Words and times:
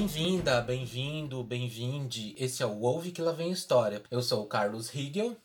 Bem-vinda, 0.00 0.62
bem-vindo, 0.62 1.44
bem-vinde. 1.44 2.34
Esse 2.38 2.62
é 2.62 2.66
o 2.66 2.80
Ouve 2.80 3.12
que 3.12 3.20
lá 3.20 3.32
vem 3.32 3.50
história. 3.50 4.02
Eu 4.10 4.22
sou 4.22 4.42
o 4.42 4.46
Carlos 4.46 4.94
Higel. 4.94 5.36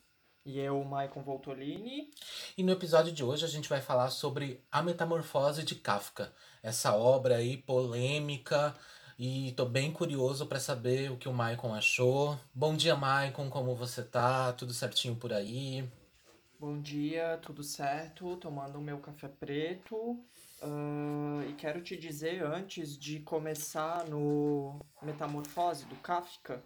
E 0.45 0.57
eu, 0.57 0.81
Maicon 0.85 1.21
Voltolini. 1.21 2.09
E 2.57 2.63
no 2.63 2.71
episódio 2.71 3.11
de 3.11 3.21
hoje 3.21 3.43
a 3.43 3.49
gente 3.49 3.67
vai 3.67 3.81
falar 3.81 4.09
sobre 4.11 4.63
A 4.71 4.81
Metamorfose 4.81 5.61
de 5.61 5.75
Kafka. 5.75 6.31
Essa 6.63 6.95
obra 6.95 7.35
aí 7.35 7.57
polêmica 7.57 8.73
e 9.19 9.51
tô 9.57 9.65
bem 9.65 9.91
curioso 9.91 10.45
para 10.45 10.57
saber 10.57 11.11
o 11.11 11.17
que 11.17 11.27
o 11.27 11.33
Maicon 11.33 11.73
achou. 11.73 12.39
Bom 12.53 12.77
dia, 12.77 12.95
Maicon, 12.95 13.49
como 13.49 13.75
você 13.75 14.03
tá? 14.03 14.53
Tudo 14.53 14.73
certinho 14.73 15.17
por 15.17 15.33
aí? 15.33 15.83
Bom 16.57 16.79
dia, 16.79 17.37
tudo 17.41 17.61
certo? 17.61 18.37
Tomando 18.37 18.77
o 18.77 18.81
meu 18.81 18.99
café 18.99 19.27
preto. 19.27 20.17
Uh, 20.65 21.47
e 21.47 21.53
quero 21.53 21.79
te 21.79 21.95
dizer, 21.95 22.43
antes 22.43 22.97
de 22.97 23.19
começar 23.19 24.03
no 24.07 24.79
Metamorfose 24.99 25.85
do 25.85 25.95
Kafka, 25.97 26.63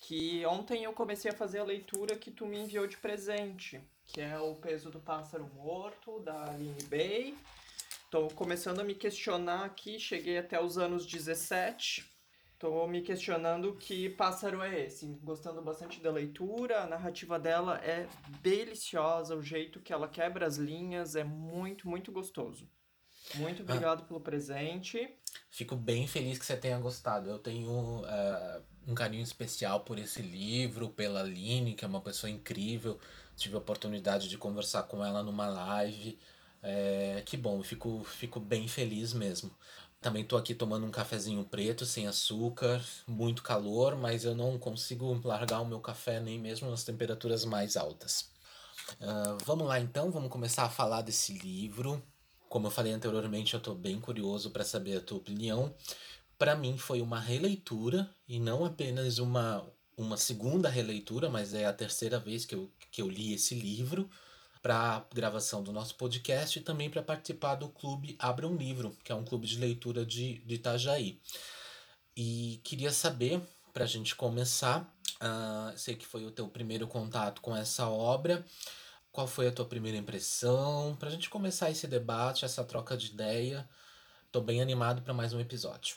que 0.00 0.44
ontem 0.44 0.82
eu 0.82 0.92
comecei 0.92 1.30
a 1.30 1.34
fazer 1.34 1.60
a 1.60 1.64
leitura 1.64 2.16
que 2.16 2.32
tu 2.32 2.44
me 2.44 2.58
enviou 2.58 2.84
de 2.88 2.96
presente, 2.96 3.80
que 4.06 4.20
é 4.20 4.36
O 4.40 4.56
Peso 4.56 4.90
do 4.90 4.98
Pássaro 4.98 5.48
Morto, 5.54 6.18
da 6.18 6.50
Aline 6.50 6.82
Bay. 6.90 7.36
Estou 8.04 8.28
começando 8.30 8.80
a 8.80 8.84
me 8.84 8.94
questionar 8.94 9.66
aqui, 9.66 10.00
cheguei 10.00 10.38
até 10.38 10.60
os 10.60 10.76
anos 10.76 11.06
17. 11.06 12.04
Estou 12.54 12.88
me 12.88 13.02
questionando 13.02 13.76
que 13.76 14.08
pássaro 14.10 14.62
é 14.62 14.80
esse. 14.80 15.06
Gostando 15.22 15.62
bastante 15.62 16.00
da 16.00 16.10
leitura, 16.10 16.82
a 16.82 16.86
narrativa 16.86 17.38
dela 17.38 17.78
é 17.84 18.08
deliciosa, 18.40 19.36
o 19.36 19.42
jeito 19.42 19.80
que 19.80 19.92
ela 19.92 20.08
quebra 20.08 20.44
as 20.44 20.56
linhas 20.56 21.14
é 21.14 21.22
muito, 21.22 21.88
muito 21.88 22.10
gostoso. 22.10 22.68
Muito 23.36 23.62
ah. 23.62 23.64
obrigado 23.64 24.02
ah, 24.02 24.06
pelo 24.06 24.20
presente. 24.20 25.08
Fico 25.50 25.76
bem 25.76 26.06
feliz 26.06 26.38
que 26.38 26.46
você 26.46 26.56
tenha 26.56 26.78
gostado. 26.78 27.28
Eu 27.28 27.38
tenho 27.38 28.00
uh, 28.00 28.62
um 28.86 28.94
carinho 28.94 29.22
especial 29.22 29.80
por 29.80 29.98
esse 29.98 30.22
livro, 30.22 30.88
pela 30.90 31.20
Aline, 31.20 31.74
que 31.74 31.84
é 31.84 31.88
uma 31.88 32.00
pessoa 32.00 32.30
incrível. 32.30 32.98
Tive 33.36 33.54
a 33.54 33.58
oportunidade 33.58 34.28
de 34.28 34.38
conversar 34.38 34.84
com 34.84 35.04
ela 35.04 35.22
numa 35.22 35.46
live. 35.46 36.18
É, 36.62 37.22
que 37.26 37.36
bom, 37.36 37.62
fico, 37.62 38.04
fico 38.04 38.38
bem 38.38 38.68
feliz 38.68 39.12
mesmo. 39.12 39.50
Também 40.00 40.24
tô 40.24 40.36
aqui 40.36 40.54
tomando 40.54 40.84
um 40.84 40.90
cafezinho 40.90 41.44
preto, 41.44 41.86
sem 41.86 42.08
açúcar, 42.08 42.84
muito 43.06 43.42
calor, 43.42 43.96
mas 43.96 44.24
eu 44.24 44.34
não 44.34 44.58
consigo 44.58 45.20
largar 45.24 45.60
o 45.60 45.66
meu 45.66 45.80
café 45.80 46.18
nem 46.18 46.38
mesmo 46.40 46.68
nas 46.68 46.82
temperaturas 46.82 47.44
mais 47.44 47.76
altas. 47.76 48.30
Uh, 49.00 49.38
vamos 49.44 49.66
lá 49.66 49.78
então, 49.78 50.10
vamos 50.10 50.28
começar 50.28 50.64
a 50.64 50.68
falar 50.68 51.02
desse 51.02 51.34
livro. 51.34 52.02
Como 52.52 52.66
eu 52.66 52.70
falei 52.70 52.92
anteriormente, 52.92 53.54
eu 53.54 53.60
tô 53.60 53.74
bem 53.74 53.98
curioso 53.98 54.50
para 54.50 54.62
saber 54.62 54.98
a 54.98 55.00
tua 55.00 55.16
opinião. 55.16 55.74
Para 56.36 56.54
mim 56.54 56.76
foi 56.76 57.00
uma 57.00 57.18
releitura 57.18 58.14
e 58.28 58.38
não 58.38 58.62
apenas 58.66 59.16
uma, 59.16 59.66
uma 59.96 60.18
segunda 60.18 60.68
releitura, 60.68 61.30
mas 61.30 61.54
é 61.54 61.64
a 61.64 61.72
terceira 61.72 62.18
vez 62.18 62.44
que 62.44 62.54
eu, 62.54 62.70
que 62.90 63.00
eu 63.00 63.08
li 63.08 63.32
esse 63.32 63.54
livro 63.54 64.06
para 64.60 65.02
gravação 65.14 65.62
do 65.62 65.72
nosso 65.72 65.94
podcast 65.94 66.58
e 66.58 66.62
também 66.62 66.90
para 66.90 67.02
participar 67.02 67.54
do 67.54 67.70
clube 67.70 68.16
Abra 68.18 68.46
um 68.46 68.54
Livro, 68.54 68.94
que 69.02 69.10
é 69.10 69.14
um 69.14 69.24
clube 69.24 69.46
de 69.46 69.58
leitura 69.58 70.04
de, 70.04 70.40
de 70.40 70.56
Itajaí. 70.56 71.18
E 72.14 72.60
queria 72.62 72.92
saber, 72.92 73.40
para 73.72 73.84
a 73.84 73.88
gente 73.88 74.14
começar, 74.14 74.94
uh, 75.22 75.78
sei 75.78 75.94
que 75.94 76.04
foi 76.04 76.26
o 76.26 76.30
teu 76.30 76.46
primeiro 76.48 76.86
contato 76.86 77.40
com 77.40 77.56
essa 77.56 77.88
obra, 77.88 78.44
qual 79.12 79.26
foi 79.26 79.46
a 79.46 79.52
tua 79.52 79.66
primeira 79.66 79.98
impressão? 79.98 80.96
Para 80.96 81.08
a 81.08 81.12
gente 81.12 81.28
começar 81.28 81.70
esse 81.70 81.86
debate, 81.86 82.46
essa 82.46 82.64
troca 82.64 82.96
de 82.96 83.12
ideia, 83.12 83.68
estou 84.24 84.42
bem 84.42 84.62
animado 84.62 85.02
para 85.02 85.12
mais 85.12 85.34
um 85.34 85.40
episódio. 85.40 85.96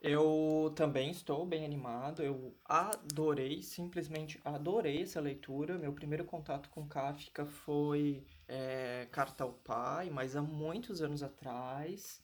Eu 0.00 0.70
também 0.76 1.10
estou 1.10 1.46
bem 1.46 1.64
animado, 1.64 2.22
eu 2.22 2.54
adorei, 2.64 3.62
simplesmente 3.62 4.38
adorei 4.44 5.00
essa 5.02 5.20
leitura. 5.20 5.78
Meu 5.78 5.94
primeiro 5.94 6.24
contato 6.24 6.68
com 6.68 6.86
Kafka 6.86 7.46
foi 7.46 8.26
é, 8.46 9.08
Carta 9.10 9.44
ao 9.44 9.52
Pai, 9.52 10.10
mas 10.10 10.36
há 10.36 10.42
muitos 10.42 11.00
anos 11.00 11.22
atrás. 11.22 12.20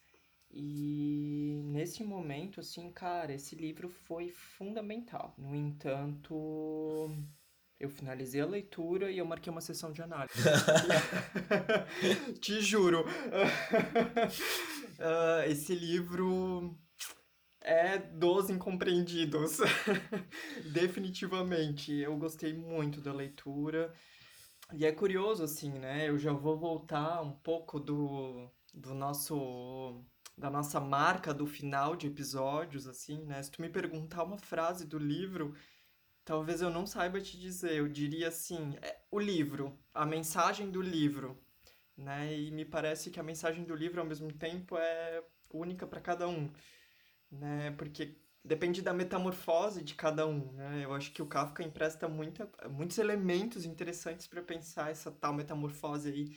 E 0.51 1.63
nesse 1.67 2.03
momento, 2.03 2.61
assim, 2.61 2.91
cara, 2.91 3.33
esse 3.33 3.55
livro 3.55 3.89
foi 3.89 4.29
fundamental. 4.29 5.33
No 5.39 5.55
entanto, 5.55 7.09
eu 7.81 7.89
finalizei 7.89 8.43
a 8.43 8.47
leitura 8.47 9.11
e 9.11 9.17
eu 9.17 9.25
marquei 9.25 9.51
uma 9.51 9.63
sessão 9.63 9.91
de 9.91 10.03
análise. 10.03 10.35
Te 12.39 12.61
juro. 12.61 13.07
uh, 14.99 15.43
esse 15.49 15.75
livro 15.75 16.79
é 17.63 17.97
dos 17.97 18.51
incompreendidos. 18.51 19.61
Definitivamente. 20.75 21.95
Eu 21.95 22.19
gostei 22.19 22.53
muito 22.53 23.01
da 23.01 23.15
leitura. 23.15 23.91
E 24.75 24.85
é 24.85 24.93
curioso, 24.93 25.43
assim, 25.43 25.73
né? 25.73 26.07
Eu 26.07 26.19
já 26.19 26.35
vou 26.35 26.59
voltar 26.59 27.23
um 27.23 27.33
pouco 27.33 27.81
do, 27.81 28.47
do 28.75 28.95
nosso. 28.95 30.05
da 30.37 30.51
nossa 30.51 30.79
marca 30.79 31.33
do 31.33 31.47
final 31.47 31.97
de 31.97 32.09
episódios, 32.09 32.87
assim, 32.87 33.25
né? 33.25 33.43
Se 33.43 33.51
tu 33.51 33.63
me 33.63 33.71
perguntar 33.71 34.23
uma 34.23 34.39
frase 34.39 34.87
do 34.87 34.99
livro, 34.99 35.55
talvez 36.31 36.63
eu 36.63 36.71
não 36.71 36.87
saiba 36.87 37.21
te 37.21 37.39
dizer. 37.39 37.73
Eu 37.73 37.89
diria 37.89 38.29
assim: 38.29 38.77
é, 38.83 39.01
o 39.11 39.19
livro, 39.19 39.79
a 39.93 40.07
mensagem 40.07 40.71
do 40.71 40.81
livro. 40.81 41.37
Né? 41.97 42.35
E 42.39 42.51
me 42.51 42.65
parece 42.65 43.11
que 43.11 43.21
a 43.21 43.23
mensagem 43.23 43.65
do 43.65 43.75
livro, 43.75 44.01
ao 44.01 44.07
mesmo 44.07 44.33
tempo, 44.33 44.79
é 44.79 45.23
única 45.53 45.87
para 45.87 46.01
cada 46.01 46.27
um 46.27 46.51
né? 47.31 47.71
Porque 47.73 48.17
depende 48.45 48.83
da 48.83 48.93
metamorfose 48.93 49.83
de 49.83 49.95
cada 49.95 50.27
um, 50.27 50.53
né? 50.53 50.85
Eu 50.85 50.93
acho 50.95 51.13
que 51.13 51.23
o 51.23 51.27
Kafka 51.27 51.63
empresta 51.63 52.09
muita, 52.09 52.51
muitos 52.71 52.99
elementos 52.99 53.65
interessantes 53.65 54.27
para 54.27 54.43
pensar 54.43 54.91
essa 54.91 55.11
tal 55.11 55.33
metamorfose 55.33 56.09
aí 56.09 56.37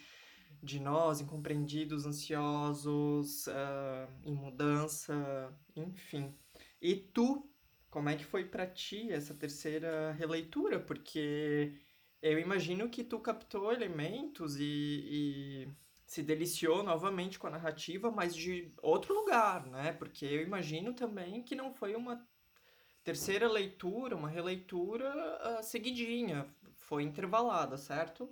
de 0.61 0.79
nós, 0.79 1.19
incompreendidos, 1.19 2.05
ansiosos, 2.05 3.47
uh, 3.47 4.07
em 4.23 4.33
mudança, 4.33 5.53
enfim. 5.75 6.33
E 6.81 6.95
tu, 6.95 7.49
como 7.93 8.09
é 8.09 8.15
que 8.15 8.25
foi 8.25 8.43
para 8.43 8.65
ti 8.65 9.11
essa 9.11 9.35
terceira 9.35 10.13
releitura? 10.13 10.79
Porque 10.79 11.75
eu 12.23 12.39
imagino 12.39 12.89
que 12.89 13.03
tu 13.03 13.19
captou 13.19 13.71
elementos 13.71 14.55
e, 14.59 14.63
e 14.65 15.67
se 16.07 16.23
deliciou 16.23 16.81
novamente 16.81 17.37
com 17.37 17.45
a 17.45 17.51
narrativa, 17.51 18.09
mas 18.09 18.33
de 18.35 18.73
outro 18.81 19.13
lugar, 19.13 19.67
né? 19.67 19.93
Porque 19.93 20.25
eu 20.25 20.41
imagino 20.41 20.95
também 20.95 21.43
que 21.43 21.53
não 21.53 21.71
foi 21.71 21.95
uma 21.95 22.27
terceira 23.03 23.47
leitura, 23.47 24.15
uma 24.15 24.27
releitura 24.27 25.59
uh, 25.59 25.63
seguidinha, 25.63 26.47
foi 26.73 27.03
intervalada, 27.03 27.77
certo? 27.77 28.27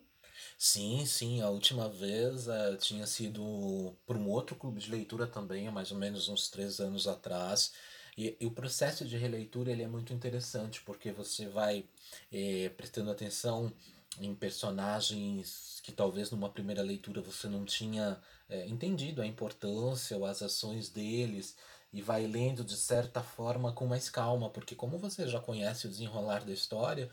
Sim, 0.57 1.05
sim, 1.05 1.39
a 1.39 1.51
última 1.51 1.87
vez 1.87 2.47
uh, 2.47 2.75
tinha 2.79 3.05
sido 3.05 3.95
por 4.07 4.17
um 4.17 4.27
outro 4.27 4.55
clube 4.55 4.79
de 4.79 4.89
leitura 4.89 5.27
também, 5.27 5.69
mais 5.69 5.91
ou 5.91 5.99
menos 5.99 6.29
uns 6.29 6.49
três 6.49 6.79
anos 6.79 7.07
atrás. 7.07 7.71
E, 8.17 8.35
e 8.39 8.45
o 8.45 8.51
processo 8.51 9.05
de 9.05 9.17
releitura 9.17 9.71
ele 9.71 9.83
é 9.83 9.87
muito 9.87 10.13
interessante, 10.13 10.81
porque 10.81 11.11
você 11.11 11.47
vai 11.47 11.85
eh, 12.31 12.69
prestando 12.75 13.11
atenção 13.11 13.71
em 14.19 14.35
personagens 14.35 15.79
que 15.83 15.91
talvez 15.91 16.31
numa 16.31 16.49
primeira 16.49 16.81
leitura 16.81 17.21
você 17.21 17.47
não 17.47 17.63
tinha 17.63 18.19
é, 18.49 18.67
entendido 18.67 19.21
a 19.21 19.25
importância 19.25 20.17
ou 20.17 20.25
as 20.25 20.41
ações 20.41 20.89
deles 20.89 21.55
e 21.93 22.01
vai 22.01 22.25
lendo 22.27 22.63
de 22.63 22.75
certa 22.75 23.21
forma 23.21 23.71
com 23.73 23.85
mais 23.85 24.09
calma, 24.09 24.49
porque 24.49 24.75
como 24.75 24.97
você 24.97 25.27
já 25.27 25.39
conhece 25.39 25.87
o 25.87 25.89
desenrolar 25.89 26.43
da 26.45 26.53
história, 26.53 27.09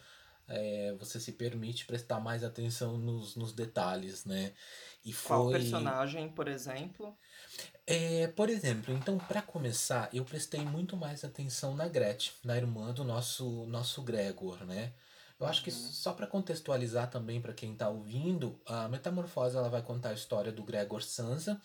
é, 0.48 0.94
você 0.98 1.20
se 1.20 1.32
permite 1.32 1.84
prestar 1.84 2.20
mais 2.20 2.42
atenção 2.42 2.96
nos, 2.96 3.36
nos 3.36 3.52
detalhes, 3.52 4.24
né? 4.24 4.52
E 5.04 5.12
foi... 5.12 5.36
Qual 5.36 5.50
personagem, 5.50 6.28
por 6.28 6.48
exemplo? 6.48 7.16
É, 7.86 8.28
por 8.28 8.50
exemplo, 8.50 8.92
então 8.92 9.16
para 9.18 9.40
começar, 9.40 10.10
eu 10.12 10.24
prestei 10.24 10.60
muito 10.60 10.96
mais 10.96 11.24
atenção 11.24 11.74
na 11.74 11.88
Gretchen, 11.88 12.34
na 12.44 12.56
irmã 12.56 12.92
do 12.92 13.02
nosso 13.02 13.64
nosso 13.66 14.02
Gregor, 14.02 14.64
né? 14.64 14.92
Eu 15.40 15.46
acho 15.46 15.62
que 15.62 15.70
só 15.70 16.12
para 16.12 16.26
contextualizar 16.26 17.08
também 17.10 17.40
para 17.40 17.54
quem 17.54 17.72
está 17.72 17.88
ouvindo, 17.88 18.60
a 18.66 18.88
Metamorfose 18.88 19.56
ela 19.56 19.68
vai 19.68 19.82
contar 19.82 20.10
a 20.10 20.14
história 20.14 20.50
do 20.50 20.64
Gregor 20.64 21.02
Sansa. 21.02 21.60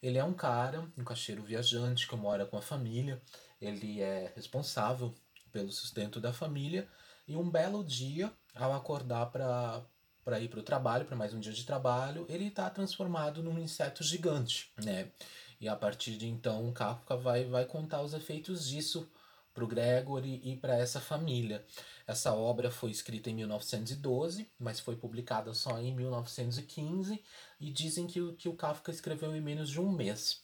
Ele 0.00 0.16
é 0.16 0.24
um 0.24 0.32
cara, 0.32 0.80
um 0.96 1.02
caixeiro 1.04 1.42
viajante 1.42 2.06
que 2.06 2.14
mora 2.14 2.46
com 2.46 2.56
a 2.56 2.62
família. 2.62 3.20
Ele 3.60 4.00
é 4.00 4.32
responsável 4.36 5.12
pelo 5.50 5.72
sustento 5.72 6.20
da 6.20 6.32
família 6.32 6.88
e 7.26 7.36
um 7.36 7.50
belo 7.50 7.84
dia, 7.84 8.32
ao 8.54 8.72
acordar 8.72 9.26
para 9.26 9.84
para 10.26 10.40
ir 10.40 10.48
para 10.48 10.58
o 10.58 10.62
trabalho, 10.64 11.04
para 11.04 11.14
mais 11.14 11.32
um 11.32 11.38
dia 11.38 11.52
de 11.52 11.64
trabalho, 11.64 12.26
ele 12.28 12.48
está 12.48 12.68
transformado 12.68 13.44
num 13.44 13.60
inseto 13.60 14.02
gigante, 14.02 14.72
né? 14.82 15.12
E 15.60 15.68
a 15.68 15.76
partir 15.76 16.16
de 16.16 16.26
então, 16.26 16.72
Kafka 16.72 17.16
vai 17.16 17.44
vai 17.44 17.64
contar 17.64 18.02
os 18.02 18.12
efeitos 18.12 18.66
disso 18.66 19.08
para 19.54 19.62
o 19.62 19.68
Gregory 19.68 20.40
e 20.42 20.56
para 20.56 20.76
essa 20.76 21.00
família. 21.00 21.64
Essa 22.08 22.34
obra 22.34 22.72
foi 22.72 22.90
escrita 22.90 23.30
em 23.30 23.34
1912, 23.36 24.50
mas 24.58 24.80
foi 24.80 24.96
publicada 24.96 25.54
só 25.54 25.78
em 25.78 25.94
1915 25.94 27.22
e 27.60 27.70
dizem 27.70 28.08
que, 28.08 28.32
que 28.32 28.48
o 28.48 28.56
Kafka 28.56 28.90
escreveu 28.90 29.34
em 29.34 29.40
menos 29.40 29.70
de 29.70 29.80
um 29.80 29.92
mês. 29.92 30.42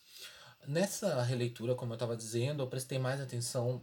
nessa 0.65 1.21
releitura, 1.23 1.75
como 1.75 1.93
eu 1.93 1.97
estava 1.97 2.17
dizendo, 2.17 2.63
eu 2.63 2.69
prestei 2.69 3.01
mais 3.01 3.21
atenção, 3.21 3.83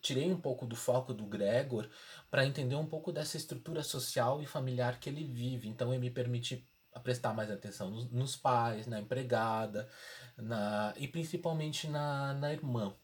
tirei 0.00 0.32
um 0.32 0.40
pouco 0.40 0.66
do 0.66 0.76
foco 0.76 1.12
do 1.12 1.24
Gregor 1.24 1.88
para 2.30 2.46
entender 2.46 2.74
um 2.74 2.86
pouco 2.86 3.12
dessa 3.12 3.36
estrutura 3.36 3.82
social 3.82 4.40
e 4.42 4.46
familiar 4.46 4.98
que 4.98 5.08
ele 5.08 5.24
vive. 5.24 5.68
Então, 5.68 5.92
ele 5.92 6.00
me 6.00 6.10
permite 6.10 6.66
prestar 7.02 7.32
mais 7.32 7.50
atenção 7.50 7.90
nos, 7.90 8.10
nos 8.10 8.36
pais, 8.36 8.86
na 8.86 9.00
empregada, 9.00 9.88
na 10.36 10.92
e 10.96 11.06
principalmente 11.06 11.88
na, 11.88 12.34
na 12.34 12.52
irmã. 12.52 12.94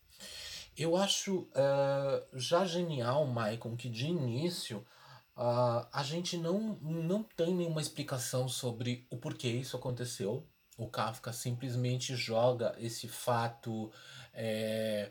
Eu 0.76 0.96
acho 0.96 1.48
uh, 1.52 2.26
já 2.38 2.64
genial, 2.64 3.26
Maicon, 3.26 3.76
que 3.76 3.88
de 3.88 4.06
início 4.06 4.78
uh, 5.36 5.86
a 5.92 6.02
gente 6.02 6.36
não, 6.36 6.76
não 6.82 7.22
tem 7.22 7.54
nenhuma 7.54 7.80
explicação 7.80 8.48
sobre 8.48 9.06
o 9.10 9.16
porquê 9.16 9.48
isso 9.48 9.76
aconteceu. 9.76 10.46
O 10.76 10.88
Kafka 10.88 11.32
simplesmente 11.32 12.14
joga 12.14 12.74
esse 12.78 13.08
fato 13.08 13.90
é, 14.34 15.10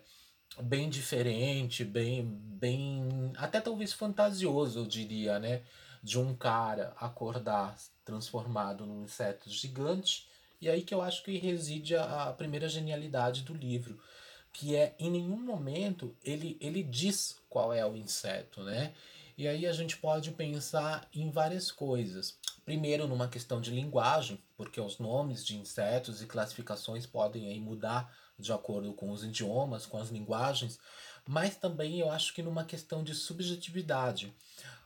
bem 0.61 0.89
diferente, 0.89 1.83
bem, 1.83 2.25
bem. 2.25 3.31
até 3.37 3.59
talvez 3.59 3.93
fantasioso, 3.93 4.79
eu 4.79 4.85
diria, 4.85 5.39
né? 5.39 5.61
De 6.01 6.19
um 6.19 6.35
cara 6.35 6.93
acordar 6.97 7.75
transformado 8.03 8.85
num 8.85 9.03
inseto 9.03 9.49
gigante. 9.49 10.27
E 10.61 10.69
aí 10.69 10.81
que 10.81 10.93
eu 10.93 11.01
acho 11.01 11.23
que 11.23 11.37
reside 11.37 11.95
a, 11.95 12.29
a 12.29 12.33
primeira 12.33 12.69
genialidade 12.69 13.43
do 13.43 13.53
livro 13.53 13.99
que 14.55 14.73
é 14.73 14.95
em 14.97 15.11
nenhum 15.11 15.37
momento 15.37 16.15
ele, 16.23 16.57
ele 16.61 16.81
diz 16.81 17.37
qual 17.49 17.73
é 17.73 17.85
o 17.85 17.95
inseto, 17.95 18.63
né? 18.63 18.93
E 19.37 19.49
aí 19.49 19.67
a 19.67 19.73
gente 19.73 19.97
pode 19.97 20.31
pensar 20.31 21.09
em 21.13 21.29
várias 21.29 21.69
coisas. 21.69 22.37
Primeiro, 22.63 23.05
numa 23.05 23.27
questão 23.27 23.59
de 23.59 23.69
linguagem, 23.69 24.41
porque 24.55 24.79
os 24.79 24.97
nomes 24.97 25.45
de 25.45 25.57
insetos 25.57 26.21
e 26.21 26.25
classificações 26.25 27.05
podem 27.05 27.49
aí 27.49 27.59
mudar 27.59 28.09
de 28.37 28.51
acordo 28.51 28.93
com 28.93 29.11
os 29.11 29.23
idiomas, 29.23 29.85
com 29.85 29.97
as 29.97 30.09
linguagens, 30.09 30.79
mas 31.27 31.55
também 31.55 31.99
eu 31.99 32.09
acho 32.11 32.33
que 32.33 32.43
numa 32.43 32.63
questão 32.63 33.03
de 33.03 33.15
subjetividade, 33.15 34.33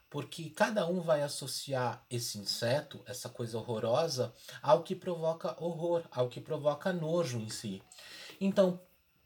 porque 0.09 0.49
cada 0.49 0.87
um 0.87 1.01
vai 1.01 1.21
associar 1.21 2.03
esse 2.09 2.37
inseto, 2.37 3.01
essa 3.05 3.29
coisa 3.29 3.57
horrorosa, 3.57 4.33
ao 4.61 4.83
que 4.83 4.95
provoca 4.95 5.55
horror, 5.63 6.03
ao 6.11 6.29
que 6.29 6.41
provoca 6.41 6.91
nojo 6.91 7.39
em 7.39 7.49
si. 7.49 7.81
Então, 8.39 8.81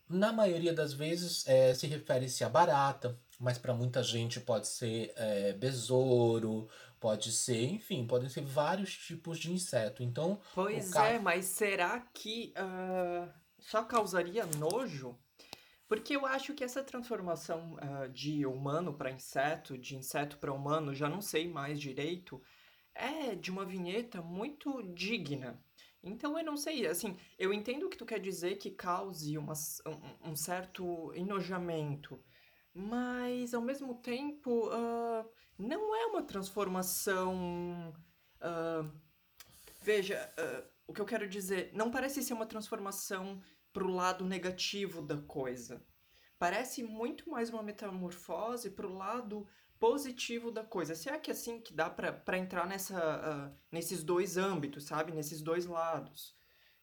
na 0.09 0.33
maioria 0.33 0.73
das 0.73 0.93
vezes 0.93 1.47
é, 1.47 1.73
se 1.73 1.87
refere-se 1.87 2.43
a 2.43 2.49
barata, 2.49 3.17
mas 3.39 3.57
para 3.57 3.73
muita 3.73 4.03
gente 4.03 4.39
pode 4.39 4.67
ser 4.67 5.13
é, 5.15 5.53
besouro, 5.53 6.69
pode 6.99 7.31
ser, 7.31 7.65
enfim, 7.65 8.05
podem 8.05 8.29
ser 8.29 8.43
vários 8.43 8.95
tipos 8.95 9.37
de 9.39 9.51
inseto. 9.51 10.03
Então, 10.03 10.39
pois 10.53 10.91
ca... 10.91 11.07
é, 11.07 11.19
mas 11.19 11.45
será 11.45 11.99
que 12.13 12.53
uh, 12.57 13.29
só 13.63 13.83
causaria 13.83 14.45
nojo? 14.45 15.18
Porque 15.88 16.15
eu 16.15 16.25
acho 16.25 16.54
que 16.54 16.63
essa 16.63 16.83
transformação 16.83 17.75
uh, 17.75 18.10
de 18.10 18.45
humano 18.45 18.94
para 18.94 19.12
inseto, 19.12 19.77
de 19.77 19.95
inseto 19.95 20.38
para 20.38 20.54
humano, 20.54 20.94
já 20.94 21.07
não 21.07 21.21
sei 21.21 21.48
mais 21.48 21.80
direito, 21.80 22.42
é 22.95 23.36
de 23.36 23.51
uma 23.51 23.65
vinheta 23.65 24.21
muito 24.21 24.81
digna. 24.94 25.63
Então 26.04 26.38
eu 26.38 26.44
não 26.44 26.57
sei, 26.57 26.86
assim, 26.86 27.18
eu 27.39 27.54
entendo 27.54 27.89
que 27.89 27.98
tu 27.98 28.06
quer 28.06 28.19
dizer 28.19 28.57
que 28.57 28.71
cause 28.71 29.38
uma, 29.38 29.54
um, 29.86 30.31
um 30.31 30.36
certo 30.36 31.13
enojamento, 31.16 32.19
mas 32.74 33.54
ao 33.54 33.62
mesmo 33.62 33.95
tempo 33.95 34.68
uh, 34.68 35.30
não 35.57 35.95
é 35.95 36.06
uma 36.07 36.24
transformação. 36.24 37.94
Uh, 38.42 38.92
veja, 39.81 40.30
o 40.88 40.94
que 40.94 41.01
eu 41.01 41.06
quero 41.06 41.27
dizer, 41.27 41.71
não 41.74 41.91
parece 41.91 42.21
ser 42.21 42.33
uma 42.33 42.45
transformação 42.45 43.41
pro 43.71 43.89
lado 43.89 44.25
negativo 44.25 45.01
da 45.01 45.18
coisa. 45.18 45.83
Parece 46.38 46.83
muito 46.83 47.30
mais 47.30 47.50
uma 47.50 47.63
metamorfose 47.63 48.69
pro 48.71 48.94
lado 48.94 49.47
positivo 49.80 50.51
da 50.51 50.63
coisa. 50.63 50.95
Será 50.95 51.18
que 51.19 51.31
é 51.31 51.33
assim 51.33 51.59
que 51.59 51.74
dá 51.74 51.89
para 51.89 52.38
entrar 52.38 52.68
nessa, 52.68 52.97
uh, 52.97 53.57
nesses 53.71 54.03
dois 54.03 54.38
âmbitos, 54.38 54.85
sabe? 54.85 55.12
Nesses 55.12 55.41
dois 55.41 55.65
lados. 55.65 56.35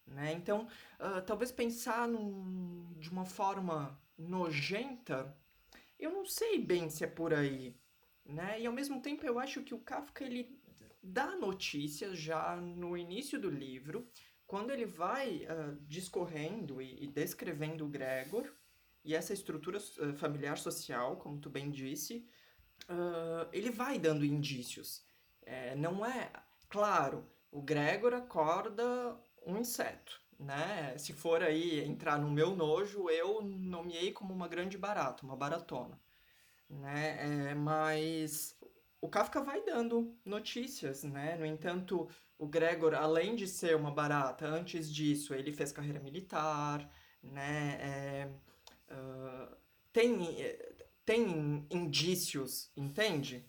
Né? 0.06 0.32
Então, 0.32 0.66
uh, 0.98 1.22
talvez 1.24 1.52
pensar 1.52 2.08
num, 2.08 2.92
de 2.98 3.10
uma 3.10 3.24
forma 3.24 3.98
nojenta, 4.18 5.36
eu 5.98 6.10
não 6.10 6.26
sei 6.26 6.58
bem 6.58 6.90
se 6.90 7.04
é 7.04 7.06
por 7.06 7.32
aí. 7.32 7.78
Né? 8.24 8.60
E 8.60 8.66
ao 8.66 8.72
mesmo 8.72 9.00
tempo 9.00 9.24
eu 9.24 9.38
acho 9.38 9.62
que 9.62 9.74
o 9.74 9.80
Kafka 9.80 10.24
ele 10.24 10.59
dá 11.02 11.36
notícias 11.36 12.18
já 12.18 12.56
no 12.56 12.96
início 12.96 13.40
do 13.40 13.50
livro, 13.50 14.08
quando 14.46 14.70
ele 14.70 14.84
vai 14.84 15.46
uh, 15.46 15.76
discorrendo 15.86 16.82
e, 16.82 17.04
e, 17.04 17.06
descrevendo 17.06 17.84
o 17.84 17.88
Gregor 17.88 18.52
e 19.04 19.14
essa 19.14 19.32
estrutura 19.32 19.78
uh, 19.78 20.12
familiar 20.14 20.58
social, 20.58 21.16
como 21.16 21.38
tu 21.38 21.48
bem 21.48 21.70
disse, 21.70 22.26
uh, 22.88 23.48
ele 23.52 23.70
vai 23.70 23.98
dando 23.98 24.24
indícios. 24.24 25.04
É, 25.42 25.74
não 25.76 26.04
é. 26.04 26.32
Claro, 26.68 27.26
o 27.50 27.62
Gregor 27.62 28.12
acorda 28.12 29.16
um 29.46 29.56
inseto. 29.56 30.20
Né? 30.38 30.96
Se 30.96 31.12
for 31.12 31.42
aí 31.42 31.80
entrar 31.84 32.18
no 32.18 32.30
meu 32.30 32.56
nojo, 32.56 33.10
eu 33.10 33.42
nomeei 33.42 34.10
como 34.10 34.32
uma 34.32 34.48
grande 34.48 34.78
barata, 34.78 35.24
uma 35.24 35.36
baratona. 35.36 36.00
Né? 36.68 37.50
É, 37.50 37.54
mas 37.54 38.56
o 39.00 39.08
Kafka 39.08 39.42
vai 39.42 39.64
dando 39.64 40.16
notícias, 40.24 41.02
né? 41.02 41.36
No 41.36 41.46
entanto, 41.46 42.08
o 42.38 42.46
Gregor, 42.46 42.94
além 42.94 43.34
de 43.34 43.46
ser 43.46 43.76
uma 43.76 43.90
barata, 43.90 44.46
antes 44.46 44.92
disso 44.92 45.34
ele 45.34 45.52
fez 45.52 45.72
carreira 45.72 46.00
militar, 46.00 46.90
né? 47.22 47.78
É, 47.80 48.30
uh, 48.92 49.56
tem 49.92 50.36
tem 51.04 51.66
indícios, 51.70 52.70
entende? 52.76 53.44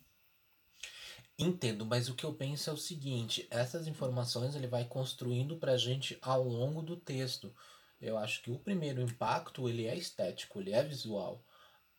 Entendo, 1.38 1.86
mas 1.86 2.08
o 2.08 2.16
que 2.16 2.24
eu 2.24 2.34
penso 2.34 2.70
é 2.70 2.74
o 2.74 2.78
seguinte: 2.78 3.48
essas 3.50 3.88
informações 3.88 4.56
ele 4.56 4.68
vai 4.68 4.86
construindo 4.86 5.58
pra 5.58 5.78
gente 5.78 6.18
ao 6.22 6.44
longo 6.44 6.82
do 6.82 6.96
texto. 6.96 7.54
Eu 8.00 8.18
acho 8.18 8.42
que 8.42 8.52
o 8.52 8.60
primeiro 8.60 9.02
impacto 9.02 9.68
ele 9.70 9.86
é 9.86 9.96
estético, 9.96 10.60
ele 10.60 10.72
é 10.72 10.84
visual. 10.84 11.44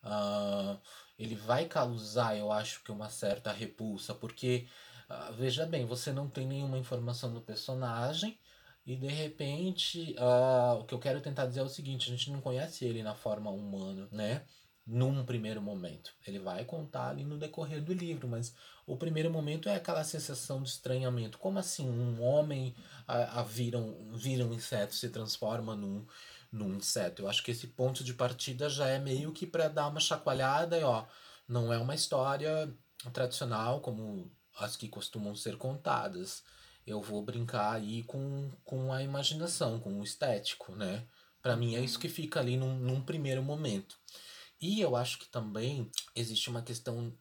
Uh, 0.02 0.80
ele 1.22 1.36
vai 1.36 1.66
causar, 1.66 2.36
eu 2.36 2.50
acho 2.50 2.82
que 2.82 2.90
uma 2.90 3.08
certa 3.08 3.52
repulsa, 3.52 4.14
porque 4.14 4.66
uh, 5.08 5.32
veja 5.34 5.64
bem, 5.64 5.86
você 5.86 6.12
não 6.12 6.28
tem 6.28 6.46
nenhuma 6.46 6.78
informação 6.78 7.32
do 7.32 7.40
personagem 7.40 8.38
e 8.84 8.96
de 8.96 9.06
repente 9.06 10.16
uh, 10.18 10.80
o 10.80 10.84
que 10.84 10.94
eu 10.94 10.98
quero 10.98 11.20
tentar 11.20 11.46
dizer 11.46 11.60
é 11.60 11.64
o 11.64 11.68
seguinte: 11.68 12.08
a 12.08 12.16
gente 12.16 12.30
não 12.30 12.40
conhece 12.40 12.84
ele 12.84 13.02
na 13.02 13.14
forma 13.14 13.50
humana, 13.50 14.08
né? 14.10 14.44
num 14.86 15.24
primeiro 15.24 15.62
momento. 15.62 16.12
Ele 16.26 16.38
vai 16.38 16.64
contar 16.64 17.10
ali 17.10 17.24
no 17.24 17.38
decorrer 17.38 17.82
do 17.82 17.92
livro, 17.92 18.26
mas 18.26 18.54
o 18.86 18.96
primeiro 18.96 19.30
momento 19.30 19.68
é 19.68 19.76
aquela 19.76 20.02
sensação 20.02 20.62
de 20.62 20.70
estranhamento. 20.70 21.38
Como 21.38 21.58
assim 21.58 21.88
um 21.88 22.20
homem 22.22 22.74
a, 23.06 23.40
a 23.40 23.42
vira, 23.42 23.78
um, 23.78 24.12
vira 24.12 24.44
um 24.44 24.52
inseto, 24.52 24.94
se 24.94 25.08
transforma 25.08 25.76
num, 25.76 26.04
num 26.52 26.76
inseto? 26.76 27.22
Eu 27.22 27.28
acho 27.28 27.42
que 27.42 27.50
esse 27.50 27.68
ponto 27.68 28.04
de 28.04 28.14
partida 28.14 28.68
já 28.68 28.86
é 28.86 28.98
meio 28.98 29.32
que 29.32 29.46
para 29.46 29.68
dar 29.68 29.88
uma 29.88 30.00
chacoalhada 30.00 30.78
e 30.78 30.84
ó, 30.84 31.04
não 31.48 31.72
é 31.72 31.78
uma 31.78 31.94
história 31.94 32.72
tradicional 33.12 33.80
como 33.80 34.30
as 34.58 34.76
que 34.76 34.88
costumam 34.88 35.34
ser 35.34 35.56
contadas. 35.56 36.44
Eu 36.86 37.00
vou 37.00 37.22
brincar 37.22 37.74
aí 37.74 38.02
com, 38.04 38.50
com 38.64 38.92
a 38.92 39.02
imaginação, 39.02 39.80
com 39.80 39.98
o 39.98 40.04
estético, 40.04 40.74
né? 40.74 41.06
Para 41.40 41.56
mim 41.56 41.74
é 41.74 41.80
isso 41.80 41.98
que 41.98 42.08
fica 42.08 42.40
ali 42.40 42.56
num, 42.56 42.76
num 42.76 43.00
primeiro 43.00 43.42
momento. 43.42 43.96
E 44.60 44.80
eu 44.80 44.94
acho 44.94 45.18
que 45.18 45.26
também 45.26 45.90
existe 46.14 46.48
uma 46.48 46.62
questão 46.62 47.12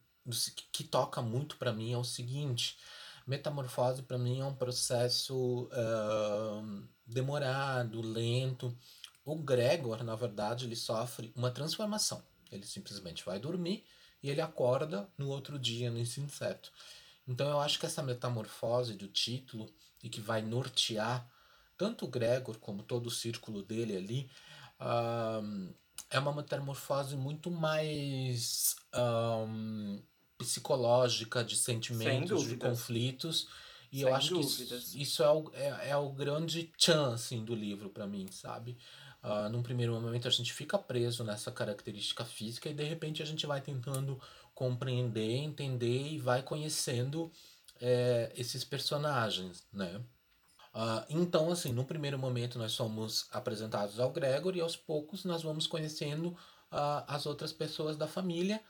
que 0.72 0.84
toca 0.84 1.20
muito 1.20 1.56
para 1.56 1.72
mim 1.72 1.92
é 1.92 1.98
o 1.98 2.04
seguinte: 2.04 2.78
metamorfose 3.26 4.02
para 4.02 4.18
mim 4.18 4.40
é 4.40 4.44
um 4.44 4.54
processo 4.54 5.64
uh, 5.64 6.88
demorado, 7.06 8.00
lento. 8.00 8.76
O 9.24 9.36
Gregor, 9.36 10.02
na 10.02 10.16
verdade, 10.16 10.64
ele 10.64 10.76
sofre 10.76 11.32
uma 11.34 11.50
transformação. 11.50 12.22
Ele 12.50 12.66
simplesmente 12.66 13.24
vai 13.24 13.38
dormir 13.38 13.84
e 14.22 14.30
ele 14.30 14.40
acorda 14.40 15.08
no 15.16 15.28
outro 15.28 15.58
dia 15.58 15.90
nesse 15.90 16.20
inseto. 16.20 16.70
Então 17.26 17.48
eu 17.48 17.60
acho 17.60 17.78
que 17.78 17.86
essa 17.86 18.02
metamorfose 18.02 18.94
do 18.94 19.08
título 19.08 19.72
e 20.02 20.08
que 20.08 20.20
vai 20.20 20.42
nortear 20.42 21.26
tanto 21.76 22.04
o 22.04 22.08
Gregor 22.08 22.58
como 22.58 22.82
todo 22.82 23.06
o 23.06 23.10
círculo 23.10 23.62
dele 23.62 23.96
ali, 23.96 24.30
uh, 24.80 25.74
é 26.10 26.18
uma 26.18 26.32
metamorfose 26.32 27.16
muito 27.16 27.50
mais 27.50 28.76
um, 28.94 30.00
psicológica, 30.38 31.42
de 31.42 31.56
sentimentos, 31.56 32.46
de 32.46 32.56
conflitos. 32.56 33.48
E 33.90 33.98
Sem 33.98 34.08
eu 34.08 34.14
acho 34.14 34.34
dúvidas. 34.34 34.68
que 34.68 34.74
isso, 34.74 34.98
isso 34.98 35.22
é, 35.22 35.30
o, 35.30 35.50
é, 35.54 35.88
é, 35.90 35.96
o 35.96 36.10
grande 36.10 36.72
chance 36.78 37.34
assim, 37.34 37.44
do 37.44 37.54
livro 37.54 37.90
para 37.90 38.06
mim, 38.06 38.28
sabe? 38.30 38.78
Uh, 39.22 39.48
num 39.48 39.62
primeiro 39.62 39.92
momento 40.00 40.26
a 40.26 40.30
gente 40.30 40.52
fica 40.52 40.76
preso 40.76 41.22
nessa 41.22 41.52
característica 41.52 42.24
física 42.24 42.68
e 42.68 42.74
de 42.74 42.82
repente 42.82 43.22
a 43.22 43.26
gente 43.26 43.46
vai 43.46 43.60
tentando 43.60 44.20
compreender, 44.52 45.36
entender 45.36 46.08
e 46.08 46.18
vai 46.18 46.42
conhecendo 46.42 47.30
é, 47.80 48.32
esses 48.34 48.64
personagens, 48.64 49.64
né? 49.72 50.02
Uh, 50.74 51.04
então, 51.10 51.50
assim, 51.52 51.72
no 51.72 51.84
primeiro 51.84 52.18
momento 52.18 52.58
nós 52.58 52.72
somos 52.72 53.26
apresentados 53.30 54.00
ao 54.00 54.10
Gregor 54.10 54.56
e 54.56 54.60
aos 54.60 54.74
poucos 54.74 55.24
nós 55.24 55.42
vamos 55.42 55.66
conhecendo 55.66 56.28
uh, 56.28 57.04
as 57.06 57.26
outras 57.26 57.52
pessoas 57.52 57.96
da 57.96 58.08
família. 58.08 58.60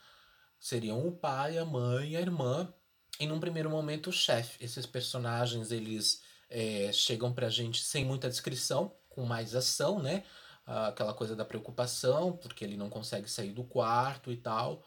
Seriam 0.59 1.07
o 1.07 1.11
pai, 1.11 1.57
a 1.57 1.65
mãe, 1.65 2.15
a 2.15 2.21
irmã 2.21 2.71
e 3.19 3.25
num 3.25 3.39
primeiro 3.39 3.69
momento 3.69 4.09
o 4.09 4.13
chefe. 4.13 4.63
Esses 4.63 4.85
personagens 4.85 5.71
eles 5.71 6.21
é, 6.49 6.91
chegam 6.91 7.33
pra 7.33 7.49
gente 7.49 7.83
sem 7.83 8.03
muita 8.05 8.29
descrição, 8.29 8.93
com 9.09 9.25
mais 9.25 9.55
ação, 9.55 9.99
né? 10.01 10.23
Uh, 10.65 10.87
aquela 10.87 11.13
coisa 11.13 11.35
da 11.35 11.43
preocupação, 11.43 12.37
porque 12.37 12.63
ele 12.63 12.77
não 12.77 12.89
consegue 12.89 13.29
sair 13.29 13.51
do 13.51 13.63
quarto 13.63 14.31
e 14.31 14.37
tal. 14.37 14.81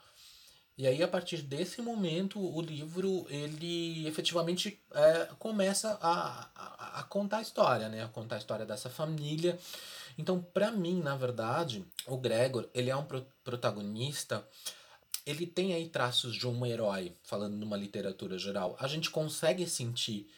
E 0.78 0.86
aí, 0.86 1.02
a 1.02 1.08
partir 1.08 1.42
desse 1.42 1.80
momento, 1.80 2.38
o 2.38 2.60
livro, 2.60 3.26
ele 3.30 4.06
efetivamente 4.06 4.82
é, 4.92 5.28
começa 5.38 5.98
a, 6.02 6.48
a, 6.54 7.00
a, 7.00 7.02
contar 7.04 7.38
a 7.38 7.42
história, 7.42 7.88
né? 7.88 8.04
A 8.04 8.08
contar 8.08 8.36
a 8.36 8.38
história 8.38 8.66
dessa 8.66 8.90
família. 8.90 9.58
Então, 10.18 10.42
para 10.42 10.70
mim, 10.70 11.00
na 11.00 11.16
verdade, 11.16 11.84
o 12.06 12.18
Gregor, 12.18 12.68
ele 12.74 12.90
é 12.90 12.96
um 12.96 13.04
pro 13.04 13.26
protagonista 13.42 14.46
ele 15.26 15.44
tem 15.44 15.74
aí 15.74 15.88
traços 15.88 16.36
de 16.36 16.46
um 16.46 16.64
herói, 16.64 17.12
falando 17.24 17.56
numa 17.56 17.76
literatura 17.76 18.38
geral. 18.38 18.76
A 18.78 18.86
gente 18.86 19.10
consegue 19.10 19.66
sentir 19.66 20.30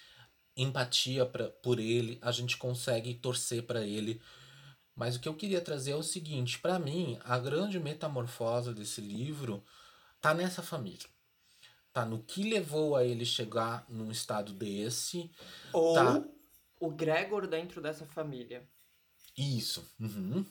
empatia 0.56 1.26
pra, 1.26 1.50
por 1.50 1.78
ele, 1.78 2.18
a 2.22 2.32
gente 2.32 2.56
consegue 2.56 3.14
torcer 3.14 3.62
para 3.64 3.82
ele. 3.86 4.18
Mas 4.98 5.16
o 5.16 5.20
que 5.20 5.28
eu 5.28 5.34
queria 5.34 5.60
trazer 5.60 5.92
é 5.92 5.96
o 5.96 6.02
seguinte: 6.02 6.58
para 6.58 6.78
mim, 6.78 7.18
a 7.24 7.38
grande 7.38 7.78
metamorfose 7.78 8.74
desse 8.74 9.00
livro 9.00 9.64
tá 10.20 10.34
nessa 10.34 10.62
família. 10.62 11.08
Tá 11.92 12.04
no 12.04 12.22
que 12.22 12.42
levou 12.42 12.96
a 12.96 13.04
ele 13.04 13.24
chegar 13.24 13.86
num 13.88 14.10
estado 14.10 14.52
desse. 14.52 15.30
Ou 15.72 15.94
tá... 15.94 16.24
o 16.80 16.90
Gregor 16.90 17.46
dentro 17.46 17.80
dessa 17.80 18.04
família. 18.04 18.68
Isso. 19.36 19.88
Uhum. 19.98 20.44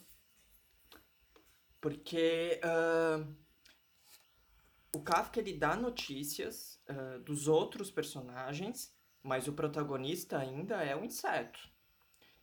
Porque. 1.80 2.60
Uh 2.64 3.48
o 4.94 5.00
Kafka 5.00 5.38
ele 5.38 5.52
dá 5.52 5.76
notícias 5.76 6.80
uh, 6.88 7.20
dos 7.20 7.46
outros 7.46 7.90
personagens, 7.90 8.92
mas 9.22 9.46
o 9.46 9.52
protagonista 9.52 10.38
ainda 10.38 10.82
é 10.82 10.96
o 10.96 11.04
inseto. 11.04 11.60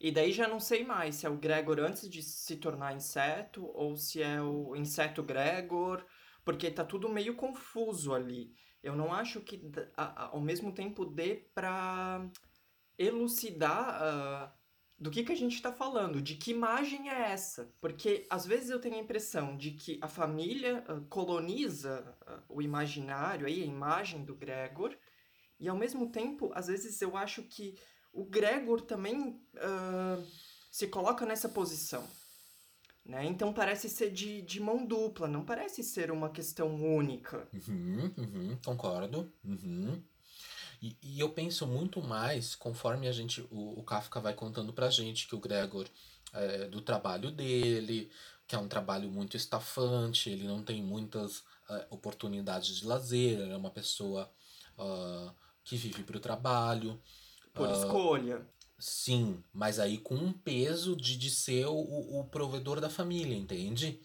E 0.05 0.11
daí 0.11 0.31
já 0.31 0.47
não 0.47 0.59
sei 0.59 0.85
mais 0.85 1.15
se 1.15 1.25
é 1.25 1.29
o 1.31 1.35
Gregor 1.35 1.79
antes 1.79 2.07
de 2.07 2.21
se 2.21 2.57
tornar 2.57 2.95
inseto 2.95 3.65
ou 3.73 3.97
se 3.97 4.21
é 4.21 4.39
o 4.39 4.75
inseto 4.75 5.23
Gregor, 5.23 6.05
porque 6.43 6.69
tá 6.69 6.85
tudo 6.85 7.09
meio 7.09 7.33
confuso 7.35 8.13
ali. 8.13 8.53
Eu 8.83 8.95
não 8.95 9.11
acho 9.11 9.41
que 9.41 9.59
ao 9.97 10.39
mesmo 10.39 10.71
tempo 10.71 11.07
dê 11.07 11.49
para 11.55 12.23
elucidar 12.99 13.99
uh, 13.99 14.53
do 14.95 15.09
que, 15.09 15.23
que 15.23 15.31
a 15.31 15.35
gente 15.35 15.55
está 15.55 15.73
falando, 15.73 16.21
de 16.21 16.35
que 16.35 16.51
imagem 16.51 17.09
é 17.09 17.31
essa? 17.31 17.73
Porque 17.81 18.27
às 18.29 18.45
vezes 18.45 18.69
eu 18.69 18.79
tenho 18.79 18.97
a 18.97 19.01
impressão 19.01 19.57
de 19.57 19.71
que 19.71 19.97
a 20.03 20.07
família 20.07 20.85
uh, 20.87 21.01
coloniza 21.05 22.15
uh, 22.27 22.43
o 22.47 22.61
imaginário, 22.61 23.47
aí, 23.47 23.63
a 23.63 23.65
imagem 23.65 24.23
do 24.23 24.35
Gregor, 24.35 24.95
e 25.59 25.67
ao 25.67 25.75
mesmo 25.75 26.11
tempo, 26.11 26.51
às 26.53 26.67
vezes 26.67 27.01
eu 27.01 27.17
acho 27.17 27.41
que 27.41 27.75
o 28.15 28.25
Gregor 28.25 28.81
também 28.81 29.39
uh, 29.55 30.25
se 30.71 30.87
coloca 30.87 31.25
nessa 31.25 31.49
posição. 31.49 32.07
Né? 33.05 33.25
Então 33.25 33.53
parece 33.53 33.87
ser 33.87 34.11
de, 34.11 34.41
de 34.41 34.59
mão 34.59 34.85
dupla, 34.85 35.27
não 35.27 35.45
parece 35.45 35.83
ser 35.83 36.09
uma 36.09 36.29
questão 36.29 36.73
única. 36.81 37.47
Uhum, 37.53 38.11
uhum, 38.17 38.57
concordo. 38.65 39.31
Uhum. 39.43 40.01
E, 40.81 40.97
e 41.03 41.19
eu 41.19 41.29
penso 41.29 41.67
muito 41.67 42.01
mais, 42.01 42.55
conforme 42.55 43.07
a 43.07 43.11
gente, 43.11 43.41
o, 43.51 43.79
o 43.79 43.83
Kafka 43.83 44.19
vai 44.19 44.33
contando 44.33 44.73
pra 44.73 44.89
gente 44.89 45.27
que 45.27 45.35
o 45.35 45.39
Gregor, 45.39 45.87
é, 46.33 46.67
do 46.67 46.81
trabalho 46.81 47.29
dele, 47.29 48.09
que 48.47 48.55
é 48.55 48.57
um 48.57 48.67
trabalho 48.67 49.09
muito 49.09 49.37
estafante, 49.37 50.29
ele 50.29 50.47
não 50.47 50.63
tem 50.63 50.81
muitas 50.81 51.43
é, 51.69 51.87
oportunidades 51.89 52.75
de 52.75 52.85
lazer, 52.85 53.39
ele 53.39 53.51
é 53.51 53.57
uma 53.57 53.71
pessoa 53.71 54.31
uh, 54.77 55.31
que 55.63 55.75
vive 55.75 56.03
para 56.03 56.17
o 56.17 56.19
trabalho. 56.19 56.99
Por 57.55 57.69
uh, 57.69 57.71
escolha. 57.71 58.47
Sim, 58.77 59.43
mas 59.53 59.79
aí 59.79 59.97
com 59.97 60.15
um 60.15 60.33
peso 60.33 60.95
de, 60.95 61.17
de 61.17 61.31
ser 61.31 61.65
o, 61.65 62.19
o 62.19 62.25
provedor 62.25 62.81
da 62.81 62.89
família, 62.89 63.35
entende? 63.35 64.01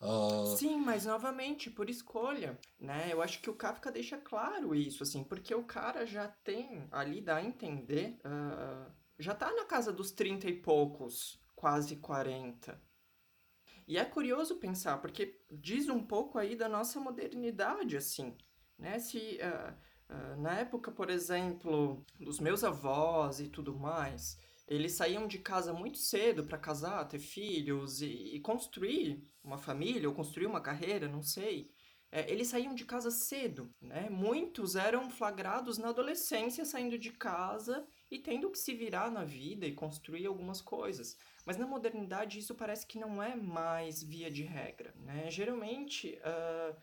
Uh... 0.00 0.56
Sim, 0.56 0.76
mas 0.78 1.06
novamente, 1.06 1.70
por 1.70 1.88
escolha, 1.88 2.58
né? 2.80 3.08
Eu 3.10 3.22
acho 3.22 3.40
que 3.40 3.50
o 3.50 3.54
Kafka 3.54 3.92
deixa 3.92 4.16
claro 4.16 4.74
isso, 4.74 5.02
assim, 5.02 5.22
porque 5.22 5.54
o 5.54 5.64
cara 5.64 6.06
já 6.06 6.28
tem, 6.28 6.88
ali 6.90 7.20
dá 7.20 7.36
a 7.36 7.44
entender, 7.44 8.18
uh, 8.24 8.90
já 9.18 9.34
tá 9.34 9.52
na 9.52 9.64
casa 9.64 9.92
dos 9.92 10.10
30 10.10 10.48
e 10.48 10.54
poucos, 10.54 11.38
quase 11.54 11.96
40. 11.96 12.80
E 13.86 13.98
é 13.98 14.04
curioso 14.04 14.56
pensar, 14.56 14.98
porque 14.98 15.40
diz 15.50 15.88
um 15.90 16.02
pouco 16.02 16.38
aí 16.38 16.56
da 16.56 16.68
nossa 16.68 16.98
modernidade, 16.98 17.96
assim, 17.96 18.36
né? 18.78 18.98
Se 18.98 19.38
uh, 19.42 19.74
na 20.38 20.58
época, 20.58 20.90
por 20.90 21.10
exemplo, 21.10 22.04
dos 22.18 22.38
meus 22.38 22.62
avós 22.62 23.40
e 23.40 23.48
tudo 23.48 23.74
mais, 23.74 24.38
eles 24.66 24.92
saíam 24.92 25.26
de 25.26 25.38
casa 25.38 25.72
muito 25.72 25.98
cedo 25.98 26.44
para 26.44 26.58
casar, 26.58 27.06
ter 27.06 27.18
filhos 27.18 28.00
e, 28.00 28.36
e, 28.36 28.40
construir 28.40 29.22
uma 29.42 29.58
família 29.58 30.08
ou 30.08 30.14
construir 30.14 30.46
uma 30.46 30.60
carreira, 30.60 31.06
não 31.06 31.22
sei. 31.22 31.70
É, 32.10 32.30
eles 32.30 32.48
saíam 32.48 32.74
de 32.74 32.84
casa 32.84 33.10
cedo, 33.10 33.74
né? 33.80 34.08
Muitos 34.08 34.76
eram 34.76 35.10
flagrados 35.10 35.78
na 35.78 35.88
adolescência 35.88 36.64
saindo 36.64 36.96
de 36.98 37.10
casa 37.10 37.86
e 38.10 38.18
tendo 38.18 38.50
que 38.50 38.58
se 38.58 38.74
virar 38.74 39.10
na 39.10 39.24
vida 39.24 39.66
e 39.66 39.74
construir 39.74 40.24
algumas 40.26 40.62
coisas. 40.62 41.16
Mas 41.44 41.56
na 41.56 41.66
modernidade 41.66 42.38
isso 42.38 42.54
parece 42.54 42.86
que 42.86 42.98
não 42.98 43.22
é 43.22 43.34
mais 43.34 44.02
via 44.02 44.30
de 44.30 44.44
regra, 44.44 44.94
né? 44.96 45.30
Geralmente 45.30 46.18
uh, 46.20 46.76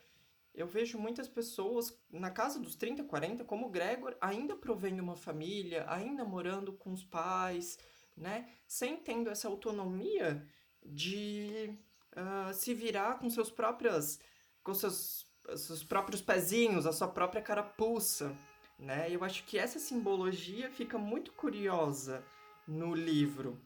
eu 0.54 0.66
vejo 0.66 0.98
muitas 0.98 1.28
pessoas 1.28 1.96
na 2.10 2.30
casa 2.30 2.60
dos 2.60 2.76
30, 2.76 3.04
40, 3.04 3.44
como 3.44 3.66
o 3.66 3.70
Gregor, 3.70 4.16
ainda 4.20 4.54
provendo 4.54 5.02
uma 5.02 5.16
família, 5.16 5.84
ainda 5.88 6.24
morando 6.24 6.72
com 6.72 6.92
os 6.92 7.02
pais, 7.02 7.78
né? 8.16 8.48
Sem 8.66 8.96
tendo 8.96 9.30
essa 9.30 9.48
autonomia 9.48 10.46
de 10.84 11.78
uh, 12.12 12.52
se 12.52 12.74
virar 12.74 13.18
com 13.18 13.30
seus 13.30 13.50
próprias 13.50 14.20
com 14.62 14.74
seus, 14.74 15.26
seus 15.56 15.82
próprios 15.82 16.22
pezinhos, 16.22 16.86
a 16.86 16.92
sua 16.92 17.08
própria 17.08 17.42
carapuça, 17.42 18.36
né? 18.78 19.06
Eu 19.10 19.24
acho 19.24 19.44
que 19.44 19.58
essa 19.58 19.78
simbologia 19.78 20.70
fica 20.70 20.98
muito 20.98 21.32
curiosa 21.32 22.24
no 22.66 22.94
livro. 22.94 23.60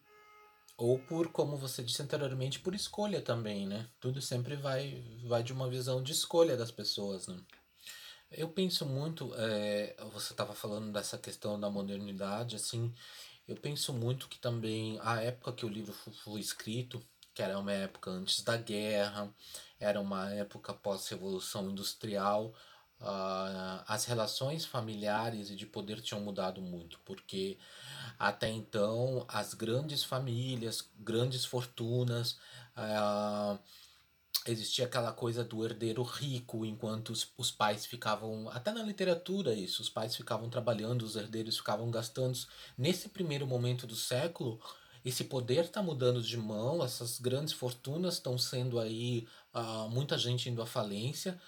Ou 0.77 0.99
por, 0.99 1.29
como 1.33 1.57
você 1.57 1.83
disse 1.83 2.03
anteriormente, 2.03 2.61
por 2.61 2.75
escolha 2.75 3.23
também, 3.23 3.67
né? 3.67 3.89
Tudo 3.99 4.21
sempre 4.21 4.57
vai, 4.57 5.03
vai 5.25 5.43
de 5.43 5.53
uma 5.53 5.69
visão 5.69 6.03
de 6.03 6.13
escolha 6.13 6.57
das 6.57 6.71
pessoas, 6.71 7.27
né? 7.27 7.39
Eu 8.31 8.49
penso 8.49 8.85
muito, 8.85 9.33
é, 9.37 9.97
você 10.13 10.33
estava 10.33 10.55
falando 10.55 10.93
dessa 10.93 11.17
questão 11.17 11.59
da 11.59 11.71
modernidade, 11.71 12.57
assim, 12.57 12.93
eu 13.47 13.57
penso 13.57 13.93
muito 13.93 14.29
que 14.29 14.39
também 14.39 14.99
a 15.03 15.23
época 15.23 15.53
que 15.53 15.65
o 15.65 15.69
livro 15.69 15.93
foi 15.93 16.41
escrito, 16.41 17.01
que 17.33 17.43
era 17.43 17.59
uma 17.59 17.73
época 17.73 18.11
antes 18.11 18.43
da 18.43 18.57
guerra, 18.57 19.33
era 19.79 20.01
uma 20.01 20.31
época 20.31 20.75
pós-revolução 20.75 21.71
industrial, 21.71 22.53
uh, 23.01 23.83
as 23.87 24.05
relações 24.05 24.65
familiares 24.65 25.51
e 25.51 25.57
de 25.57 25.67
poder 25.67 26.01
tinham 26.01 26.21
mudado 26.21 26.61
muito, 26.61 26.99
porque 27.05 27.59
até 28.19 28.49
então 28.49 29.25
as 29.29 29.55
grandes 29.55 30.03
famílias, 30.03 30.89
grandes 30.99 31.45
fortunas, 31.45 32.39
uh, 32.77 33.59
existia 34.47 34.87
aquela 34.87 35.13
coisa 35.13 35.43
do 35.45 35.65
herdeiro 35.65 36.03
rico, 36.03 36.65
enquanto 36.65 37.11
os, 37.11 37.29
os 37.37 37.51
pais 37.51 37.85
ficavam, 37.85 38.49
até 38.51 38.73
na 38.73 38.83
literatura 38.83 39.55
isso, 39.55 39.83
os 39.83 39.89
pais 39.89 40.15
ficavam 40.15 40.49
trabalhando, 40.49 41.03
os 41.03 41.17
herdeiros 41.17 41.57
ficavam 41.57 41.91
gastando. 41.91 42.39
Nesse 42.79 43.09
primeiro 43.09 43.47
momento 43.47 43.87
do 43.87 43.97
século, 43.97 44.61
esse 45.05 45.25
poder 45.25 45.65
está 45.65 45.83
mudando 45.83 46.23
de 46.23 46.37
mão, 46.37 46.83
essas 46.83 47.19
grandes 47.19 47.53
fortunas 47.53 48.15
estão 48.15 48.37
sendo 48.37 48.79
aí, 48.79 49.27
uh, 49.55 49.89
muita 49.89 50.19
gente 50.19 50.49
indo 50.49 50.63
à 50.63 50.67
falência, 50.67 51.41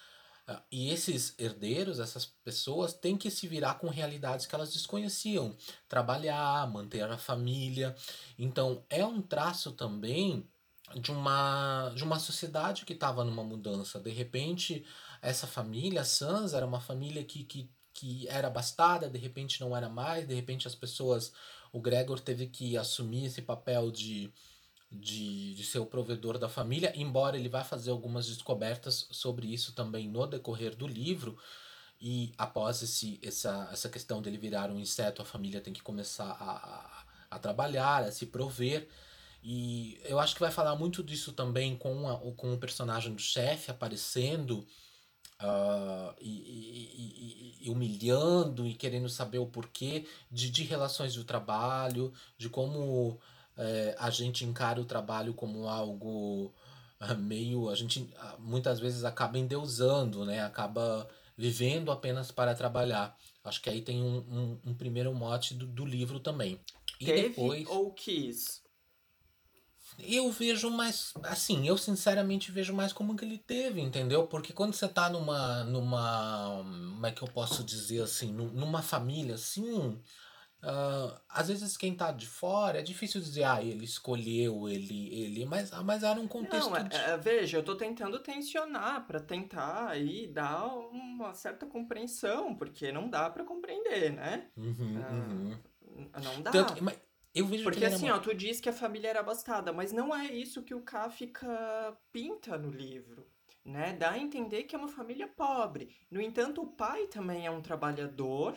e 0.70 0.90
esses 0.90 1.34
herdeiros, 1.38 2.00
essas 2.00 2.26
pessoas, 2.26 2.94
têm 2.94 3.16
que 3.16 3.30
se 3.30 3.46
virar 3.46 3.74
com 3.74 3.88
realidades 3.88 4.46
que 4.46 4.54
elas 4.54 4.72
desconheciam. 4.72 5.56
Trabalhar, 5.88 6.70
manter 6.70 7.02
a 7.02 7.18
família. 7.18 7.94
Então, 8.38 8.84
é 8.88 9.04
um 9.04 9.20
traço 9.20 9.72
também 9.72 10.48
de 10.94 11.10
uma, 11.10 11.92
de 11.94 12.02
uma 12.02 12.18
sociedade 12.18 12.84
que 12.84 12.94
estava 12.94 13.24
numa 13.24 13.44
mudança. 13.44 14.00
De 14.00 14.10
repente, 14.10 14.84
essa 15.20 15.46
família, 15.46 16.04
Sans, 16.04 16.54
era 16.54 16.66
uma 16.66 16.80
família 16.80 17.24
que, 17.24 17.44
que, 17.44 17.70
que 17.92 18.26
era 18.28 18.48
bastada, 18.48 19.10
de 19.10 19.18
repente 19.18 19.60
não 19.60 19.76
era 19.76 19.88
mais, 19.88 20.26
de 20.26 20.34
repente 20.34 20.66
as 20.66 20.74
pessoas. 20.74 21.32
O 21.72 21.80
Gregor 21.80 22.20
teve 22.20 22.46
que 22.46 22.76
assumir 22.76 23.26
esse 23.26 23.42
papel 23.42 23.90
de 23.90 24.32
de, 24.90 25.54
de 25.54 25.64
ser 25.64 25.78
o 25.78 25.86
provedor 25.86 26.38
da 26.38 26.48
família, 26.48 26.92
embora 26.96 27.36
ele 27.36 27.48
vá 27.48 27.62
fazer 27.62 27.90
algumas 27.90 28.26
descobertas 28.26 29.06
sobre 29.10 29.46
isso 29.46 29.72
também 29.72 30.08
no 30.08 30.26
decorrer 30.26 30.74
do 30.74 30.86
livro. 30.86 31.38
E 32.00 32.32
após 32.38 32.82
esse, 32.82 33.20
essa, 33.22 33.68
essa 33.72 33.88
questão 33.88 34.22
dele 34.22 34.38
virar 34.38 34.70
um 34.70 34.78
inseto, 34.78 35.20
a 35.20 35.24
família 35.24 35.60
tem 35.60 35.72
que 35.72 35.82
começar 35.82 36.30
a, 36.30 37.04
a 37.30 37.38
trabalhar, 37.38 38.04
a 38.04 38.12
se 38.12 38.26
prover. 38.26 38.88
E 39.42 40.00
eu 40.04 40.18
acho 40.18 40.34
que 40.34 40.40
vai 40.40 40.50
falar 40.50 40.74
muito 40.76 41.02
disso 41.02 41.32
também 41.32 41.76
com, 41.76 42.08
a, 42.08 42.16
com 42.34 42.54
o 42.54 42.58
personagem 42.58 43.12
do 43.14 43.20
chefe 43.20 43.70
aparecendo 43.70 44.66
uh, 45.40 46.14
e, 46.20 46.30
e, 46.30 47.66
e, 47.66 47.70
humilhando 47.70 48.66
e 48.66 48.74
querendo 48.74 49.08
saber 49.08 49.38
o 49.38 49.46
porquê 49.46 50.06
de, 50.30 50.50
de 50.50 50.64
relações 50.64 51.14
do 51.14 51.24
trabalho, 51.24 52.12
de 52.36 52.48
como 52.48 53.20
é, 53.58 53.96
a 53.98 54.08
gente 54.08 54.44
encara 54.44 54.80
o 54.80 54.84
trabalho 54.84 55.34
como 55.34 55.68
algo 55.68 56.54
ah, 57.00 57.14
meio. 57.14 57.68
A 57.68 57.74
gente 57.74 58.08
ah, 58.16 58.36
muitas 58.38 58.78
vezes 58.78 59.04
acaba 59.04 59.38
endeusando, 59.38 60.24
né? 60.24 60.44
Acaba 60.44 61.08
vivendo 61.36 61.90
apenas 61.90 62.30
para 62.30 62.54
trabalhar. 62.54 63.16
Acho 63.44 63.60
que 63.60 63.68
aí 63.68 63.82
tem 63.82 64.02
um, 64.02 64.18
um, 64.18 64.70
um 64.70 64.74
primeiro 64.74 65.12
mote 65.12 65.54
do, 65.54 65.66
do 65.66 65.84
livro 65.84 66.20
também. 66.20 66.60
E 67.00 67.06
Teve 67.06 67.28
depois... 67.30 67.66
ou 67.68 67.92
quis? 67.92 68.62
Eu 69.98 70.30
vejo 70.30 70.70
mais, 70.70 71.12
assim, 71.24 71.66
eu 71.66 71.76
sinceramente 71.76 72.52
vejo 72.52 72.72
mais 72.72 72.92
como 72.92 73.16
que 73.16 73.24
ele 73.24 73.38
teve, 73.38 73.80
entendeu? 73.80 74.28
Porque 74.28 74.52
quando 74.52 74.72
você 74.72 74.86
tá 74.86 75.10
numa, 75.10 75.64
numa, 75.64 76.62
como 76.62 77.06
é 77.06 77.10
que 77.10 77.22
eu 77.22 77.26
posso 77.26 77.64
dizer 77.64 78.02
assim, 78.02 78.30
numa 78.32 78.80
família 78.80 79.34
assim, 79.34 80.00
Uh, 80.60 81.16
às 81.28 81.46
vezes 81.46 81.76
quem 81.76 81.94
tá 81.94 82.10
de 82.10 82.26
fora 82.26 82.80
é 82.80 82.82
difícil 82.82 83.20
dizer, 83.20 83.44
ah, 83.44 83.62
ele 83.62 83.84
escolheu, 83.84 84.68
ele, 84.68 85.08
ele, 85.14 85.44
mas, 85.44 85.70
mas 85.84 86.02
era 86.02 86.18
um 86.20 86.26
contexto. 86.26 86.70
Não, 86.70 86.88
de... 86.88 86.96
é, 86.96 87.16
veja, 87.16 87.58
eu 87.58 87.62
tô 87.62 87.76
tentando 87.76 88.18
tensionar 88.18 89.06
para 89.06 89.20
tentar 89.20 89.88
aí 89.88 90.26
dar 90.26 90.66
uma 90.66 91.32
certa 91.32 91.64
compreensão, 91.64 92.56
porque 92.56 92.90
não 92.90 93.08
dá 93.08 93.30
para 93.30 93.44
compreender, 93.44 94.12
né? 94.12 94.48
Uhum, 94.56 94.72
uh, 94.72 95.12
uhum. 95.12 96.10
Não 96.24 96.42
dá. 96.42 96.50
Tanto, 96.50 96.82
mas 96.82 96.98
eu 97.32 97.46
vejo 97.46 97.62
porque 97.62 97.84
assim, 97.84 98.10
ó, 98.10 98.18
tu 98.18 98.34
diz 98.34 98.60
que 98.60 98.68
a 98.68 98.72
família 98.72 99.10
era 99.10 99.20
abastada, 99.20 99.72
mas 99.72 99.92
não 99.92 100.14
é 100.14 100.26
isso 100.26 100.64
que 100.64 100.74
o 100.74 100.80
Kafka 100.80 101.96
pinta 102.10 102.58
no 102.58 102.70
livro. 102.70 103.26
Né? 103.64 103.92
Dá 103.92 104.12
a 104.12 104.18
entender 104.18 104.64
que 104.64 104.74
é 104.74 104.78
uma 104.78 104.88
família 104.88 105.28
pobre. 105.28 105.94
No 106.10 106.20
entanto, 106.20 106.62
o 106.62 106.66
pai 106.66 107.06
também 107.06 107.46
é 107.46 107.50
um 107.50 107.60
trabalhador 107.60 108.56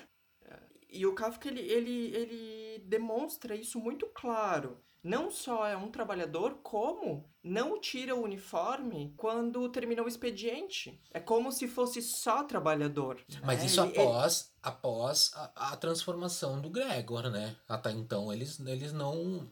e 0.92 1.06
o 1.06 1.14
Kafka, 1.14 1.48
ele, 1.48 1.62
ele, 1.62 2.16
ele 2.16 2.80
demonstra 2.86 3.56
isso 3.56 3.80
muito 3.80 4.06
claro. 4.08 4.78
Não 5.04 5.32
só 5.32 5.66
é 5.66 5.76
um 5.76 5.90
trabalhador, 5.90 6.60
como 6.62 7.26
não 7.44 7.80
tira 7.80 8.14
o 8.14 8.22
uniforme 8.22 9.14
quando 9.18 9.68
termina 9.70 10.04
o 10.04 10.08
expediente. 10.08 11.02
É 11.12 11.20
como 11.20 11.52
se 11.52 11.68
fosse 11.68 12.02
só 12.02 12.44
trabalhador. 12.44 13.20
Mas 13.44 13.60
né? 13.60 13.66
isso 13.66 13.82
ele, 13.82 13.98
após, 13.98 14.42
ele... 14.42 14.60
após 14.62 15.32
a, 15.34 15.72
a, 15.72 15.78
transformação 15.78 16.62
do 16.62 16.70
Gregor, 16.70 17.32
né? 17.32 17.56
Até 17.68 17.92
então 17.92 18.32
eles, 18.32 18.60
eles 18.60 18.94
não. 18.94 19.50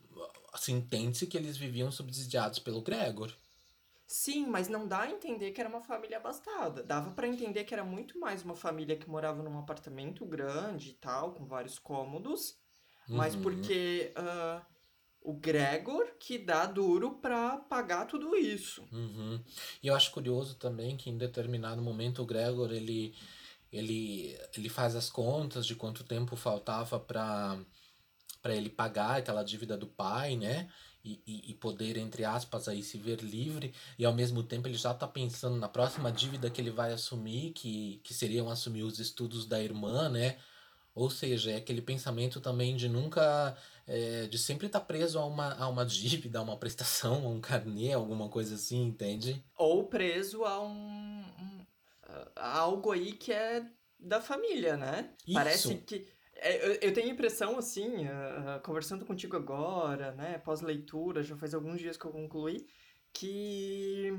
Assim, 0.54 0.74
entende-se 0.74 1.26
que 1.26 1.38
eles 1.38 1.58
viviam 1.58 1.92
subsidiados 1.92 2.60
pelo 2.60 2.82
Gregor. 2.82 3.34
Sim, 4.12 4.48
mas 4.48 4.68
não 4.68 4.88
dá 4.88 5.02
a 5.02 5.12
entender 5.12 5.52
que 5.52 5.62
era 5.62 5.70
uma 5.70 5.84
família 5.84 6.18
abastada. 6.18 6.82
Dava 6.82 7.12
para 7.12 7.28
entender 7.28 7.64
que 7.64 7.76
era 7.76 7.84
muito 7.84 8.20
mais 8.20 8.42
uma 8.42 8.56
família 8.56 8.96
que 8.98 9.08
morava 9.08 9.44
num 9.44 9.60
apartamento 9.60 10.26
grande 10.26 10.90
e 10.90 10.94
tal, 10.94 11.34
com 11.34 11.46
vários 11.46 11.78
cômodos, 11.78 12.58
uhum. 13.08 13.18
mas 13.18 13.36
porque 13.36 14.12
uh, 14.18 14.66
o 15.22 15.34
Gregor 15.36 16.08
que 16.20 16.40
dá 16.40 16.66
duro 16.66 17.20
para 17.22 17.58
pagar 17.58 18.08
tudo 18.08 18.36
isso. 18.36 18.84
Uhum. 18.92 19.44
E 19.84 19.86
eu 19.86 19.94
acho 19.94 20.10
curioso 20.10 20.56
também 20.56 20.98
que 20.98 21.12
em 21.12 21.18
determinado 21.18 21.80
momento 21.80 22.24
o 22.24 22.26
Gregor 22.26 22.72
ele 22.72 23.14
ele 23.72 24.36
ele 24.58 24.70
faz 24.70 24.96
as 24.96 25.12
contas 25.12 25.68
de 25.68 25.76
quanto 25.76 26.04
tempo 26.04 26.36
faltava 26.36 27.00
para 27.00 27.64
para 28.42 28.56
ele 28.56 28.72
pagar 28.72 29.20
aquela 29.20 29.44
dívida 29.44 29.78
do 29.78 29.86
pai, 29.86 30.36
né? 30.36 30.68
E, 31.10 31.22
e, 31.26 31.52
e, 31.52 31.54
poder, 31.56 31.98
entre 31.98 32.24
aspas, 32.24 32.68
aí 32.68 32.84
se 32.84 32.98
ver 32.98 33.22
livre, 33.22 33.74
e 33.98 34.06
ao 34.06 34.14
mesmo 34.14 34.44
tempo 34.44 34.68
ele 34.68 34.78
já 34.78 34.92
está 34.92 35.08
pensando 35.08 35.56
na 35.56 35.68
próxima 35.68 36.12
dívida 36.12 36.50
que 36.50 36.62
ele 36.62 36.72
vai 36.72 36.92
assumir, 36.92 37.52
que, 37.52 38.00
que 38.04 38.14
seriam 38.14 38.50
assumir 38.50 38.84
os 38.84 39.00
estudos 39.00 39.46
da 39.46 39.62
irmã, 39.62 40.10
né? 40.10 40.38
Ou 40.94 41.10
seja, 41.10 41.52
é 41.52 41.56
aquele 41.56 41.82
pensamento 41.82 42.42
também 42.42 42.76
de 42.76 42.90
nunca. 42.90 43.56
É, 43.88 44.28
de 44.28 44.38
sempre 44.38 44.68
estar 44.68 44.82
tá 44.82 44.86
preso 44.86 45.18
a 45.18 45.26
uma, 45.26 45.54
a 45.56 45.68
uma 45.68 45.84
dívida, 45.84 46.38
a 46.38 46.42
uma 46.44 46.58
prestação, 46.58 47.26
a 47.26 47.30
um 47.30 47.42
carnê, 47.42 47.94
alguma 47.94 48.30
coisa 48.30 48.56
assim, 48.56 48.84
entende? 48.84 49.44
Ou 49.56 49.86
preso 49.86 50.44
a 50.46 50.62
um. 50.62 51.24
um 51.40 51.66
a 52.36 52.58
algo 52.58 52.92
aí 52.92 53.14
que 53.14 53.32
é 53.32 53.66
da 54.00 54.22
família, 54.22 54.78
né? 54.78 55.10
Isso. 55.26 55.34
Parece 55.34 55.76
que 55.76 56.08
eu 56.82 56.94
tenho 56.94 57.08
a 57.08 57.12
impressão, 57.12 57.58
assim, 57.58 58.06
uh, 58.06 58.62
conversando 58.64 59.06
contigo 59.06 59.36
agora, 59.36 60.12
né, 60.14 60.38
pós-leitura, 60.38 61.24
já 61.24 61.36
faz 61.36 61.54
alguns 61.54 61.80
dias 61.80 61.98
que 61.98 62.06
eu 62.06 62.12
concluí, 62.12 62.68
que 63.14 64.14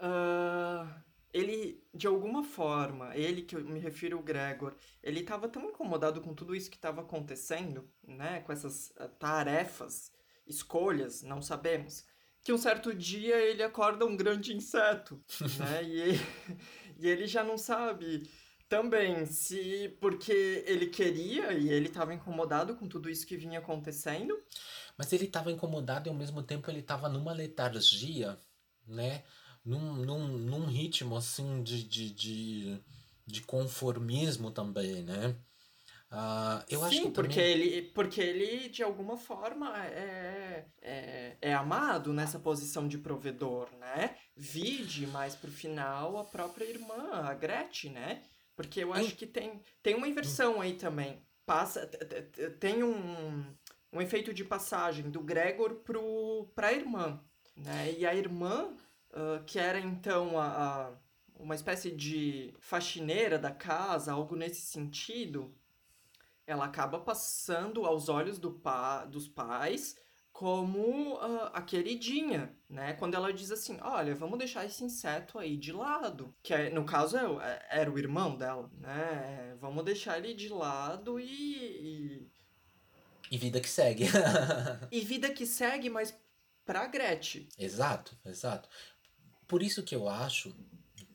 uh, 0.00 0.88
ele, 1.32 1.82
de 1.92 2.06
alguma 2.06 2.44
forma, 2.44 3.16
ele 3.16 3.42
que 3.42 3.56
eu 3.56 3.64
me 3.64 3.80
refiro 3.80 4.16
ao 4.16 4.22
Gregor, 4.22 4.74
ele 5.02 5.20
estava 5.20 5.48
tão 5.48 5.64
incomodado 5.64 6.20
com 6.20 6.34
tudo 6.34 6.54
isso 6.54 6.70
que 6.70 6.76
estava 6.76 7.00
acontecendo, 7.00 7.90
né, 8.06 8.40
com 8.40 8.52
essas 8.52 8.92
tarefas, 9.18 10.12
escolhas, 10.46 11.22
não 11.22 11.42
sabemos, 11.42 12.06
que 12.42 12.52
um 12.52 12.58
certo 12.58 12.94
dia 12.94 13.36
ele 13.36 13.62
acorda 13.62 14.06
um 14.06 14.16
grande 14.16 14.54
inseto, 14.54 15.22
né, 15.58 15.82
e, 15.82 16.00
ele, 16.00 16.20
e 16.98 17.08
ele 17.08 17.26
já 17.26 17.42
não 17.42 17.58
sabe 17.58 18.30
também, 18.68 19.24
se 19.26 19.96
porque 20.00 20.64
ele 20.66 20.86
queria 20.86 21.52
e 21.52 21.70
ele 21.70 21.88
estava 21.88 22.12
incomodado 22.12 22.76
com 22.76 22.86
tudo 22.86 23.08
isso 23.08 23.26
que 23.26 23.36
vinha 23.36 23.58
acontecendo. 23.58 24.38
Mas 24.96 25.12
ele 25.12 25.24
estava 25.24 25.50
incomodado 25.50 26.08
e 26.08 26.10
ao 26.10 26.16
mesmo 26.16 26.42
tempo 26.42 26.70
ele 26.70 26.80
estava 26.80 27.08
numa 27.08 27.32
letargia, 27.32 28.38
né? 28.86 29.22
Num, 29.64 29.94
num, 29.96 30.28
num 30.28 30.66
ritmo 30.66 31.16
assim 31.16 31.62
de, 31.62 31.82
de, 31.84 32.10
de, 32.10 32.80
de 33.26 33.40
conformismo 33.42 34.50
também, 34.50 35.02
né? 35.02 35.36
Uh, 36.10 36.64
eu 36.70 36.80
Sim, 36.80 36.86
acho 36.86 37.02
que 37.02 37.10
porque 37.10 37.34
também... 37.34 37.50
ele 37.50 37.82
porque 37.90 38.20
ele 38.20 38.70
de 38.70 38.82
alguma 38.82 39.18
forma 39.18 39.76
é, 39.88 40.64
é, 40.80 41.36
é 41.38 41.52
amado 41.52 42.14
nessa 42.14 42.38
posição 42.38 42.88
de 42.88 42.96
provedor, 42.96 43.68
né? 43.78 44.16
Vide 44.34 45.06
mais 45.06 45.34
pro 45.34 45.50
final 45.50 46.16
a 46.16 46.24
própria 46.24 46.64
irmã, 46.64 47.10
a 47.24 47.34
Gretchen, 47.34 47.92
né? 47.92 48.22
Porque 48.58 48.82
eu 48.82 48.92
acho 48.92 49.14
que 49.14 49.24
tem, 49.24 49.62
tem 49.80 49.94
uma 49.94 50.08
inversão 50.08 50.60
aí 50.60 50.74
também. 50.74 51.22
Passa, 51.46 51.86
tem 52.58 52.82
um, 52.82 53.44
um 53.92 54.02
efeito 54.02 54.34
de 54.34 54.44
passagem 54.44 55.08
do 55.08 55.20
Gregor 55.20 55.76
pro, 55.76 56.50
pra 56.56 56.72
irmã. 56.72 57.22
Né? 57.56 57.94
E 57.96 58.04
a 58.04 58.12
irmã, 58.12 58.74
uh, 59.12 59.44
que 59.46 59.60
era 59.60 59.78
então 59.78 60.36
a, 60.36 60.46
a, 60.46 60.92
uma 61.38 61.54
espécie 61.54 61.92
de 61.92 62.52
faxineira 62.58 63.38
da 63.38 63.52
casa, 63.52 64.10
algo 64.10 64.34
nesse 64.34 64.62
sentido, 64.62 65.54
ela 66.44 66.64
acaba 66.64 66.98
passando 66.98 67.86
aos 67.86 68.08
olhos 68.08 68.40
do 68.40 68.50
pa, 68.50 69.04
dos 69.04 69.28
pais 69.28 69.94
como 70.32 71.14
uh, 71.16 71.50
a 71.52 71.60
queridinha, 71.62 72.56
né? 72.68 72.92
Quando 72.92 73.14
ela 73.14 73.32
diz 73.32 73.50
assim, 73.50 73.76
olha, 73.80 74.14
vamos 74.14 74.38
deixar 74.38 74.64
esse 74.64 74.84
inseto 74.84 75.38
aí 75.38 75.56
de 75.56 75.72
lado, 75.72 76.32
que 76.42 76.54
é, 76.54 76.70
no 76.70 76.84
caso 76.84 77.16
é, 77.16 77.24
é, 77.70 77.80
era 77.80 77.90
o 77.90 77.98
irmão 77.98 78.36
dela, 78.36 78.70
né? 78.78 79.56
Vamos 79.60 79.84
deixar 79.84 80.18
ele 80.18 80.34
de 80.34 80.48
lado 80.48 81.18
e... 81.18 81.26
E, 81.28 82.30
e 83.32 83.38
vida 83.38 83.60
que 83.60 83.68
segue. 83.68 84.04
e 84.92 85.00
vida 85.00 85.30
que 85.30 85.44
segue, 85.44 85.90
mas 85.90 86.16
pra 86.64 86.86
Gretchen. 86.86 87.48
Exato, 87.58 88.16
exato. 88.24 88.68
Por 89.46 89.62
isso 89.62 89.82
que 89.82 89.94
eu 89.94 90.08
acho 90.08 90.54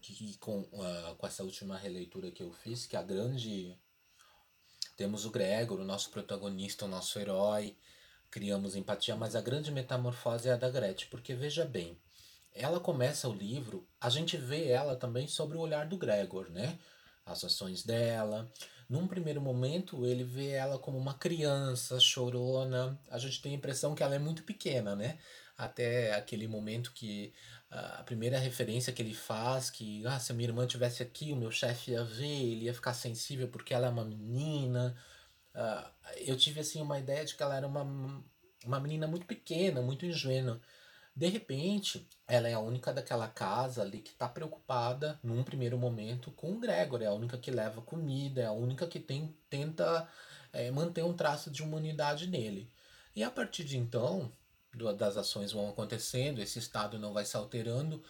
que 0.01 0.37
com, 0.37 0.61
uh, 0.61 1.15
com 1.17 1.25
essa 1.25 1.43
última 1.43 1.77
releitura 1.77 2.29
que 2.29 2.43
eu 2.43 2.51
fiz, 2.51 2.85
que 2.85 2.97
a 2.97 3.01
grande... 3.01 3.77
Temos 4.97 5.25
o 5.25 5.31
Gregor, 5.31 5.79
o 5.79 5.85
nosso 5.85 6.11
protagonista, 6.11 6.85
o 6.85 6.87
nosso 6.89 7.17
herói, 7.17 7.75
criamos 8.33 8.75
empatia, 8.75 9.15
mas 9.15 9.35
a 9.35 9.41
grande 9.41 9.71
metamorfose 9.71 10.49
é 10.49 10.53
a 10.53 10.57
da 10.57 10.67
Gretchen, 10.67 11.07
porque 11.11 11.35
veja 11.35 11.65
bem, 11.65 11.95
ela 12.51 12.79
começa 12.79 13.29
o 13.29 13.33
livro, 13.33 13.87
a 14.01 14.09
gente 14.09 14.37
vê 14.37 14.69
ela 14.69 14.95
também 14.95 15.27
sobre 15.27 15.55
o 15.55 15.59
olhar 15.59 15.85
do 15.85 15.97
Gregor, 15.97 16.49
né? 16.49 16.79
As 17.23 17.43
ações 17.43 17.83
dela. 17.83 18.51
Num 18.89 19.07
primeiro 19.07 19.39
momento, 19.39 20.03
ele 20.03 20.23
vê 20.23 20.49
ela 20.49 20.79
como 20.79 20.97
uma 20.97 21.13
criança 21.13 21.99
chorona. 21.99 22.99
A 23.11 23.19
gente 23.19 23.39
tem 23.39 23.51
a 23.53 23.55
impressão 23.55 23.93
que 23.93 24.01
ela 24.01 24.15
é 24.15 24.19
muito 24.19 24.41
pequena, 24.41 24.95
né? 24.95 25.19
Até 25.55 26.15
aquele 26.15 26.47
momento 26.47 26.91
que 26.91 27.31
a 27.69 28.03
primeira 28.03 28.39
referência 28.39 28.91
que 28.91 29.01
ele 29.03 29.13
faz, 29.13 29.69
que 29.69 30.05
ah, 30.07 30.19
se 30.19 30.31
a 30.31 30.35
minha 30.35 30.49
irmã 30.49 30.65
tivesse 30.65 31.03
aqui, 31.03 31.31
o 31.31 31.35
meu 31.35 31.51
chefe 31.51 31.91
ia 31.91 32.03
ver, 32.03 32.25
ele 32.25 32.65
ia 32.65 32.73
ficar 32.73 32.95
sensível 32.95 33.47
porque 33.47 33.75
ela 33.75 33.85
é 33.85 33.89
uma 33.91 34.03
menina. 34.03 34.95
Uh, 35.55 35.89
eu 36.17 36.35
tive 36.37 36.59
assim 36.59 36.81
uma 36.81 36.99
ideia 36.99 37.23
de 37.25 37.35
que 37.35 37.43
ela 37.43 37.55
era 37.55 37.67
uma, 37.67 37.83
uma 38.65 38.79
menina 38.79 39.07
muito 39.07 39.25
pequena, 39.25 39.81
muito 39.81 40.05
ingênua. 40.05 40.59
De 41.15 41.27
repente, 41.27 42.07
ela 42.27 42.49
é 42.49 42.53
a 42.53 42.59
única 42.59 42.91
daquela 42.91 43.27
casa 43.27 43.83
ali 43.83 43.99
que 43.99 44.11
está 44.11 44.27
preocupada, 44.27 45.19
num 45.23 45.43
primeiro 45.43 45.77
momento, 45.77 46.31
com 46.31 46.53
o 46.53 46.59
Gregor. 46.59 47.03
É 47.03 47.05
a 47.05 47.13
única 47.13 47.37
que 47.37 47.51
leva 47.51 47.81
comida, 47.81 48.41
é 48.41 48.45
a 48.45 48.51
única 48.51 48.87
que 48.87 48.99
tem, 48.99 49.35
tenta 49.49 50.07
é, 50.51 50.71
manter 50.71 51.03
um 51.03 51.13
traço 51.13 51.51
de 51.51 51.61
humanidade 51.61 52.27
nele. 52.27 52.71
E 53.15 53.23
a 53.23 53.29
partir 53.29 53.63
de 53.63 53.77
então, 53.77 54.31
das 54.97 55.17
ações 55.17 55.51
vão 55.51 55.69
acontecendo, 55.69 56.41
esse 56.41 56.57
estado 56.57 56.97
não 56.97 57.13
vai 57.13 57.25
se 57.25 57.37
alterando, 57.37 58.03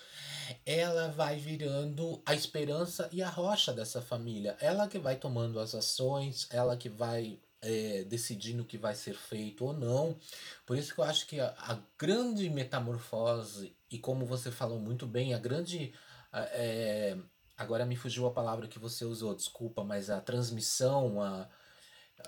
ela 0.65 1.09
vai 1.09 1.37
virando 1.37 2.21
a 2.25 2.33
esperança 2.33 3.09
e 3.11 3.21
a 3.21 3.29
rocha 3.29 3.73
dessa 3.73 4.01
família. 4.01 4.55
Ela 4.59 4.87
que 4.87 4.97
vai 4.97 5.15
tomando 5.15 5.59
as 5.59 5.75
ações, 5.75 6.47
ela 6.49 6.77
que 6.77 6.87
vai 6.87 7.39
é, 7.61 8.03
decidindo 8.03 8.63
o 8.63 8.65
que 8.65 8.77
vai 8.77 8.95
ser 8.95 9.15
feito 9.15 9.65
ou 9.65 9.73
não. 9.73 10.17
Por 10.65 10.77
isso 10.77 10.93
que 10.93 10.99
eu 10.99 11.05
acho 11.05 11.27
que 11.27 11.39
a, 11.39 11.53
a 11.57 11.79
grande 11.97 12.49
metamorfose, 12.49 13.75
e 13.91 13.99
como 13.99 14.25
você 14.25 14.51
falou 14.51 14.79
muito 14.79 15.05
bem, 15.05 15.33
a 15.33 15.39
grande. 15.39 15.93
É, 16.33 17.15
agora 17.55 17.85
me 17.85 17.95
fugiu 17.95 18.25
a 18.25 18.31
palavra 18.31 18.67
que 18.67 18.79
você 18.79 19.05
usou, 19.05 19.35
desculpa, 19.35 19.83
mas 19.83 20.09
a 20.09 20.19
transmissão, 20.19 21.21
a 21.21 21.47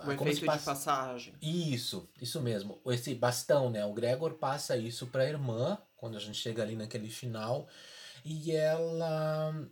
o 0.04 0.12
efeito 0.12 0.46
passa... 0.46 0.60
de 0.60 0.66
passagem. 0.66 1.34
Isso, 1.42 2.10
isso 2.22 2.42
mesmo. 2.42 2.82
Esse 2.88 3.16
bastão, 3.16 3.70
né? 3.70 3.86
O 3.86 3.94
Gregor 3.94 4.34
passa 4.36 4.76
isso 4.78 5.08
para 5.08 5.24
a 5.24 5.30
irmã, 5.30 5.78
quando 5.96 6.18
a 6.18 6.20
gente 6.20 6.38
chega 6.38 6.62
ali 6.62 6.76
naquele 6.76 7.10
final, 7.10 7.68
e 8.24 8.52
ela 8.52 9.68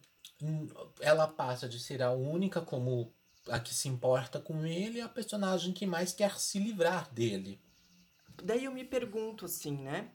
ela 1.00 1.28
passa 1.28 1.70
de 1.70 1.80
ser 1.80 2.02
a 2.02 2.12
única 2.12 2.62
como 2.62 3.14
a 3.50 3.60
que 3.60 3.74
se 3.74 3.88
importa 3.88 4.40
com 4.40 4.66
ele, 4.66 5.02
a 5.02 5.10
personagem 5.10 5.74
que 5.74 5.86
mais 5.86 6.14
quer 6.14 6.38
se 6.40 6.60
livrar 6.60 7.12
dele. 7.14 7.62
Daí 8.42 8.66
eu 8.66 8.72
me 8.72 8.84
pergunto 8.84 9.46
assim, 9.46 9.78
né? 9.78 10.12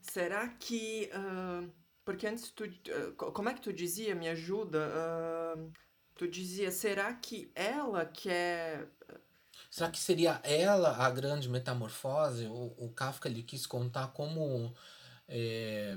Será 0.00 0.48
que 0.48 1.10
uh, 1.14 1.70
porque 2.04 2.26
antes 2.26 2.50
tu 2.50 2.64
uh, 2.64 3.32
como 3.32 3.48
é 3.48 3.54
que 3.54 3.60
tu 3.60 3.72
dizia? 3.72 4.14
Me 4.14 4.28
ajuda. 4.28 4.88
Uh, 4.88 5.72
tu 6.14 6.26
dizia, 6.26 6.70
será 6.70 7.14
que 7.14 7.50
ela 7.54 8.04
quer 8.04 8.88
Será 9.70 9.90
que 9.90 9.98
seria 9.98 10.40
ela 10.42 10.96
a 10.96 11.10
grande 11.10 11.48
metamorfose? 11.48 12.46
O, 12.46 12.74
o 12.78 12.92
Kafka 12.92 13.28
ele 13.28 13.42
quis 13.42 13.66
contar 13.66 14.08
como 14.08 14.74
é, 15.28 15.96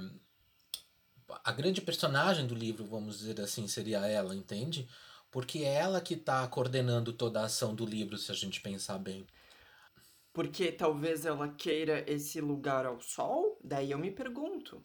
a 1.43 1.51
grande 1.51 1.81
personagem 1.81 2.45
do 2.45 2.53
livro, 2.53 2.85
vamos 2.85 3.19
dizer 3.19 3.39
assim, 3.39 3.67
seria 3.67 4.05
ela, 4.05 4.35
entende? 4.35 4.87
Porque 5.31 5.59
é 5.59 5.75
ela 5.75 6.01
que 6.01 6.15
está 6.15 6.45
coordenando 6.47 7.13
toda 7.13 7.41
a 7.41 7.45
ação 7.45 7.73
do 7.73 7.85
livro, 7.85 8.17
se 8.17 8.31
a 8.31 8.35
gente 8.35 8.59
pensar 8.59 8.97
bem. 8.97 9.25
Porque 10.33 10.71
talvez 10.71 11.25
ela 11.25 11.49
queira 11.49 12.03
esse 12.11 12.41
lugar 12.41 12.85
ao 12.85 12.99
sol? 12.99 13.50
Daí 13.63 13.91
eu 13.91 13.99
me 13.99 14.11
pergunto. 14.11 14.83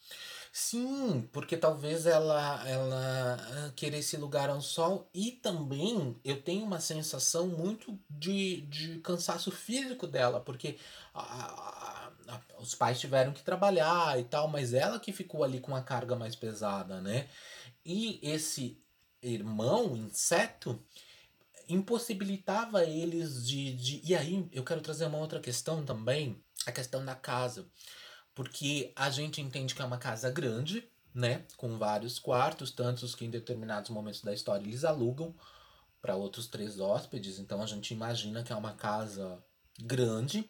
Sim, 0.53 1.29
porque 1.33 1.57
talvez 1.57 2.07
ela 2.07 2.67
ela 2.69 3.37
ah, 3.41 3.73
queira 3.75 3.97
esse 3.97 4.17
lugar 4.17 4.51
ao 4.51 4.61
sol 4.61 5.09
e 5.15 5.33
também 5.33 6.19
eu 6.25 6.43
tenho 6.43 6.65
uma 6.65 6.81
sensação 6.81 7.47
muito 7.47 7.99
de, 8.09 8.63
de 8.63 8.99
cansaço 9.01 9.51
físico 9.51 10.07
dela, 10.07 10.41
porque 10.41 10.79
a, 11.15 11.21
a, 11.21 12.13
a, 12.29 12.41
os 12.59 12.75
pais 12.75 13.01
tiveram 13.01 13.33
que 13.33 13.43
trabalhar 13.43 14.19
e 14.19 14.25
tal, 14.25 14.49
mas 14.49 14.75
ela 14.75 15.01
que 15.01 15.13
ficou 15.13 15.43
ali 15.43 15.61
com 15.61 15.75
a 15.75 15.83
carga 15.83 16.17
mais 16.17 16.35
pesada, 16.37 17.01
né? 17.01 17.29
E 17.85 18.19
esse 18.23 18.79
irmão, 19.23 19.97
inseto, 19.97 20.83
impossibilitava 21.69 22.85
eles 22.85 23.47
de, 23.47 23.73
de. 23.75 24.01
E 24.05 24.15
aí 24.15 24.49
eu 24.53 24.65
quero 24.65 24.81
trazer 24.81 25.07
uma 25.07 25.19
outra 25.19 25.41
questão 25.41 25.85
também, 25.85 26.43
a 26.67 26.73
questão 26.73 27.05
da 27.05 27.15
casa. 27.15 27.67
Porque 28.37 28.93
a 28.95 29.11
gente 29.11 29.41
entende 29.41 29.75
que 29.75 29.83
é 29.83 29.85
uma 29.85 29.99
casa 29.99 30.31
grande, 30.31 30.87
né? 31.13 31.45
Com 31.57 31.79
vários 31.79 32.19
quartos, 32.21 32.71
tantos 32.71 33.15
que 33.15 33.25
em 33.25 33.31
determinados 33.31 33.91
momentos 33.91 34.21
da 34.21 34.33
história 34.33 34.63
eles 34.63 34.85
alugam 34.85 35.35
para 36.01 36.15
outros 36.15 36.47
três 36.47 36.79
hóspedes. 36.79 37.39
Então 37.41 37.63
a 37.63 37.67
gente 37.67 37.93
imagina 37.93 38.45
que 38.45 38.53
é 38.53 38.57
uma 38.57 38.75
casa 38.75 39.43
grande 39.81 40.49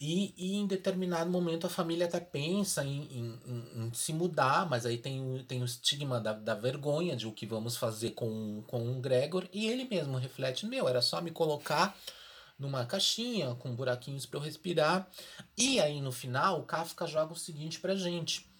e, 0.00 0.34
e 0.36 0.56
em 0.56 0.66
determinado 0.66 1.30
momento 1.30 1.66
a 1.66 1.70
família 1.70 2.06
até 2.06 2.20
pensa 2.20 2.84
em, 2.84 3.04
em, 3.04 3.40
em, 3.76 3.94
se 3.94 4.12
mudar, 4.12 4.68
mas 4.68 4.86
aí 4.86 4.98
tem, 4.98 5.44
tem 5.48 5.62
o 5.62 5.64
estigma 5.64 6.20
da, 6.20 6.32
da 6.32 6.54
vergonha 6.54 7.16
de 7.16 7.26
o 7.26 7.32
que 7.32 7.46
vamos 7.46 7.76
fazer 7.76 8.10
com, 8.10 8.62
com 8.66 8.92
o 8.92 9.00
Gregor, 9.00 9.48
e 9.52 9.66
ele 9.66 9.84
mesmo 9.84 10.18
reflete: 10.18 10.66
meu, 10.66 10.88
era 10.88 11.00
só 11.00 11.20
me 11.20 11.30
colocar 11.30 11.96
numa 12.58 12.84
caixinha 12.86 13.54
com 13.54 13.74
buraquinhos 13.74 14.26
para 14.26 14.38
eu 14.38 14.42
respirar. 14.42 15.08
E 15.56 15.80
aí 15.80 16.00
no 16.00 16.12
final 16.12 16.60
o 16.60 16.64
Kafka 16.64 17.06
joga 17.06 17.32
o 17.32 17.36
seguinte 17.36 17.80
pra 17.80 17.94
gente. 17.94 18.50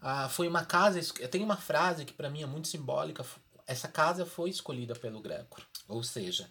Ah, 0.00 0.28
foi 0.28 0.46
uma 0.48 0.64
casa. 0.64 1.00
Tem 1.28 1.42
uma 1.42 1.56
frase 1.56 2.04
que 2.04 2.12
para 2.12 2.30
mim 2.30 2.42
é 2.42 2.46
muito 2.46 2.68
simbólica. 2.68 3.24
Essa 3.66 3.88
casa 3.88 4.26
foi 4.26 4.50
escolhida 4.50 4.94
pelo 4.94 5.20
Gregor. 5.20 5.62
Ou 5.88 6.02
seja, 6.02 6.50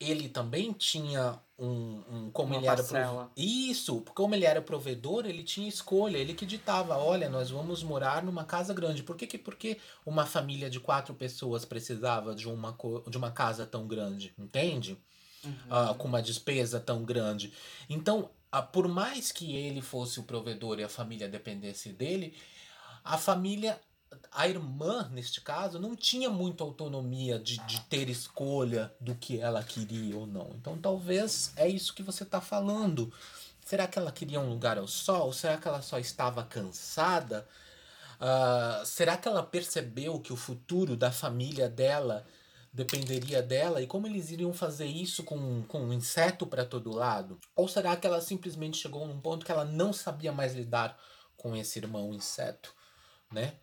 ele 0.00 0.30
também 0.30 0.72
tinha 0.72 1.38
um, 1.58 2.02
um 2.10 2.30
como 2.32 2.54
Uma 2.54 2.56
ele 2.56 2.66
era 2.66 2.82
prov... 2.82 3.28
isso 3.36 4.02
como 4.14 4.34
ele 4.34 4.46
era 4.46 4.62
provedor 4.62 5.26
ele 5.26 5.44
tinha 5.44 5.68
escolha 5.68 6.16
ele 6.16 6.32
que 6.32 6.46
ditava 6.46 6.96
olha 6.96 7.28
nós 7.28 7.50
vamos 7.50 7.82
morar 7.82 8.22
numa 8.22 8.44
casa 8.44 8.72
grande 8.72 9.02
por 9.02 9.14
que, 9.14 9.26
que 9.26 9.36
porque 9.36 9.76
uma 10.06 10.24
família 10.24 10.70
de 10.70 10.80
quatro 10.80 11.12
pessoas 11.12 11.66
precisava 11.66 12.34
de 12.34 12.48
uma 12.48 12.74
de 13.08 13.18
uma 13.18 13.30
casa 13.30 13.66
tão 13.66 13.86
grande 13.86 14.32
entende 14.38 14.98
uhum. 15.44 15.90
uh, 15.90 15.94
com 15.94 16.08
uma 16.08 16.22
despesa 16.22 16.80
tão 16.80 17.04
grande 17.04 17.52
então 17.88 18.30
por 18.72 18.88
mais 18.88 19.30
que 19.30 19.54
ele 19.54 19.80
fosse 19.80 20.18
o 20.18 20.24
provedor 20.24 20.80
e 20.80 20.84
a 20.84 20.88
família 20.88 21.28
dependesse 21.28 21.92
dele 21.92 22.36
a 23.04 23.16
família 23.16 23.80
a 24.32 24.48
irmã, 24.48 25.08
neste 25.12 25.40
caso, 25.40 25.78
não 25.78 25.94
tinha 25.94 26.28
muita 26.30 26.64
autonomia 26.64 27.38
de, 27.38 27.58
de 27.66 27.80
ter 27.82 28.08
escolha 28.08 28.92
do 29.00 29.14
que 29.14 29.38
ela 29.40 29.62
queria 29.62 30.16
ou 30.16 30.26
não. 30.26 30.50
Então 30.54 30.76
talvez 30.78 31.52
é 31.56 31.68
isso 31.68 31.94
que 31.94 32.02
você 32.02 32.24
está 32.24 32.40
falando. 32.40 33.12
Será 33.64 33.86
que 33.86 33.98
ela 33.98 34.10
queria 34.10 34.40
um 34.40 34.48
lugar 34.48 34.78
ao 34.78 34.88
sol? 34.88 35.32
Será 35.32 35.56
que 35.56 35.68
ela 35.68 35.82
só 35.82 35.98
estava 35.98 36.42
cansada? 36.44 37.46
Uh, 38.20 38.84
será 38.84 39.16
que 39.16 39.28
ela 39.28 39.42
percebeu 39.42 40.20
que 40.20 40.32
o 40.32 40.36
futuro 40.36 40.96
da 40.96 41.10
família 41.10 41.68
dela 41.68 42.26
dependeria 42.72 43.42
dela? 43.42 43.82
E 43.82 43.86
como 43.86 44.06
eles 44.06 44.30
iriam 44.30 44.52
fazer 44.52 44.86
isso 44.86 45.24
com, 45.24 45.62
com 45.64 45.80
um 45.80 45.92
inseto 45.92 46.46
para 46.46 46.64
todo 46.64 46.94
lado? 46.94 47.38
Ou 47.56 47.66
será 47.68 47.96
que 47.96 48.06
ela 48.06 48.20
simplesmente 48.20 48.78
chegou 48.78 49.06
num 49.06 49.20
ponto 49.20 49.44
que 49.44 49.52
ela 49.52 49.64
não 49.64 49.92
sabia 49.92 50.32
mais 50.32 50.54
lidar 50.54 50.98
com 51.36 51.56
esse 51.56 51.78
irmão 51.78 52.12
inseto, 52.12 52.74
né? 53.32 53.54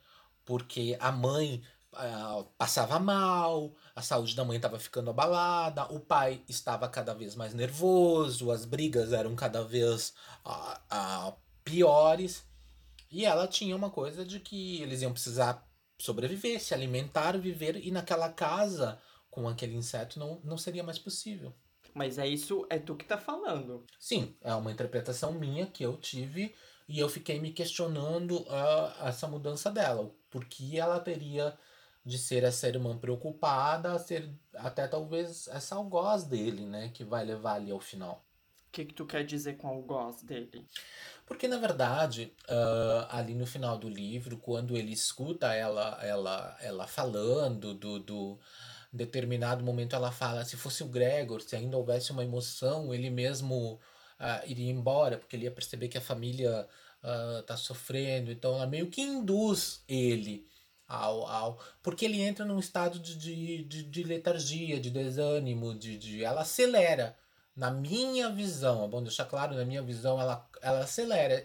porque 0.48 0.98
a 1.02 1.12
mãe 1.12 1.62
uh, 1.94 2.46
passava 2.58 2.98
mal, 2.98 3.76
a 3.94 4.02
saúde 4.02 4.34
da 4.34 4.46
mãe 4.46 4.56
estava 4.56 4.80
ficando 4.80 5.10
abalada, 5.10 5.84
o 5.94 6.00
pai 6.00 6.42
estava 6.48 6.88
cada 6.88 7.14
vez 7.14 7.36
mais 7.36 7.54
nervoso, 7.54 8.50
as 8.50 8.64
brigas 8.64 9.12
eram 9.12 9.36
cada 9.36 9.62
vez 9.62 10.14
uh, 10.46 11.30
uh, 11.30 11.34
piores. 11.66 12.46
E 13.12 13.26
ela 13.26 13.46
tinha 13.46 13.76
uma 13.76 13.90
coisa 13.90 14.24
de 14.24 14.40
que 14.40 14.82
eles 14.82 15.02
iam 15.02 15.12
precisar 15.12 15.67
sobreviver, 15.98 16.62
se 16.62 16.74
alimentar, 16.74 17.38
viver, 17.38 17.78
e 17.78 17.92
naquela 17.92 18.30
casa 18.32 19.00
com 19.30 19.48
aquele 19.48 19.76
inseto 19.76 20.20
não, 20.20 20.40
não 20.44 20.58
seria 20.58 20.84
mais 20.84 20.98
possível. 20.98 21.54
Mas 21.94 22.18
é 22.18 22.28
isso, 22.28 22.66
é 22.70 22.78
tu 22.78 22.96
que 22.96 23.06
tá 23.06 23.18
falando. 23.18 23.86
Sim, 24.00 24.36
é 24.42 24.54
uma 24.54 24.72
interpretação 24.72 25.32
minha 25.32 25.66
que 25.66 25.84
eu 25.84 25.98
tive 25.98 26.54
e 26.88 27.00
eu 27.00 27.10
fiquei 27.10 27.40
me 27.40 27.52
questionando 27.52 28.42
uh, 28.42 29.06
essa 29.08 29.28
mudança 29.28 29.72
dela. 29.72 30.12
Por 30.30 30.46
que 30.46 30.80
ela 30.80 31.00
teria 31.00 31.58
de 32.06 32.18
ser 32.18 32.44
essa 32.44 32.68
irmã 32.68 32.98
preocupada 32.98 33.92
a 33.92 34.00
ser 34.00 34.32
até 34.56 34.88
talvez 34.88 35.48
essa 35.50 35.76
algoz 35.76 36.24
dele, 36.24 36.66
né? 36.66 36.90
Que 36.94 37.04
vai 37.04 37.26
levar 37.26 37.56
ali 37.56 37.72
ao 37.72 37.82
final. 37.82 38.27
O 38.78 38.80
que, 38.80 38.86
que 38.86 38.94
tu 38.94 39.08
quer 39.08 39.26
dizer 39.26 39.58
com 39.58 39.68
algoz 39.68 40.22
dele? 40.22 40.64
Porque, 41.26 41.48
na 41.48 41.58
verdade, 41.58 42.32
uh, 42.48 43.08
ali 43.10 43.34
no 43.34 43.48
final 43.48 43.76
do 43.76 43.90
livro, 43.90 44.38
quando 44.38 44.78
ele 44.78 44.94
escuta 44.94 45.52
ela 45.52 45.98
ela, 46.04 46.56
ela 46.62 46.86
falando 46.86 47.74
do, 47.74 48.00
do 48.00 48.40
determinado 48.94 49.64
momento, 49.66 49.96
ela 49.96 50.12
fala, 50.12 50.46
se 50.46 50.56
fosse 50.56 50.84
o 50.84 50.88
Gregor, 50.88 51.42
se 51.42 51.56
ainda 51.56 51.76
houvesse 51.76 52.12
uma 52.12 52.24
emoção, 52.24 52.94
ele 52.94 53.10
mesmo 53.10 53.80
uh, 54.20 54.46
iria 54.46 54.72
embora, 54.72 55.18
porque 55.18 55.36
ele 55.36 55.46
ia 55.46 55.52
perceber 55.52 55.88
que 55.88 55.98
a 55.98 56.02
família 56.02 56.68
uh, 57.04 57.42
tá 57.48 57.58
sofrendo. 57.58 58.32
Então 58.32 58.54
ela 58.54 58.68
meio 58.68 58.92
que 58.92 59.02
induz 59.02 59.84
ele 59.88 60.46
ao. 60.88 61.26
ao 61.26 61.60
porque 61.82 62.06
ele 62.06 62.22
entra 62.22 62.46
num 62.46 62.60
estado 62.60 63.00
de, 63.00 63.18
de, 63.18 63.64
de, 63.64 63.84
de 63.84 64.04
letargia, 64.04 64.80
de 64.80 64.92
desânimo, 64.92 65.74
de, 65.74 65.98
de. 65.98 66.24
Ela 66.24 66.42
acelera. 66.42 67.18
Na 67.58 67.72
minha 67.72 68.30
visão, 68.30 68.86
é 68.86 68.88
bom 68.88 69.02
deixar 69.02 69.26
claro, 69.26 69.56
na 69.56 69.66
minha 69.66 69.82
visão, 69.82 70.22
ela, 70.22 70.48
ela 70.62 70.82
acelera 70.82 71.44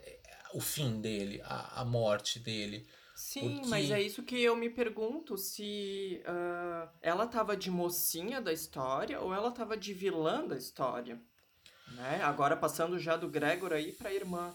o 0.53 0.61
fim 0.61 1.01
dele, 1.01 1.41
a, 1.43 1.81
a 1.81 1.85
morte 1.87 2.39
dele. 2.39 2.87
Sim, 3.17 3.57
porque... 3.57 3.69
mas 3.69 3.91
é 3.91 4.03
isso 4.03 4.23
que 4.23 4.39
eu 4.39 4.55
me 4.55 4.69
pergunto 4.69 5.39
se 5.39 6.23
uh, 6.27 6.89
ela 7.01 7.27
tava 7.27 7.57
de 7.57 7.71
mocinha 7.71 8.43
da 8.43 8.53
história 8.53 9.21
ou 9.21 9.33
ela 9.33 9.51
tava 9.51 9.75
de 9.75 9.95
vilã 9.95 10.47
da 10.47 10.57
história. 10.57 11.19
Né? 11.95 12.21
Agora 12.23 12.57
passando 12.57 12.99
já 12.99 13.17
do 13.17 13.29
Gregor 13.29 13.73
aí 13.73 13.93
pra 13.93 14.13
irmã. 14.13 14.55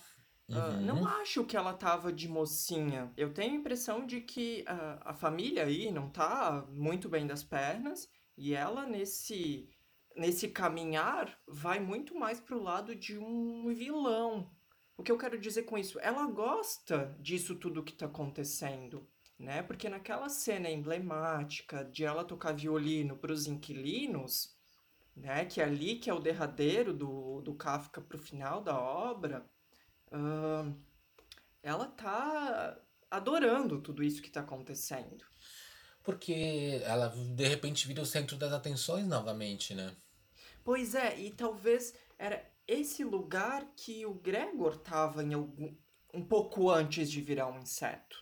Uh, 0.50 0.80
não 0.82 1.06
acho 1.08 1.44
que 1.44 1.58
ela 1.58 1.74
tava 1.74 2.14
de 2.14 2.28
mocinha. 2.28 3.12
Eu 3.18 3.34
tenho 3.34 3.54
a 3.54 3.58
impressão 3.58 4.06
de 4.06 4.22
que 4.22 4.64
uh, 4.68 5.02
a 5.02 5.14
família 5.14 5.64
aí 5.64 5.92
não 5.92 6.10
tá 6.10 6.64
muito 6.70 7.10
bem 7.10 7.26
das 7.26 7.44
pernas 7.44 8.08
e 8.38 8.54
ela 8.54 8.86
nesse 8.86 9.70
nesse 10.18 10.48
caminhar, 10.50 11.40
vai 11.48 11.80
muito 11.80 12.16
mais 12.16 12.40
pro 12.40 12.62
lado 12.62 12.96
de 12.96 13.18
um 13.18 13.74
vilão. 13.74 14.52
O 14.98 15.04
que 15.04 15.12
eu 15.12 15.18
quero 15.18 15.40
dizer 15.40 15.64
com 15.64 15.78
isso? 15.78 16.00
Ela 16.00 16.26
gosta 16.26 17.16
disso 17.20 17.56
tudo 17.56 17.84
que 17.84 17.94
tá 17.94 18.08
acontecendo, 18.08 19.08
né? 19.38 19.62
Porque 19.62 19.88
naquela 19.88 20.28
cena 20.28 20.70
emblemática 20.70 21.86
de 21.86 22.04
ela 22.04 22.26
tocar 22.26 22.54
violino 22.54 23.16
para 23.16 23.32
os 23.32 23.46
inquilinos, 23.46 24.56
né? 25.16 25.46
Que 25.46 25.62
é 25.62 25.66
ali 25.66 25.98
que 25.98 26.10
é 26.10 26.14
o 26.14 26.20
derradeiro 26.20 26.94
do, 26.94 27.42
do 27.42 27.54
Kafka 27.54 28.02
pro 28.02 28.18
final 28.18 28.62
da 28.62 28.80
obra, 28.80 29.46
uh, 30.12 30.76
ela 31.62 31.86
tá 31.86 32.80
adorando 33.10 33.80
tudo 33.80 34.04
isso 34.04 34.22
que 34.22 34.32
tá 34.32 34.40
acontecendo. 34.42 35.24
Porque 36.04 36.82
ela 36.84 37.10
de 37.10 37.48
repente 37.48 37.86
vira 37.86 38.02
o 38.02 38.06
centro 38.06 38.36
das 38.36 38.52
atenções 38.52 39.06
novamente, 39.06 39.76
né? 39.76 39.96
Pois 40.68 40.96
é, 40.96 41.18
e 41.18 41.32
talvez 41.32 41.94
era 42.20 42.46
esse 42.68 43.02
lugar 43.02 43.66
que 43.74 44.06
o 44.06 44.14
Gregor 44.14 44.74
estava 44.74 45.24
em 45.24 45.34
algum, 45.34 45.74
um 46.14 46.22
pouco 46.22 46.70
antes 46.70 47.10
de 47.10 47.22
virar 47.22 47.48
um 47.48 47.58
inseto. 47.58 48.22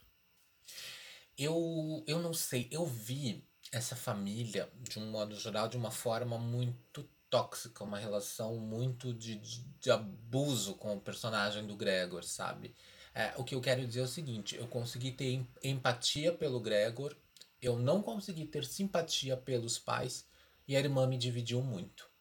Eu, 1.36 2.04
eu 2.06 2.20
não 2.20 2.36
sei, 2.36 2.68
eu 2.70 2.86
vi 2.86 3.44
essa 3.72 3.96
família, 3.96 4.72
de 4.80 5.00
um 5.00 5.10
modo 5.10 5.36
geral, 5.36 5.68
de 5.68 5.76
uma 5.76 5.90
forma 5.90 6.38
muito 6.38 7.10
tóxica, 7.32 7.84
uma 7.84 7.98
relação 7.98 8.58
muito 8.58 9.12
de, 9.12 9.38
de, 9.38 9.64
de 9.80 9.90
abuso 9.90 10.76
com 10.76 10.96
o 10.96 11.02
personagem 11.02 11.66
do 11.66 11.76
Gregor, 11.76 12.24
sabe? 12.24 12.76
É, 13.16 13.34
o 13.38 13.44
que 13.44 13.56
eu 13.56 13.60
quero 13.60 13.84
dizer 13.88 14.02
é 14.02 14.04
o 14.04 14.08
seguinte: 14.08 14.56
eu 14.56 14.68
consegui 14.68 15.12
ter 15.12 15.44
empatia 15.64 16.32
pelo 16.32 16.60
Gregor, 16.60 17.18
eu 17.60 17.80
não 17.80 18.04
consegui 18.04 18.46
ter 18.46 18.66
simpatia 18.66 19.36
pelos 19.36 19.80
pais, 19.80 20.28
e 20.68 20.76
a 20.76 20.80
irmã 20.80 21.08
me 21.08 21.18
dividiu 21.18 21.60
muito. 21.64 22.14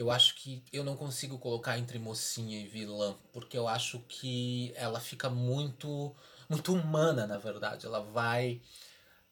Eu 0.00 0.10
acho 0.10 0.34
que 0.36 0.64
eu 0.72 0.82
não 0.82 0.96
consigo 0.96 1.38
colocar 1.38 1.78
entre 1.78 1.98
mocinha 1.98 2.58
e 2.58 2.66
vilã, 2.66 3.14
porque 3.34 3.58
eu 3.58 3.68
acho 3.68 3.98
que 4.08 4.72
ela 4.74 4.98
fica 4.98 5.28
muito 5.28 6.16
muito 6.48 6.72
humana, 6.72 7.26
na 7.26 7.36
verdade. 7.36 7.84
Ela 7.84 8.00
vai 8.00 8.62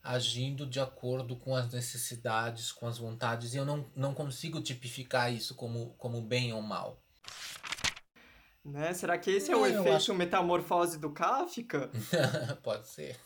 agindo 0.02 0.66
de 0.66 0.78
acordo 0.78 1.36
com 1.36 1.56
as 1.56 1.72
necessidades, 1.72 2.70
com 2.70 2.86
as 2.86 2.98
vontades, 2.98 3.54
e 3.54 3.56
eu 3.56 3.64
não, 3.64 3.90
não 3.96 4.12
consigo 4.12 4.60
tipificar 4.60 5.32
isso 5.32 5.54
como, 5.54 5.94
como 5.96 6.20
bem 6.20 6.52
ou 6.52 6.60
mal. 6.60 7.02
Né? 8.62 8.92
Será 8.92 9.16
que 9.16 9.30
esse 9.30 9.50
é, 9.50 9.56
o 9.56 9.64
efeito 9.64 9.96
acho... 9.96 10.14
metamorfose 10.14 10.98
do 10.98 11.10
Kafka? 11.10 11.90
Pode 12.62 12.86
ser. 12.88 13.18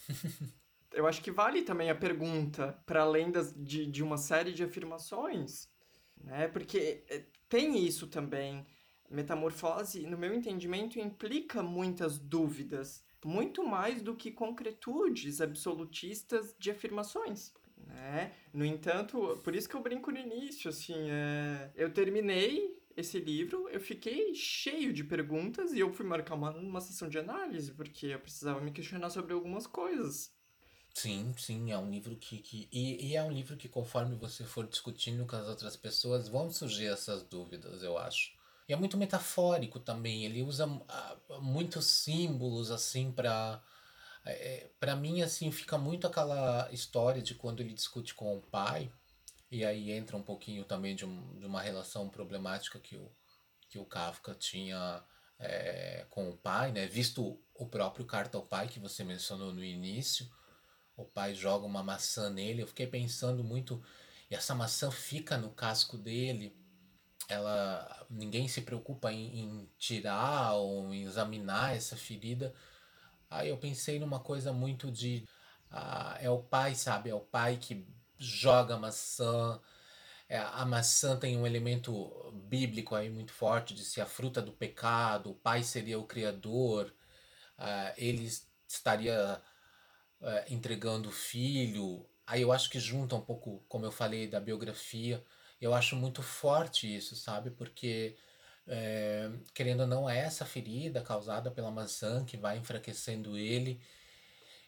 eu 0.95 1.09
acho 1.09 1.21
que 1.21 1.33
vale 1.33 1.63
também 1.63 1.91
a 1.91 1.95
pergunta, 1.97 2.81
para 2.87 3.03
além 3.03 3.33
das, 3.33 3.53
de, 3.53 3.85
de 3.85 4.01
uma 4.01 4.17
série 4.17 4.53
de 4.53 4.63
afirmações 4.63 5.73
né? 6.25 6.49
Porque 6.49 7.05
eh, 7.09 7.25
tem 7.53 7.85
isso 7.85 8.07
também. 8.07 8.65
Metamorfose, 9.11 10.07
no 10.07 10.17
meu 10.17 10.33
entendimento, 10.33 10.99
implica 10.99 11.63
muitas 11.63 12.19
dúvidas, 12.19 13.05
muito 13.23 13.63
mais 13.63 14.01
do 14.01 14.17
que 14.17 14.31
concretudes 14.31 15.39
absolutistas 15.39 16.57
de 16.59 16.71
afirmações. 16.71 17.53
Né? 17.87 18.33
No 18.55 18.65
entanto, 18.65 19.39
por 19.45 19.55
isso 19.55 19.69
que 19.69 19.77
eu 19.77 19.83
brinco 19.83 20.11
no 20.11 20.17
início, 20.17 20.71
assim, 20.71 21.11
é... 21.11 21.71
eu 21.75 21.93
terminei 21.93 22.75
esse 22.97 23.19
livro, 23.19 23.69
eu 23.69 23.81
fiquei 23.81 24.35
cheio 24.35 24.91
de 24.91 25.05
perguntas 25.05 25.75
e 25.75 25.81
eu 25.81 25.93
fui 25.93 26.07
marcar 26.07 26.37
uma, 26.37 26.53
uma 26.53 26.81
sessão 26.81 27.07
de 27.07 27.19
análise, 27.19 27.73
porque 27.73 28.07
eu 28.07 28.19
precisava 28.19 28.63
me 28.63 28.73
questionar 28.73 29.11
sobre 29.11 29.35
algumas 29.35 29.67
coisas. 29.67 30.33
Sim, 30.95 31.33
sim, 31.37 31.73
é 31.73 31.79
um 31.79 31.91
livro 31.91 32.17
que. 32.17 32.39
que 32.39 32.69
e, 32.71 33.09
e 33.09 33.17
é 33.17 33.23
um 33.23 33.31
livro 33.31 33.57
que, 33.57 33.69
conforme 33.69 34.15
você 34.15 34.45
for 34.45 34.67
discutindo 34.67 35.27
com 35.27 35.37
as 35.37 35.49
outras 35.49 35.77
pessoas, 35.77 36.29
vão 36.29 36.51
surgir 36.51 36.87
essas 36.87 37.23
dúvidas, 37.23 37.83
eu 37.83 37.97
acho. 37.97 38.33
E 38.69 38.73
é 38.73 38.77
muito 38.77 38.97
metafórico 38.97 39.81
também, 39.81 40.25
ele 40.25 40.43
usa 40.43 40.67
uh, 40.67 41.41
muitos 41.41 41.87
símbolos, 41.87 42.71
assim, 42.71 43.11
para 43.11 43.63
é, 44.25 44.71
para 44.79 44.95
mim, 44.95 45.23
assim, 45.23 45.51
fica 45.51 45.77
muito 45.77 46.07
aquela 46.07 46.69
história 46.73 47.21
de 47.21 47.35
quando 47.35 47.61
ele 47.61 47.73
discute 47.75 48.15
com 48.15 48.37
o 48.37 48.41
pai, 48.41 48.93
e 49.51 49.65
aí 49.65 49.91
entra 49.91 50.17
um 50.17 50.23
pouquinho 50.23 50.65
também 50.65 50.95
de, 50.95 51.05
um, 51.05 51.39
de 51.39 51.47
uma 51.47 51.61
relação 51.61 52.09
problemática 52.09 52.79
que 52.79 52.97
o, 52.97 53.11
que 53.69 53.79
o 53.79 53.85
Kafka 53.85 54.35
tinha 54.35 55.03
é, 55.39 56.07
com 56.09 56.31
o 56.31 56.37
pai, 56.37 56.73
né? 56.73 56.87
Visto 56.87 57.39
o 57.55 57.67
próprio 57.67 58.07
Carta 58.07 58.39
ao 58.39 58.47
Pai 58.47 58.69
que 58.69 58.79
você 58.79 59.03
mencionou 59.05 59.53
no 59.53 59.65
início, 59.65 60.29
o 60.97 61.05
pai 61.05 61.35
joga 61.35 61.67
uma 61.67 61.83
maçã 61.83 62.31
nele. 62.31 62.63
Eu 62.63 62.67
fiquei 62.67 62.87
pensando 62.87 63.43
muito, 63.45 63.83
e 64.31 64.35
essa 64.35 64.55
maçã 64.55 64.91
fica 64.91 65.37
no 65.39 65.51
casco 65.51 65.97
dele. 65.99 66.57
Ela, 67.29 68.07
ninguém 68.11 68.49
se 68.49 68.63
preocupa 68.63 69.13
em, 69.13 69.41
em 69.41 69.71
tirar 69.79 70.55
ou 70.55 70.93
em 70.93 71.05
examinar 71.05 71.77
essa 71.77 71.97
ferida. 71.97 72.55
Aí 73.31 73.49
eu 73.49 73.59
pensei 73.59 73.99
numa 73.99 74.21
coisa 74.21 74.53
muito 74.53 74.91
de 74.91 75.27
ah, 75.71 76.19
é 76.21 76.31
o 76.31 76.43
pai, 76.43 76.75
sabe? 76.75 77.11
É 77.11 77.15
o 77.15 77.21
pai 77.21 77.57
que 77.59 77.87
joga 78.19 78.75
a 78.75 78.79
maçã. 78.79 79.61
É, 80.29 80.39
a 80.39 80.65
maçã 80.65 81.17
tem 81.19 81.37
um 81.39 81.47
elemento 81.47 82.33
bíblico 82.49 82.95
aí 82.95 83.11
muito 83.11 83.33
forte 83.33 83.75
de 83.75 83.85
ser 83.85 84.01
a 84.03 84.07
fruta 84.07 84.41
do 84.43 84.53
pecado, 84.53 85.31
o 85.31 85.35
pai 85.35 85.63
seria 85.63 85.99
o 85.99 86.07
criador, 86.07 86.95
ah, 87.59 87.93
ele 87.97 88.29
estaria 88.67 89.43
é, 90.23 90.47
entregando 90.49 91.09
o 91.09 91.13
filho. 91.13 92.07
Aí 92.27 92.43
eu 92.43 92.53
acho 92.53 92.71
que 92.71 92.79
junta 92.79 93.17
um 93.17 93.21
pouco, 93.21 93.65
como 93.69 93.85
eu 93.85 93.93
falei, 93.93 94.27
da 94.27 94.41
biografia. 94.41 95.25
Eu 95.61 95.75
acho 95.75 95.97
muito 95.97 96.23
forte 96.23 96.95
isso, 96.95 97.17
sabe? 97.17 97.51
Porque, 97.51 98.17
é, 98.67 99.31
querendo 99.55 99.81
ou 99.81 99.87
não, 99.87 100.09
é 100.09 100.19
essa 100.19 100.45
ferida 100.45 101.03
causada 101.03 101.51
pela 101.51 101.71
maçã 101.71 102.25
que 102.25 102.37
vai 102.37 102.59
enfraquecendo 102.59 103.37
ele. 103.37 103.81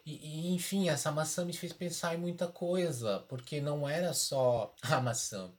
E, 0.04 0.48
e, 0.50 0.54
enfim, 0.54 0.88
essa 0.88 1.10
maçã 1.10 1.44
me 1.44 1.52
fez 1.52 1.72
pensar 1.72 2.14
em 2.14 2.18
muita 2.18 2.46
coisa, 2.46 3.20
porque 3.28 3.60
não 3.60 3.88
era 3.88 4.12
só 4.12 4.74
a 4.82 5.00
maçã. 5.00 5.52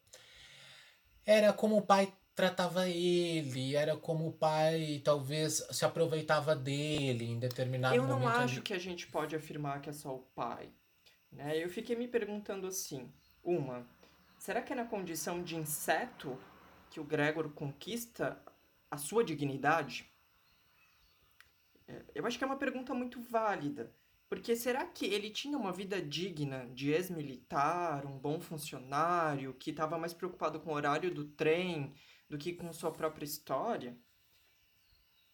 Era 1.25 1.51
como 1.51 1.77
o 1.77 1.81
pai 1.81 2.13
tratava 2.35 2.89
ele, 2.89 3.75
era 3.75 3.95
como 3.95 4.27
o 4.27 4.33
pai 4.33 5.01
talvez 5.03 5.65
se 5.71 5.85
aproveitava 5.85 6.53
dele 6.53 7.25
em 7.25 7.39
determinado 7.39 7.95
momento. 7.95 8.11
Eu 8.11 8.19
não 8.19 8.27
acho 8.27 8.61
que 8.61 8.73
a 8.73 8.77
gente 8.77 9.07
pode 9.07 9.35
afirmar 9.35 9.81
que 9.81 9.89
é 9.89 9.93
só 9.93 10.13
o 10.13 10.19
pai. 10.35 10.69
Né? 11.31 11.57
Eu 11.57 11.69
fiquei 11.69 11.95
me 11.95 12.07
perguntando 12.07 12.67
assim: 12.67 13.09
uma, 13.41 13.87
será 14.37 14.61
que 14.61 14.73
é 14.73 14.75
na 14.75 14.85
condição 14.85 15.41
de 15.41 15.55
inseto 15.55 16.37
que 16.89 16.99
o 16.99 17.05
Gregor 17.05 17.49
conquista 17.51 18.37
a 18.91 18.97
sua 18.97 19.23
dignidade? 19.23 20.05
É, 21.87 22.01
eu 22.13 22.25
acho 22.25 22.37
que 22.37 22.43
é 22.43 22.47
uma 22.47 22.57
pergunta 22.57 22.93
muito 22.93 23.21
válida. 23.21 23.91
Porque 24.27 24.55
será 24.55 24.83
que 24.85 25.05
ele 25.05 25.29
tinha 25.29 25.55
uma 25.55 25.71
vida 25.71 26.01
digna 26.01 26.67
de 26.73 26.91
ex-militar, 26.91 28.05
um 28.07 28.17
bom 28.17 28.39
funcionário, 28.39 29.53
que 29.53 29.69
estava 29.69 29.99
mais 29.99 30.13
preocupado 30.13 30.59
com 30.59 30.71
o 30.71 30.73
horário 30.73 31.13
do 31.13 31.25
trem 31.25 31.93
do 32.29 32.37
que 32.37 32.53
com 32.53 32.71
sua 32.73 32.91
própria 32.91 33.25
história. 33.25 33.97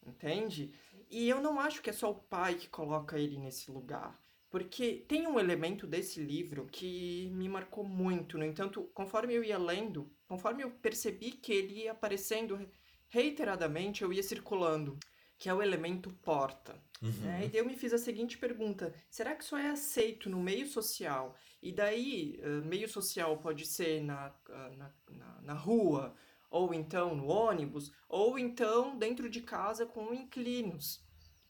Entende? 0.04 0.72
E 1.10 1.28
eu 1.28 1.40
não 1.40 1.60
acho 1.60 1.82
que 1.82 1.90
é 1.90 1.92
só 1.92 2.10
o 2.10 2.14
pai 2.14 2.54
que 2.54 2.68
coloca 2.68 3.18
ele 3.18 3.38
nesse 3.38 3.70
lugar. 3.70 4.20
Porque 4.50 5.04
tem 5.08 5.26
um 5.26 5.40
elemento 5.40 5.86
desse 5.86 6.20
livro 6.20 6.66
que 6.66 7.30
me 7.32 7.48
marcou 7.48 7.84
muito. 7.84 8.36
No 8.36 8.44
entanto, 8.44 8.90
conforme 8.92 9.34
eu 9.34 9.42
ia 9.42 9.56
lendo, 9.56 10.14
conforme 10.26 10.62
eu 10.62 10.70
percebi 10.70 11.30
que 11.30 11.52
ele 11.52 11.84
ia 11.84 11.92
aparecendo 11.92 12.68
reiteradamente, 13.08 14.02
eu 14.02 14.12
ia 14.12 14.22
circulando, 14.22 14.98
que 15.38 15.48
é 15.48 15.54
o 15.54 15.62
elemento 15.62 16.10
porta. 16.22 16.78
Uhum. 17.00 17.10
Né? 17.10 17.46
E 17.46 17.48
daí 17.48 17.60
eu 17.60 17.64
me 17.64 17.76
fiz 17.76 17.94
a 17.94 17.98
seguinte 17.98 18.36
pergunta: 18.36 18.94
será 19.08 19.34
que 19.34 19.42
isso 19.42 19.56
é 19.56 19.70
aceito 19.70 20.28
no 20.28 20.40
meio 20.40 20.66
social? 20.66 21.34
E 21.62 21.72
daí, 21.72 22.38
meio 22.64 22.88
social 22.88 23.38
pode 23.38 23.64
ser 23.64 24.02
na, 24.02 24.34
na, 24.76 24.92
na, 25.10 25.42
na 25.42 25.54
rua, 25.54 26.14
ou 26.52 26.72
então 26.72 27.16
no 27.16 27.26
ônibus, 27.26 27.90
ou 28.08 28.38
então 28.38 28.96
dentro 28.96 29.28
de 29.28 29.40
casa 29.40 29.84
com 29.84 30.14
inclinos, 30.14 31.04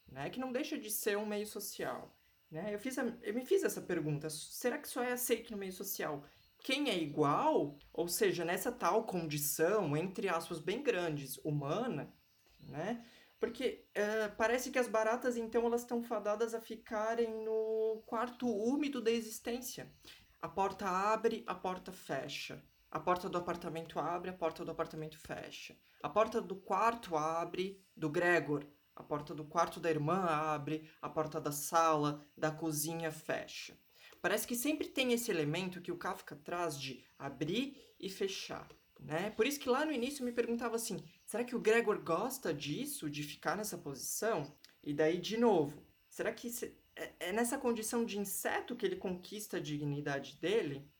né? 0.08 0.30
Que 0.30 0.40
não 0.40 0.52
deixa 0.52 0.78
de 0.78 0.90
ser 0.90 1.18
um 1.18 1.26
meio 1.26 1.46
social. 1.46 2.16
Né? 2.50 2.72
Eu, 2.72 2.78
fiz 2.78 2.98
a, 2.98 3.04
eu 3.22 3.34
me 3.34 3.44
fiz 3.44 3.62
essa 3.62 3.82
pergunta: 3.82 4.30
será 4.30 4.78
que 4.78 4.88
só 4.88 5.02
é 5.02 5.12
aceito 5.12 5.50
no 5.50 5.58
meio 5.58 5.72
social 5.72 6.24
quem 6.62 6.88
é 6.88 6.96
igual, 6.96 7.76
ou 7.92 8.06
seja, 8.06 8.44
nessa 8.44 8.70
tal 8.70 9.04
condição, 9.04 9.96
entre 9.96 10.28
aspas, 10.28 10.60
bem 10.60 10.80
grandes, 10.82 11.36
humana, 11.38 12.14
né? 12.60 13.04
Porque 13.40 13.84
é, 13.92 14.28
parece 14.28 14.70
que 14.70 14.78
as 14.78 14.86
baratas, 14.86 15.36
então, 15.36 15.66
elas 15.66 15.80
estão 15.80 16.00
fadadas 16.00 16.54
a 16.54 16.60
ficarem 16.60 17.44
no 17.44 18.00
quarto 18.06 18.46
úmido 18.46 19.00
da 19.00 19.10
existência. 19.10 19.92
A 20.40 20.48
porta 20.48 20.86
abre, 20.86 21.42
a 21.48 21.54
porta 21.54 21.90
fecha. 21.90 22.62
A 22.92 23.00
porta 23.00 23.26
do 23.26 23.38
apartamento 23.38 23.98
abre, 23.98 24.28
a 24.28 24.34
porta 24.34 24.66
do 24.66 24.70
apartamento 24.70 25.18
fecha. 25.18 25.74
A 26.02 26.10
porta 26.10 26.42
do 26.42 26.54
quarto 26.54 27.16
abre, 27.16 27.82
do 27.96 28.10
Gregor. 28.10 28.66
A 28.94 29.02
porta 29.02 29.34
do 29.34 29.46
quarto 29.46 29.80
da 29.80 29.88
irmã 29.88 30.26
abre, 30.26 30.86
a 31.00 31.08
porta 31.08 31.40
da 31.40 31.50
sala, 31.50 32.22
da 32.36 32.50
cozinha 32.50 33.10
fecha. 33.10 33.78
Parece 34.20 34.46
que 34.46 34.54
sempre 34.54 34.88
tem 34.88 35.14
esse 35.14 35.30
elemento 35.30 35.80
que 35.80 35.90
o 35.90 35.96
Kafka 35.96 36.36
traz 36.36 36.78
de 36.78 37.02
abrir 37.18 37.82
e 37.98 38.10
fechar. 38.10 38.68
Né? 39.00 39.30
Por 39.30 39.46
isso 39.46 39.58
que 39.58 39.70
lá 39.70 39.86
no 39.86 39.92
início 39.92 40.20
eu 40.20 40.26
me 40.26 40.32
perguntava 40.32 40.76
assim: 40.76 41.02
será 41.24 41.42
que 41.44 41.56
o 41.56 41.60
Gregor 41.60 41.98
gosta 42.04 42.52
disso, 42.52 43.08
de 43.08 43.22
ficar 43.22 43.56
nessa 43.56 43.78
posição? 43.78 44.54
E 44.84 44.92
daí, 44.92 45.18
de 45.18 45.38
novo, 45.38 45.82
será 46.10 46.30
que 46.30 46.50
é, 46.94 47.14
é 47.18 47.32
nessa 47.32 47.56
condição 47.56 48.04
de 48.04 48.18
inseto 48.18 48.76
que 48.76 48.84
ele 48.84 48.96
conquista 48.96 49.56
a 49.56 49.60
dignidade 49.60 50.36
dele? 50.36 50.91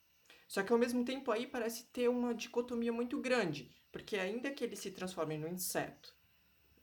Só 0.53 0.62
que 0.62 0.71
ao 0.71 0.79
mesmo 0.79 1.03
tempo 1.03 1.31
aí 1.31 1.47
parece 1.47 1.85
ter 1.85 2.11
uma 2.11 2.35
dicotomia 2.35 2.93
muito 2.93 3.19
grande, 3.19 3.71
porque 3.91 4.19
ainda 4.19 4.51
que 4.51 4.62
ele 4.62 4.77
se 4.77 4.91
transforme 4.91 5.38
no 5.38 5.49
inseto, 5.49 6.15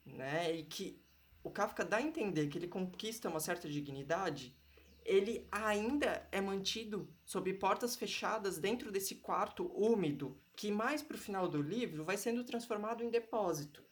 né, 0.03 0.51
e 0.55 0.63
que 0.63 0.99
o 1.43 1.51
Kafka 1.51 1.85
dá 1.85 1.97
a 1.97 2.01
entender 2.01 2.47
que 2.47 2.57
ele 2.57 2.67
conquista 2.67 3.29
uma 3.29 3.39
certa 3.39 3.69
dignidade, 3.69 4.57
ele 5.05 5.47
ainda 5.51 6.27
é 6.31 6.41
mantido 6.41 7.13
sob 7.23 7.53
portas 7.53 7.95
fechadas 7.95 8.57
dentro 8.57 8.91
desse 8.91 9.17
quarto 9.17 9.67
úmido, 9.79 10.35
que 10.55 10.71
mais 10.71 11.03
para 11.03 11.15
o 11.15 11.19
final 11.19 11.47
do 11.47 11.61
livro 11.61 12.03
vai 12.03 12.17
sendo 12.17 12.43
transformado 12.43 13.03
em 13.03 13.11
depósito. 13.11 13.85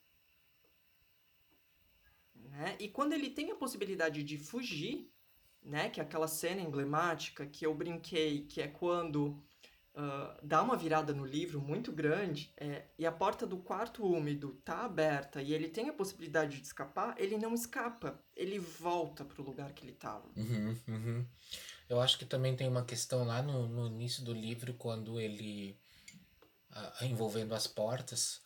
Né? 2.34 2.76
E 2.80 2.90
quando 2.90 3.14
ele 3.14 3.30
tem 3.30 3.52
a 3.52 3.56
possibilidade 3.56 4.24
de 4.24 4.40
fugir, 4.40 5.14
né, 5.62 5.88
que 5.88 6.00
é 6.00 6.04
aquela 6.04 6.28
cena 6.28 6.62
emblemática 6.62 7.46
que 7.46 7.64
eu 7.64 7.76
brinquei, 7.76 8.48
que 8.48 8.60
é 8.60 8.68
quando 8.68 9.40
uh, 9.98 10.38
dá 10.46 10.62
uma 10.62 10.78
virada 10.78 11.14
no 11.14 11.26
livro 11.26 11.60
muito 11.60 11.92
grande 11.92 12.54
é, 12.56 12.86
e 12.98 13.06
a 13.06 13.12
porta 13.12 13.46
do 13.46 13.58
quarto 13.58 14.06
úmido 14.06 14.54
tá 14.64 14.86
aberta 14.86 15.42
e 15.42 15.54
ele 15.54 15.68
tem 15.68 15.90
a 15.90 15.94
possibilidade 15.94 16.62
de 16.62 16.68
escapar, 16.68 17.16
ele 17.18 17.38
não 17.38 17.54
escapa, 17.54 18.20
ele 18.36 18.60
volta 18.60 19.26
para 19.26 19.42
o 19.42 19.46
lugar 19.46 19.74
que 19.74 19.84
ele 19.84 19.94
estava. 19.94 20.28
Uhum, 20.36 20.78
uhum. 20.88 21.26
Eu 21.90 22.02
acho 22.02 22.18
que 22.18 22.26
também 22.26 22.56
tem 22.56 22.68
uma 22.68 22.84
questão 22.84 23.24
lá 23.24 23.42
no, 23.42 23.68
no 23.68 23.88
início 23.88 24.24
do 24.24 24.34
livro, 24.34 24.74
quando 24.74 25.20
ele. 25.20 25.78
Uh, 26.70 27.06
envolvendo 27.06 27.56
as 27.56 27.66
portas, 27.66 28.42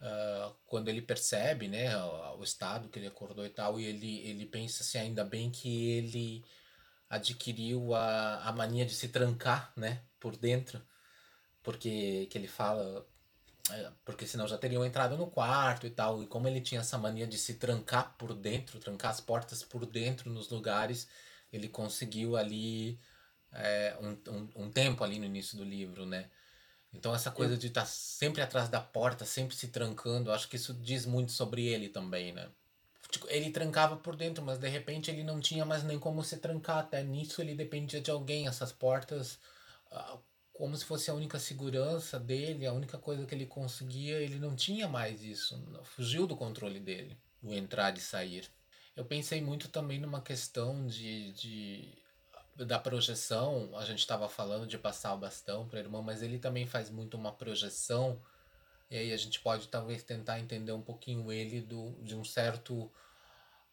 uh, 0.00 0.54
quando 0.66 0.88
ele 0.88 1.02
percebe 1.02 1.68
né, 1.68 1.96
o, 1.96 2.38
o, 2.38 2.42
estado 2.42 2.88
que 2.88 2.98
ele 2.98 3.06
acordou 3.06 3.44
e 3.44 3.50
tal, 3.50 3.78
e 3.78 3.84
ele, 3.84 4.20
ele 4.20 4.46
pensa 4.46 4.82
assim: 4.82 4.98
ainda 4.98 5.22
bem 5.22 5.50
que 5.50 5.90
ele 5.90 6.44
adquiriu 7.08 7.94
a, 7.94 8.42
a 8.48 8.52
mania 8.52 8.84
de 8.84 8.94
se 8.94 9.08
trancar 9.08 9.72
né, 9.76 10.02
por 10.20 10.36
dentro, 10.36 10.82
porque 11.62 12.26
que 12.30 12.38
ele 12.38 12.48
fala. 12.48 13.06
É, 13.70 13.92
porque 14.04 14.26
senão 14.26 14.48
já 14.48 14.56
teriam 14.56 14.84
entrado 14.84 15.16
no 15.16 15.26
quarto 15.30 15.86
e 15.86 15.90
tal. 15.90 16.22
E 16.22 16.26
como 16.26 16.48
ele 16.48 16.60
tinha 16.60 16.80
essa 16.80 16.96
mania 16.98 17.26
de 17.26 17.36
se 17.38 17.54
trancar 17.54 18.16
por 18.16 18.34
dentro, 18.34 18.78
trancar 18.78 19.10
as 19.10 19.20
portas 19.20 19.62
por 19.62 19.84
dentro 19.84 20.30
nos 20.30 20.48
lugares, 20.48 21.08
ele 21.52 21.68
conseguiu 21.68 22.36
ali 22.36 22.98
é, 23.52 23.96
um, 24.00 24.32
um, 24.32 24.64
um, 24.64 24.70
tempo 24.70 25.04
ali 25.04 25.18
no 25.18 25.26
início 25.26 25.56
do 25.56 25.64
livro, 25.64 26.06
né? 26.06 26.30
Então 26.92 27.14
essa 27.14 27.30
coisa 27.30 27.56
de 27.56 27.66
estar 27.68 27.82
tá 27.82 27.86
sempre 27.86 28.40
atrás 28.42 28.68
da 28.68 28.80
porta, 28.80 29.24
sempre 29.24 29.54
se 29.56 29.68
trancando, 29.68 30.32
acho 30.32 30.48
que 30.48 30.56
isso 30.56 30.74
diz 30.74 31.04
muito 31.06 31.32
sobre 31.32 31.66
ele 31.66 31.88
também, 31.88 32.32
né? 32.32 32.48
Tipo, 33.10 33.26
ele 33.30 33.50
trancava 33.50 33.96
por 33.96 34.14
dentro, 34.16 34.44
mas 34.44 34.58
de 34.58 34.68
repente 34.68 35.10
ele 35.10 35.22
não 35.22 35.40
tinha 35.40 35.64
mais 35.64 35.82
nem 35.82 35.98
como 35.98 36.22
se 36.22 36.36
trancar. 36.38 36.78
Até 36.78 37.02
nisso 37.02 37.40
ele 37.40 37.54
dependia 37.54 38.00
de 38.00 38.10
alguém. 38.10 38.46
Essas 38.46 38.70
portas, 38.70 39.38
ah, 39.90 40.18
como 40.52 40.76
se 40.76 40.84
fosse 40.84 41.10
a 41.10 41.14
única 41.14 41.38
segurança 41.38 42.20
dele, 42.20 42.66
a 42.66 42.72
única 42.72 42.98
coisa 42.98 43.24
que 43.24 43.34
ele 43.34 43.46
conseguia, 43.46 44.18
ele 44.18 44.38
não 44.38 44.54
tinha 44.54 44.88
mais 44.88 45.22
isso. 45.22 45.58
Fugiu 45.84 46.26
do 46.26 46.36
controle 46.36 46.80
dele, 46.80 47.16
o 47.42 47.52
entrar 47.52 47.96
e 47.96 48.00
sair. 48.00 48.50
Eu 48.94 49.04
pensei 49.04 49.40
muito 49.40 49.68
também 49.68 50.00
numa 50.00 50.20
questão 50.20 50.86
de, 50.86 51.32
de 51.32 51.98
da 52.56 52.78
projeção. 52.78 53.70
A 53.76 53.84
gente 53.84 54.00
estava 54.00 54.28
falando 54.28 54.66
de 54.66 54.76
passar 54.76 55.14
o 55.14 55.18
bastão 55.18 55.66
para 55.68 55.78
a 55.78 55.82
irmã, 55.82 56.02
mas 56.02 56.22
ele 56.22 56.38
também 56.38 56.66
faz 56.66 56.90
muito 56.90 57.16
uma 57.16 57.32
projeção 57.32 58.20
e 58.90 58.96
aí 58.96 59.12
a 59.12 59.16
gente 59.16 59.40
pode 59.40 59.68
talvez 59.68 60.02
tentar 60.02 60.40
entender 60.40 60.72
um 60.72 60.82
pouquinho 60.82 61.30
ele 61.30 61.60
do, 61.60 61.92
de 62.02 62.14
um 62.14 62.24
certo. 62.24 62.90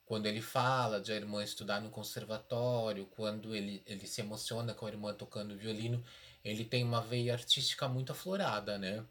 Quando 0.05 0.27
ele 0.27 0.41
fala 0.41 1.01
de 1.01 1.11
a 1.11 1.15
irmã 1.15 1.43
estudar 1.43 1.81
no 1.81 1.89
conservatório, 1.89 3.07
quando 3.07 3.55
ele, 3.55 3.81
ele 3.87 4.05
se 4.05 4.21
emociona 4.21 4.73
com 4.73 4.85
a 4.85 4.89
irmã 4.89 5.13
tocando 5.13 5.57
violino, 5.57 6.03
ele 6.43 6.63
tem 6.63 6.83
uma 6.83 7.01
veia 7.01 7.33
artística 7.33 7.87
muito 7.87 8.11
aflorada, 8.11 8.77
né? 8.77 9.03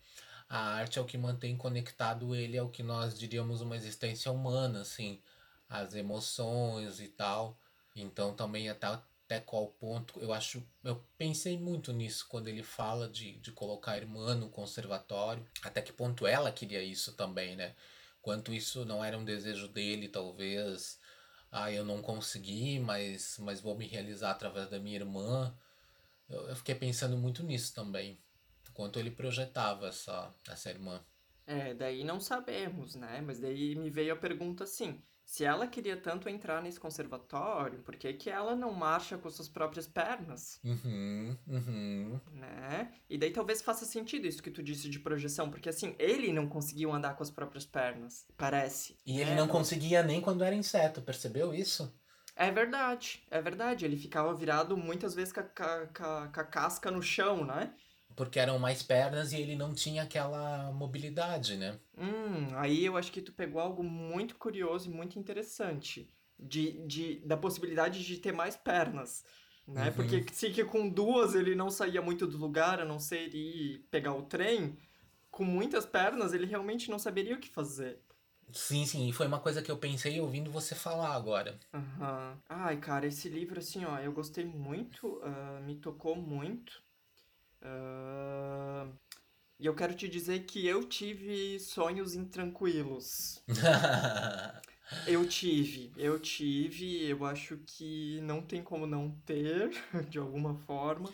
A 0.48 0.58
arte 0.58 0.98
é 0.98 1.02
o 1.02 1.04
que 1.04 1.18
mantém 1.18 1.56
conectado 1.56 2.34
ele 2.34 2.56
ao 2.58 2.68
que 2.68 2.82
nós 2.82 3.18
diríamos 3.18 3.60
uma 3.60 3.76
existência 3.76 4.30
humana, 4.30 4.82
assim, 4.82 5.20
as 5.68 5.94
emoções 5.94 7.00
e 7.00 7.08
tal. 7.08 7.58
Então 7.96 8.34
também 8.34 8.68
até 8.68 8.86
até 9.24 9.40
qual 9.40 9.68
ponto. 9.68 10.20
Eu 10.20 10.32
acho. 10.32 10.62
Eu 10.82 11.04
pensei 11.16 11.58
muito 11.58 11.92
nisso 11.92 12.26
quando 12.28 12.48
ele 12.48 12.62
fala 12.62 13.08
de, 13.08 13.38
de 13.40 13.52
colocar 13.52 13.92
a 13.92 13.96
irmã 13.96 14.34
no 14.34 14.48
conservatório. 14.50 15.46
Até 15.62 15.82
que 15.82 15.92
ponto 15.92 16.26
ela 16.26 16.52
queria 16.52 16.82
isso 16.82 17.14
também, 17.14 17.56
né? 17.56 17.74
Quanto 18.20 18.52
isso 18.52 18.84
não 18.84 19.04
era 19.04 19.18
um 19.18 19.24
desejo 19.24 19.68
dele, 19.68 20.08
talvez. 20.08 21.00
Ah, 21.50 21.70
eu 21.70 21.84
não 21.84 22.02
consegui, 22.02 22.78
mas, 22.80 23.38
mas 23.38 23.60
vou 23.60 23.76
me 23.76 23.86
realizar 23.86 24.32
através 24.32 24.68
da 24.68 24.78
minha 24.78 24.96
irmã. 24.96 25.56
Eu, 26.28 26.48
eu 26.48 26.56
fiquei 26.56 26.74
pensando 26.74 27.16
muito 27.16 27.42
nisso 27.42 27.74
também. 27.74 28.18
Quanto 28.72 28.98
ele 28.98 29.10
projetava 29.10 29.88
essa, 29.88 30.34
essa 30.48 30.70
irmã. 30.70 31.04
É, 31.46 31.74
daí 31.74 32.02
não 32.02 32.18
sabemos, 32.20 32.94
né? 32.94 33.20
Mas 33.20 33.38
daí 33.38 33.76
me 33.76 33.90
veio 33.90 34.14
a 34.14 34.16
pergunta 34.16 34.64
assim: 34.64 35.02
se 35.24 35.44
ela 35.44 35.66
queria 35.66 35.96
tanto 35.96 36.28
entrar 36.28 36.62
nesse 36.62 36.78
conservatório, 36.78 37.80
por 37.80 37.96
que, 37.96 38.12
que 38.12 38.28
ela 38.30 38.54
não 38.54 38.72
marcha 38.72 39.16
com 39.16 39.30
suas 39.30 39.48
próprias 39.48 39.86
pernas? 39.86 40.60
Uhum, 40.62 41.36
uhum. 41.46 42.20
Né? 42.32 42.92
E 43.08 43.16
daí 43.16 43.30
talvez 43.30 43.62
faça 43.62 43.84
sentido 43.84 44.26
isso 44.26 44.42
que 44.42 44.50
tu 44.50 44.62
disse 44.62 44.88
de 44.88 45.00
projeção, 45.00 45.50
porque 45.50 45.68
assim, 45.68 45.94
ele 45.98 46.32
não 46.32 46.46
conseguiu 46.46 46.92
andar 46.92 47.16
com 47.16 47.22
as 47.22 47.30
próprias 47.30 47.64
pernas, 47.64 48.26
parece. 48.36 48.98
E 49.04 49.20
ele 49.20 49.30
né? 49.30 49.36
não 49.36 49.48
conseguia 49.48 50.02
nem 50.02 50.20
quando 50.20 50.44
era 50.44 50.54
inseto, 50.54 51.02
percebeu 51.02 51.54
isso? 51.54 51.92
É 52.36 52.50
verdade, 52.50 53.22
é 53.30 53.40
verdade. 53.40 53.84
Ele 53.84 53.96
ficava 53.96 54.34
virado 54.34 54.76
muitas 54.76 55.14
vezes 55.14 55.32
com 55.32 55.40
a, 55.40 55.44
com 55.44 55.62
a, 55.62 55.86
com 56.28 56.40
a 56.40 56.44
casca 56.44 56.90
no 56.90 57.02
chão, 57.02 57.44
né? 57.44 57.72
Porque 58.16 58.38
eram 58.38 58.58
mais 58.58 58.82
pernas 58.82 59.32
e 59.32 59.36
ele 59.36 59.56
não 59.56 59.74
tinha 59.74 60.02
aquela 60.02 60.72
mobilidade, 60.72 61.56
né? 61.56 61.78
Hum, 61.96 62.48
aí 62.56 62.84
eu 62.84 62.96
acho 62.96 63.12
que 63.12 63.20
tu 63.20 63.32
pegou 63.32 63.60
algo 63.60 63.82
muito 63.82 64.36
curioso 64.36 64.90
e 64.90 64.94
muito 64.94 65.18
interessante. 65.18 66.10
De, 66.36 66.84
de, 66.84 67.20
da 67.20 67.36
possibilidade 67.36 68.04
de 68.04 68.18
ter 68.18 68.32
mais 68.32 68.56
pernas. 68.56 69.24
Né? 69.66 69.86
Uhum. 69.86 69.92
Porque 69.92 70.24
se 70.32 70.50
que 70.50 70.64
com 70.64 70.88
duas 70.88 71.34
ele 71.34 71.54
não 71.54 71.70
saía 71.70 72.02
muito 72.02 72.26
do 72.26 72.36
lugar, 72.36 72.80
a 72.80 72.84
não 72.84 72.98
ser 72.98 73.34
ir 73.34 73.86
pegar 73.90 74.14
o 74.14 74.22
trem, 74.22 74.76
com 75.30 75.44
muitas 75.44 75.86
pernas 75.86 76.32
ele 76.32 76.46
realmente 76.46 76.90
não 76.90 76.98
saberia 76.98 77.36
o 77.36 77.40
que 77.40 77.48
fazer. 77.48 78.00
Sim, 78.52 78.84
sim, 78.84 79.08
e 79.08 79.12
foi 79.12 79.26
uma 79.26 79.40
coisa 79.40 79.62
que 79.62 79.70
eu 79.70 79.76
pensei 79.76 80.20
ouvindo 80.20 80.50
você 80.50 80.74
falar 80.74 81.14
agora. 81.14 81.58
Uhum. 81.72 82.36
Ai, 82.48 82.76
cara, 82.76 83.06
esse 83.06 83.28
livro, 83.28 83.58
assim, 83.58 83.84
ó, 83.84 83.98
eu 83.98 84.12
gostei 84.12 84.44
muito, 84.44 85.06
uh, 85.06 85.60
me 85.64 85.76
tocou 85.76 86.14
muito. 86.14 86.83
Uh, 87.64 88.92
e 89.58 89.66
eu 89.66 89.74
quero 89.74 89.94
te 89.94 90.08
dizer 90.08 90.40
que 90.44 90.66
eu 90.66 90.84
tive 90.84 91.58
sonhos 91.58 92.14
intranquilos. 92.14 93.42
eu 95.06 95.26
tive, 95.26 95.92
eu 95.96 96.18
tive, 96.18 97.04
eu 97.08 97.24
acho 97.24 97.58
que 97.66 98.20
não 98.22 98.42
tem 98.42 98.62
como 98.62 98.86
não 98.86 99.10
ter, 99.24 99.70
de 100.10 100.18
alguma 100.18 100.54
forma. 100.66 101.10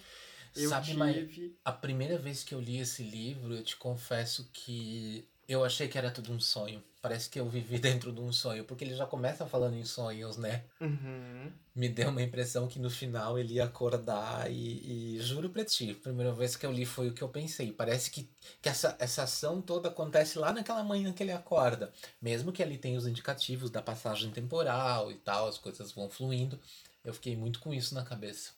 Eu 0.56 0.68
Sabe, 0.68 0.86
tive... 0.86 1.56
a 1.64 1.70
primeira 1.70 2.18
vez 2.18 2.42
que 2.42 2.54
eu 2.54 2.60
li 2.60 2.78
esse 2.78 3.04
livro, 3.04 3.54
eu 3.54 3.62
te 3.62 3.76
confesso 3.76 4.50
que 4.52 5.24
eu 5.48 5.64
achei 5.64 5.86
que 5.86 5.96
era 5.96 6.10
tudo 6.10 6.32
um 6.32 6.40
sonho. 6.40 6.82
Parece 7.02 7.30
que 7.30 7.40
eu 7.40 7.48
vivi 7.48 7.78
dentro 7.80 8.12
de 8.12 8.20
um 8.20 8.32
sonho, 8.32 8.64
porque 8.64 8.84
ele 8.84 8.94
já 8.94 9.06
começa 9.06 9.46
falando 9.46 9.74
em 9.74 9.84
sonhos, 9.84 10.36
né? 10.36 10.64
Uhum. 10.80 11.50
Me 11.74 11.88
deu 11.88 12.10
uma 12.10 12.22
impressão 12.22 12.68
que 12.68 12.78
no 12.78 12.90
final 12.90 13.38
ele 13.38 13.54
ia 13.54 13.64
acordar 13.64 14.50
e, 14.50 15.16
e, 15.16 15.20
juro 15.20 15.48
pra 15.48 15.64
ti, 15.64 15.92
a 15.92 16.02
primeira 16.02 16.32
vez 16.32 16.56
que 16.56 16.66
eu 16.66 16.72
li 16.72 16.84
foi 16.84 17.08
o 17.08 17.14
que 17.14 17.22
eu 17.22 17.28
pensei. 17.28 17.72
Parece 17.72 18.10
que, 18.10 18.28
que 18.60 18.68
essa, 18.68 18.96
essa 18.98 19.22
ação 19.22 19.62
toda 19.62 19.88
acontece 19.88 20.38
lá 20.38 20.52
naquela 20.52 20.84
manhã 20.84 21.12
que 21.12 21.22
ele 21.22 21.32
acorda. 21.32 21.92
Mesmo 22.20 22.52
que 22.52 22.62
ali 22.62 22.76
tem 22.76 22.96
os 22.96 23.06
indicativos 23.06 23.70
da 23.70 23.80
passagem 23.80 24.30
temporal 24.30 25.10
e 25.10 25.16
tal, 25.16 25.48
as 25.48 25.56
coisas 25.56 25.92
vão 25.92 26.10
fluindo. 26.10 26.60
Eu 27.04 27.14
fiquei 27.14 27.34
muito 27.34 27.60
com 27.60 27.72
isso 27.72 27.94
na 27.94 28.04
cabeça. 28.04 28.52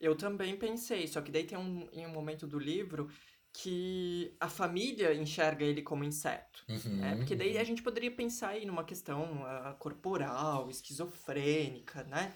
Eu 0.00 0.14
também 0.14 0.56
pensei, 0.56 1.06
só 1.06 1.20
que 1.22 1.30
daí 1.30 1.44
tem 1.44 1.56
um, 1.56 1.88
em 1.92 2.06
um 2.06 2.10
momento 2.10 2.46
do 2.46 2.58
livro 2.58 3.08
que 3.58 4.36
a 4.38 4.50
família 4.50 5.14
enxerga 5.14 5.64
ele 5.64 5.80
como 5.80 6.04
inseto. 6.04 6.62
Uhum, 6.68 6.96
né? 6.96 7.16
Porque 7.16 7.34
daí 7.34 7.56
a 7.56 7.64
gente 7.64 7.82
poderia 7.82 8.10
pensar 8.10 8.50
aí 8.50 8.66
numa 8.66 8.84
questão 8.84 9.42
uh, 9.42 9.74
corporal, 9.78 10.68
esquizofrênica, 10.68 12.04
né? 12.04 12.34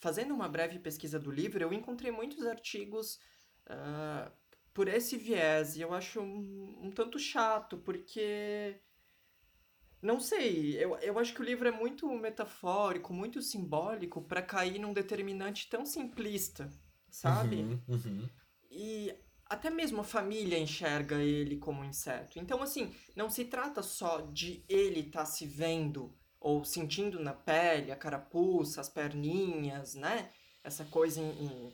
Fazendo 0.00 0.34
uma 0.34 0.48
breve 0.48 0.80
pesquisa 0.80 1.16
do 1.16 1.30
livro, 1.30 1.62
eu 1.62 1.72
encontrei 1.72 2.10
muitos 2.10 2.44
artigos 2.44 3.20
uh, 3.70 4.32
por 4.74 4.88
esse 4.88 5.16
viés, 5.16 5.76
e 5.76 5.80
eu 5.80 5.94
acho 5.94 6.20
um, 6.20 6.86
um 6.86 6.90
tanto 6.90 7.20
chato, 7.20 7.78
porque. 7.78 8.80
Não 10.02 10.18
sei, 10.18 10.76
eu, 10.76 10.96
eu 10.98 11.18
acho 11.18 11.34
que 11.34 11.40
o 11.40 11.44
livro 11.44 11.68
é 11.68 11.72
muito 11.72 12.08
metafórico, 12.08 13.12
muito 13.12 13.40
simbólico 13.42 14.22
para 14.22 14.42
cair 14.42 14.78
num 14.78 14.92
determinante 14.92 15.68
tão 15.68 15.84
simplista, 15.84 16.68
sabe? 17.10 17.56
Uhum, 17.56 17.80
uhum. 17.88 18.28
E 18.70 19.12
até 19.48 19.70
mesmo 19.70 20.00
a 20.00 20.04
família 20.04 20.58
enxerga 20.58 21.22
ele 21.22 21.56
como 21.56 21.84
inseto. 21.84 22.38
Então, 22.38 22.62
assim, 22.62 22.94
não 23.16 23.30
se 23.30 23.46
trata 23.46 23.82
só 23.82 24.20
de 24.20 24.64
ele 24.68 25.00
estar 25.00 25.20
tá 25.20 25.26
se 25.26 25.46
vendo 25.46 26.14
ou 26.40 26.64
sentindo 26.64 27.18
na 27.18 27.32
pele 27.32 27.90
a 27.90 27.96
carapuça, 27.96 28.80
as 28.80 28.88
perninhas, 28.88 29.94
né? 29.94 30.30
Essa 30.62 30.84
coisa 30.84 31.20
em, 31.20 31.44
em 31.44 31.72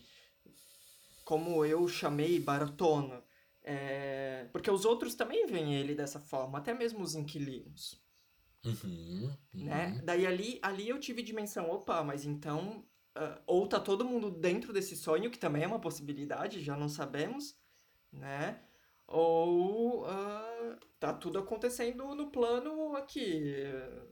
como 1.24 1.64
eu 1.64 1.88
chamei 1.88 2.38
baratona. 2.38 3.22
É, 3.62 4.46
porque 4.52 4.70
os 4.70 4.84
outros 4.84 5.14
também 5.14 5.46
veem 5.46 5.74
ele 5.74 5.94
dessa 5.94 6.20
forma, 6.20 6.58
até 6.58 6.74
mesmo 6.74 7.02
os 7.02 7.14
inquilinos. 7.14 7.98
Uhum, 8.64 9.36
uhum. 9.54 9.64
Né? 9.64 10.00
Daí 10.04 10.26
ali, 10.26 10.58
ali 10.62 10.88
eu 10.88 11.00
tive 11.00 11.22
dimensão, 11.22 11.70
opa, 11.70 12.02
mas 12.02 12.24
então. 12.24 12.84
Uh, 13.16 13.40
ou 13.46 13.68
tá 13.68 13.78
todo 13.78 14.04
mundo 14.04 14.28
dentro 14.28 14.72
desse 14.72 14.96
sonho, 14.96 15.30
que 15.30 15.38
também 15.38 15.62
é 15.62 15.66
uma 15.68 15.78
possibilidade, 15.78 16.64
já 16.64 16.76
não 16.76 16.88
sabemos, 16.88 17.54
né? 18.14 18.60
Ou 19.06 20.04
uh, 20.04 20.76
tá 20.98 21.12
tudo 21.12 21.38
acontecendo 21.38 22.14
no 22.14 22.30
plano 22.30 22.96
aqui, 22.96 23.54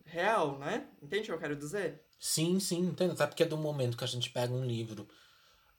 real, 0.05 0.59
né? 0.59 0.88
Entende 1.00 1.22
o 1.22 1.24
que 1.26 1.32
eu 1.32 1.38
quero 1.38 1.57
dizer? 1.57 2.05
Sim, 2.18 2.61
sim, 2.61 2.80
entendo. 2.80 3.12
Até 3.12 3.26
porque 3.26 3.42
é 3.42 3.46
do 3.46 3.57
momento 3.57 3.96
que 3.96 4.05
a 4.05 4.09
gente 4.09 4.30
pega 4.30 4.53
um 4.53 4.64
livro 4.64 5.09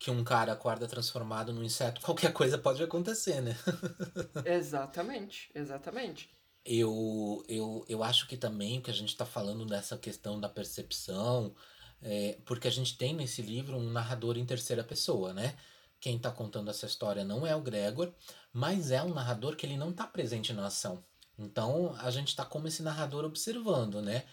que 0.03 0.11
um 0.11 0.21
cara 0.21 0.51
acorda 0.51 0.85
transformado 0.85 1.53
num 1.53 1.63
inseto, 1.63 2.01
qualquer 2.03 2.33
coisa 2.33 2.57
pode 2.57 2.83
acontecer, 2.83 3.41
né? 3.41 3.55
exatamente, 4.43 5.49
exatamente. 5.55 6.29
Eu, 6.65 7.41
eu, 7.47 7.85
eu 7.87 8.03
acho 8.03 8.27
que 8.27 8.35
também 8.35 8.81
que 8.81 8.91
a 8.91 8.93
gente 8.93 9.09
está 9.09 9.25
falando 9.25 9.65
dessa 9.65 9.97
questão 9.97 10.39
da 10.39 10.49
percepção, 10.49 11.55
é, 12.01 12.37
porque 12.45 12.67
a 12.67 12.71
gente 12.71 12.97
tem 12.97 13.13
nesse 13.13 13.41
livro 13.41 13.77
um 13.77 13.91
narrador 13.91 14.37
em 14.37 14.45
terceira 14.45 14.83
pessoa, 14.83 15.33
né? 15.33 15.55
Quem 16.03 16.17
está 16.17 16.29
contando 16.29 16.69
essa 16.69 16.85
história 16.85 17.23
não 17.23 17.47
é 17.47 17.55
o 17.55 17.61
Gregor, 17.61 18.11
mas 18.51 18.91
é 18.91 19.01
um 19.01 19.13
narrador 19.13 19.55
que 19.55 19.65
ele 19.65 19.77
não 19.77 19.91
está 19.91 20.05
presente 20.05 20.51
na 20.51 20.65
ação. 20.65 21.01
Então 21.39 21.95
a 21.97 22.11
gente 22.11 22.27
está 22.27 22.43
como 22.43 22.67
esse 22.67 22.83
narrador 22.83 23.23
observando, 23.23 24.01
né? 24.01 24.25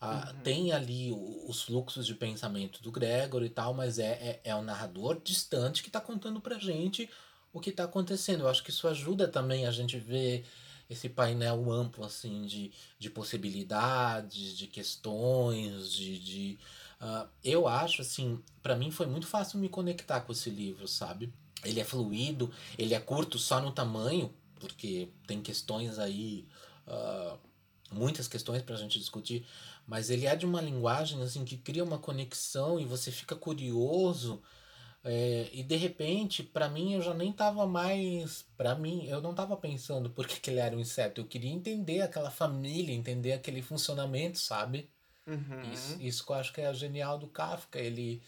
Ah, 0.00 0.30
uhum. 0.32 0.40
Tem 0.42 0.72
ali 0.72 1.10
os 1.10 1.62
fluxos 1.62 2.06
de 2.06 2.14
pensamento 2.14 2.80
do 2.80 2.92
Gregor 2.92 3.42
e 3.42 3.50
tal, 3.50 3.74
mas 3.74 3.98
é, 3.98 4.40
é, 4.44 4.50
é 4.50 4.54
um 4.54 4.62
narrador 4.62 5.20
distante 5.20 5.82
que 5.82 5.88
está 5.88 6.00
contando 6.00 6.40
pra 6.40 6.60
gente 6.60 7.10
o 7.52 7.58
que 7.58 7.70
está 7.70 7.82
acontecendo. 7.82 8.42
Eu 8.42 8.48
acho 8.48 8.62
que 8.62 8.70
isso 8.70 8.86
ajuda 8.86 9.26
também 9.26 9.66
a 9.66 9.72
gente 9.72 9.98
ver 9.98 10.46
esse 10.88 11.08
painel 11.08 11.72
amplo 11.72 12.04
assim 12.04 12.46
de, 12.46 12.70
de 13.00 13.10
possibilidades, 13.10 14.56
de 14.56 14.68
questões, 14.68 15.90
de, 15.90 16.20
de 16.20 16.58
uh, 17.00 17.28
eu 17.42 17.66
acho 17.66 18.02
assim, 18.02 18.42
para 18.62 18.76
mim 18.76 18.90
foi 18.90 19.06
muito 19.06 19.26
fácil 19.26 19.58
me 19.58 19.68
conectar 19.68 20.20
com 20.20 20.32
esse 20.32 20.50
livro, 20.50 20.86
sabe? 20.88 21.32
Ele 21.64 21.80
é 21.80 21.84
fluido, 21.84 22.50
ele 22.78 22.94
é 22.94 23.00
curto 23.00 23.38
só 23.38 23.60
no 23.60 23.72
tamanho, 23.72 24.32
porque 24.60 25.08
tem 25.26 25.40
questões 25.42 25.98
aí, 25.98 26.46
uh, 26.86 27.38
muitas 27.90 28.28
questões 28.28 28.62
para 28.62 28.74
a 28.74 28.78
gente 28.78 28.98
discutir, 28.98 29.46
mas 29.86 30.10
ele 30.10 30.26
é 30.26 30.34
de 30.36 30.46
uma 30.46 30.60
linguagem 30.60 31.22
assim 31.22 31.44
que 31.44 31.56
cria 31.56 31.84
uma 31.84 31.98
conexão 31.98 32.80
e 32.80 32.84
você 32.84 33.10
fica 33.10 33.36
curioso. 33.36 34.42
É, 35.08 35.48
e 35.52 35.62
de 35.62 35.76
repente, 35.76 36.42
para 36.42 36.68
mim, 36.68 36.94
eu 36.94 37.02
já 37.02 37.14
nem 37.14 37.32
tava 37.32 37.64
mais. 37.66 38.44
para 38.56 38.74
mim, 38.74 39.06
eu 39.06 39.20
não 39.22 39.34
tava 39.34 39.56
pensando 39.56 40.10
por 40.10 40.26
que, 40.26 40.40
que 40.40 40.50
ele 40.50 40.58
era 40.58 40.76
um 40.76 40.80
inseto. 40.80 41.20
Eu 41.20 41.26
queria 41.28 41.50
entender 41.52 42.02
aquela 42.02 42.30
família, 42.30 42.92
entender 42.92 43.32
aquele 43.32 43.62
funcionamento, 43.62 44.38
sabe? 44.38 44.90
Uhum. 45.26 45.72
Isso, 45.72 46.00
isso 46.00 46.24
que 46.24 46.32
eu 46.32 46.36
acho 46.36 46.52
que 46.52 46.60
é 46.60 46.72
genial 46.72 47.18
do 47.18 47.28
Kafka. 47.28 47.78
Ele. 47.78 48.22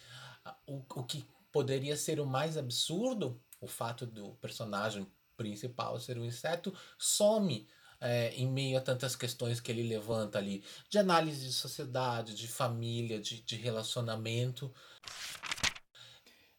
O, 0.67 0.83
o 0.95 1.05
que 1.05 1.27
poderia 1.53 1.97
ser 1.97 2.21
o 2.21 2.27
mais 2.27 2.57
absurdo, 2.57 3.41
o 3.61 3.67
fato 3.67 4.07
do 4.07 4.31
personagem 4.35 5.07
principal 5.37 5.99
ser 6.01 6.19
um 6.19 6.25
inseto, 6.25 6.75
some 6.99 7.67
é, 8.01 8.31
em 8.35 8.47
meio 8.47 8.79
a 8.79 8.81
tantas 8.81 9.17
questões 9.17 9.61
que 9.61 9.71
ele 9.71 9.83
levanta 9.83 10.39
ali, 10.39 10.65
de 10.89 10.99
análise 10.99 11.47
de 11.47 11.53
sociedade, 11.53 12.35
de 12.35 12.49
família, 12.49 13.21
de, 13.21 13.41
de 13.43 13.57
relacionamento. 13.57 14.73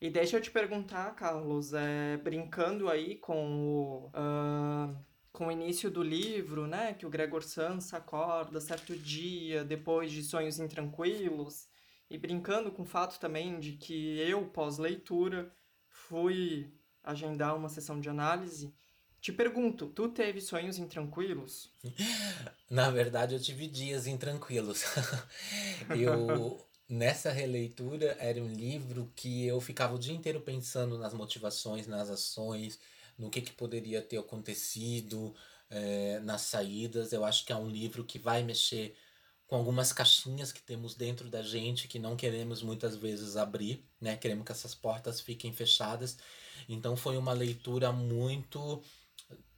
E 0.02 0.10
deixa 0.10 0.38
eu 0.38 0.42
te 0.42 0.50
perguntar, 0.50 1.14
Carlos, 1.16 1.74
é, 1.74 2.18
brincando 2.18 2.90
aí 2.90 3.18
com 3.18 3.66
o, 3.66 4.08
uh, 4.08 4.96
com 5.40 5.48
o 5.48 5.52
início 5.54 5.90
do 5.90 6.04
livro, 6.04 6.68
né, 6.68 6.94
que 6.94 7.06
o 7.06 7.10
Gregor 7.10 7.42
Sansa 7.42 7.96
acorda 7.96 8.60
certo 8.60 8.94
dia, 8.94 9.64
depois 9.64 10.12
de 10.12 10.22
sonhos 10.22 10.60
intranquilos, 10.60 11.66
e 12.10 12.18
brincando 12.18 12.70
com 12.74 12.84
o 12.84 12.86
fato 12.86 13.18
também 13.22 13.58
de 13.58 13.72
que 13.72 14.20
eu, 14.20 14.48
pós-leitura, 14.48 15.50
fui 15.88 16.74
agendar 17.02 17.56
uma 17.56 17.70
sessão 17.70 18.02
de 18.02 18.10
análise, 18.10 18.76
te 19.22 19.32
pergunto, 19.32 19.88
tu 19.88 20.10
teve 20.10 20.42
sonhos 20.42 20.78
intranquilos? 20.78 21.74
Na 22.70 22.92
verdade, 22.92 23.34
eu 23.34 23.40
tive 23.40 23.66
dias 23.66 24.08
intranquilos. 24.08 24.84
eu 25.98 26.60
nessa 26.90 27.32
releitura 27.32 28.18
era 28.20 28.42
um 28.42 28.52
livro 28.52 29.10
que 29.16 29.46
eu 29.46 29.62
ficava 29.62 29.96
o 29.96 30.00
dia 30.00 30.14
inteiro 30.14 30.42
pensando 30.42 30.98
nas 30.98 31.14
motivações, 31.14 31.88
nas 31.88 32.10
ações, 32.10 32.78
no 33.20 33.30
que, 33.30 33.42
que 33.42 33.52
poderia 33.52 34.02
ter 34.02 34.18
acontecido, 34.18 35.36
é, 35.70 36.20
nas 36.22 36.42
saídas. 36.42 37.14
Eu 37.14 37.24
acho 37.24 37.46
que 37.46 37.52
é 37.52 37.56
um 37.56 37.70
livro 37.70 38.04
que 38.04 38.18
vai 38.18 38.42
mexer 38.42 38.96
com 39.46 39.56
algumas 39.56 39.92
caixinhas 39.92 40.52
que 40.52 40.62
temos 40.62 40.96
dentro 40.96 41.30
da 41.30 41.42
gente 41.42 41.88
que 41.88 42.00
não 42.00 42.16
queremos 42.16 42.62
muitas 42.62 42.96
vezes 42.96 43.36
abrir, 43.36 43.84
né? 44.00 44.16
Queremos 44.16 44.46
que 44.46 44.52
essas 44.52 44.76
portas 44.76 45.20
fiquem 45.20 45.52
fechadas. 45.52 46.18
Então 46.68 46.96
foi 46.96 47.18
uma 47.18 47.34
leitura 47.34 47.92
muito 47.92 48.82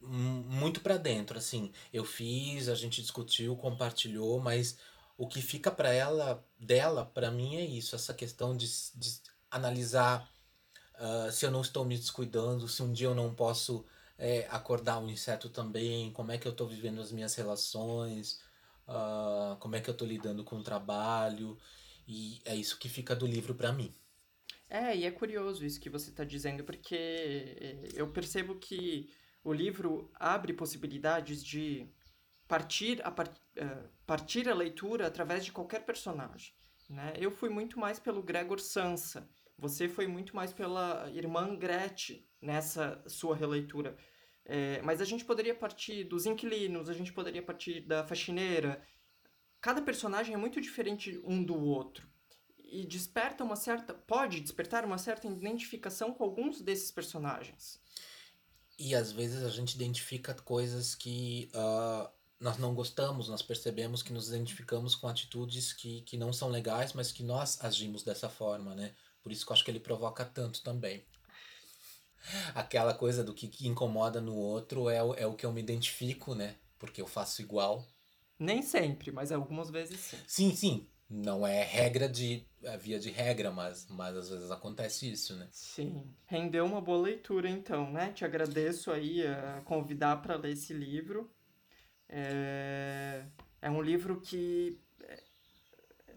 muito 0.01 0.81
para 0.81 0.97
dentro, 0.97 1.37
assim. 1.37 1.71
Eu 1.93 2.03
fiz, 2.03 2.67
a 2.67 2.75
gente 2.75 3.01
discutiu, 3.01 3.55
compartilhou, 3.55 4.39
mas 4.39 4.77
o 5.15 5.27
que 5.27 5.41
fica 5.41 5.69
para 5.69 5.93
ela, 5.93 6.43
dela, 6.57 7.05
para 7.05 7.29
mim 7.29 7.55
é 7.55 7.63
isso, 7.63 7.95
essa 7.95 8.13
questão 8.13 8.57
de, 8.57 8.67
de 8.95 9.19
analisar 9.51 10.27
uh, 11.01 11.31
se 11.31 11.45
eu 11.45 11.51
não 11.51 11.61
estou 11.61 11.83
me 11.83 11.97
descuidando, 11.97 12.67
se 12.67 12.81
um 12.83 12.93
dia 12.93 13.07
eu 13.07 13.15
não 13.15 13.33
posso 13.33 13.83
é, 14.17 14.47
acordar 14.51 14.99
um 14.99 15.09
inseto 15.09 15.49
também, 15.49 16.11
como 16.11 16.31
é 16.31 16.37
que 16.37 16.47
eu 16.47 16.51
estou 16.51 16.67
vivendo 16.67 17.01
as 17.01 17.11
minhas 17.11 17.33
relações, 17.33 18.39
uh, 18.87 19.55
como 19.59 19.75
é 19.75 19.81
que 19.81 19.89
eu 19.89 19.93
estou 19.93 20.07
lidando 20.07 20.43
com 20.43 20.57
o 20.57 20.63
trabalho, 20.63 21.57
e 22.07 22.39
é 22.45 22.55
isso 22.55 22.77
que 22.77 22.87
fica 22.87 23.15
do 23.15 23.25
livro 23.25 23.55
para 23.55 23.73
mim. 23.73 23.91
É, 24.69 24.95
e 24.95 25.05
é 25.05 25.11
curioso 25.11 25.65
isso 25.65 25.81
que 25.81 25.89
você 25.89 26.11
está 26.11 26.23
dizendo, 26.23 26.63
porque 26.63 26.95
eh, 26.95 27.89
eu 27.93 28.07
percebo 28.07 28.55
que 28.55 29.09
o 29.43 29.51
livro 29.51 30.09
abre 30.15 30.53
possibilidades 30.53 31.43
de 31.43 31.89
partir 32.47 33.01
a, 33.05 33.09
uh, 33.09 33.89
partir 34.05 34.47
a 34.47 34.53
leitura 34.53 35.07
através 35.07 35.43
de 35.43 35.51
qualquer 35.51 35.83
personagem. 35.83 36.53
Né? 36.89 37.13
Eu 37.17 37.31
fui 37.31 37.49
muito 37.49 37.79
mais 37.79 37.99
pelo 37.99 38.21
Gregor 38.21 38.59
Sansa, 38.59 39.27
você 39.57 39.87
foi 39.87 40.07
muito 40.07 40.35
mais 40.35 40.51
pela 40.51 41.09
irmã 41.11 41.55
Gretchen 41.55 42.25
nessa 42.41 43.03
sua 43.07 43.35
releitura. 43.35 43.97
É, 44.43 44.81
mas 44.81 44.99
a 44.99 45.05
gente 45.05 45.23
poderia 45.23 45.55
partir 45.55 46.03
dos 46.03 46.25
inquilinos, 46.25 46.89
a 46.89 46.93
gente 46.93 47.13
poderia 47.13 47.43
partir 47.43 47.81
da 47.81 48.03
faxineira. 48.03 48.83
Cada 49.59 49.81
personagem 49.81 50.33
é 50.33 50.37
muito 50.37 50.59
diferente 50.59 51.21
um 51.23 51.43
do 51.43 51.55
outro. 51.55 52.09
E 52.57 52.85
desperta 52.85 53.43
uma 53.43 53.55
certa. 53.55 53.93
pode 53.93 54.39
despertar 54.39 54.85
uma 54.85 54.97
certa 54.97 55.27
identificação 55.27 56.13
com 56.13 56.23
alguns 56.23 56.61
desses 56.61 56.89
personagens. 56.89 57.79
E 58.79 58.95
às 58.95 59.11
vezes 59.11 59.43
a 59.43 59.49
gente 59.49 59.75
identifica 59.75 60.33
coisas 60.33 60.95
que 60.95 61.51
uh, 61.53 62.09
nós 62.39 62.57
não 62.57 62.73
gostamos, 62.73 63.29
nós 63.29 63.43
percebemos 63.43 64.01
que 64.01 64.11
nos 64.11 64.29
identificamos 64.29 64.95
com 64.95 65.07
atitudes 65.07 65.71
que, 65.71 66.01
que 66.01 66.17
não 66.17 66.33
são 66.33 66.49
legais, 66.49 66.93
mas 66.93 67.11
que 67.11 67.23
nós 67.23 67.63
agimos 67.63 68.01
dessa 68.01 68.27
forma, 68.27 68.73
né? 68.73 68.95
Por 69.23 69.31
isso 69.31 69.45
que 69.45 69.51
eu 69.51 69.53
acho 69.53 69.63
que 69.63 69.71
ele 69.71 69.79
provoca 69.79 70.25
tanto 70.25 70.61
também. 70.63 71.03
Aquela 72.53 72.93
coisa 72.93 73.23
do 73.23 73.33
que, 73.33 73.49
incomoda 73.67 74.21
no 74.21 74.35
outro 74.35 74.89
é, 74.89 75.01
o, 75.01 75.13
é 75.15 75.25
o 75.25 75.33
que 75.33 75.45
eu 75.45 75.51
me 75.51 75.61
identifico, 75.61 76.35
né? 76.35 76.55
Porque 76.77 77.01
eu 77.01 77.07
faço 77.07 77.41
igual. 77.41 77.85
Nem 78.37 78.61
sempre, 78.61 79.11
mas 79.11 79.31
algumas 79.31 79.69
vezes 79.69 79.99
sim. 79.99 80.17
Sim, 80.27 80.55
sim. 80.55 80.87
Não 81.09 81.45
é 81.45 81.61
regra 81.61 82.07
de. 82.07 82.45
É 82.63 82.77
via 82.77 82.97
de 82.97 83.09
regra, 83.09 83.51
mas, 83.51 83.85
mas 83.89 84.15
às 84.15 84.29
vezes 84.29 84.49
acontece 84.49 85.11
isso, 85.11 85.35
né? 85.35 85.47
Sim. 85.51 86.05
Rendeu 86.25 86.65
uma 86.65 86.79
boa 86.79 87.01
leitura, 87.01 87.49
então, 87.49 87.91
né? 87.91 88.11
Te 88.13 88.23
agradeço 88.23 88.91
aí 88.91 89.25
a 89.27 89.61
convidar 89.65 90.21
para 90.21 90.37
ler 90.37 90.53
esse 90.53 90.73
livro. 90.73 91.29
É, 92.07 93.25
é 93.61 93.69
um 93.69 93.81
livro 93.81 94.21
que, 94.21 94.79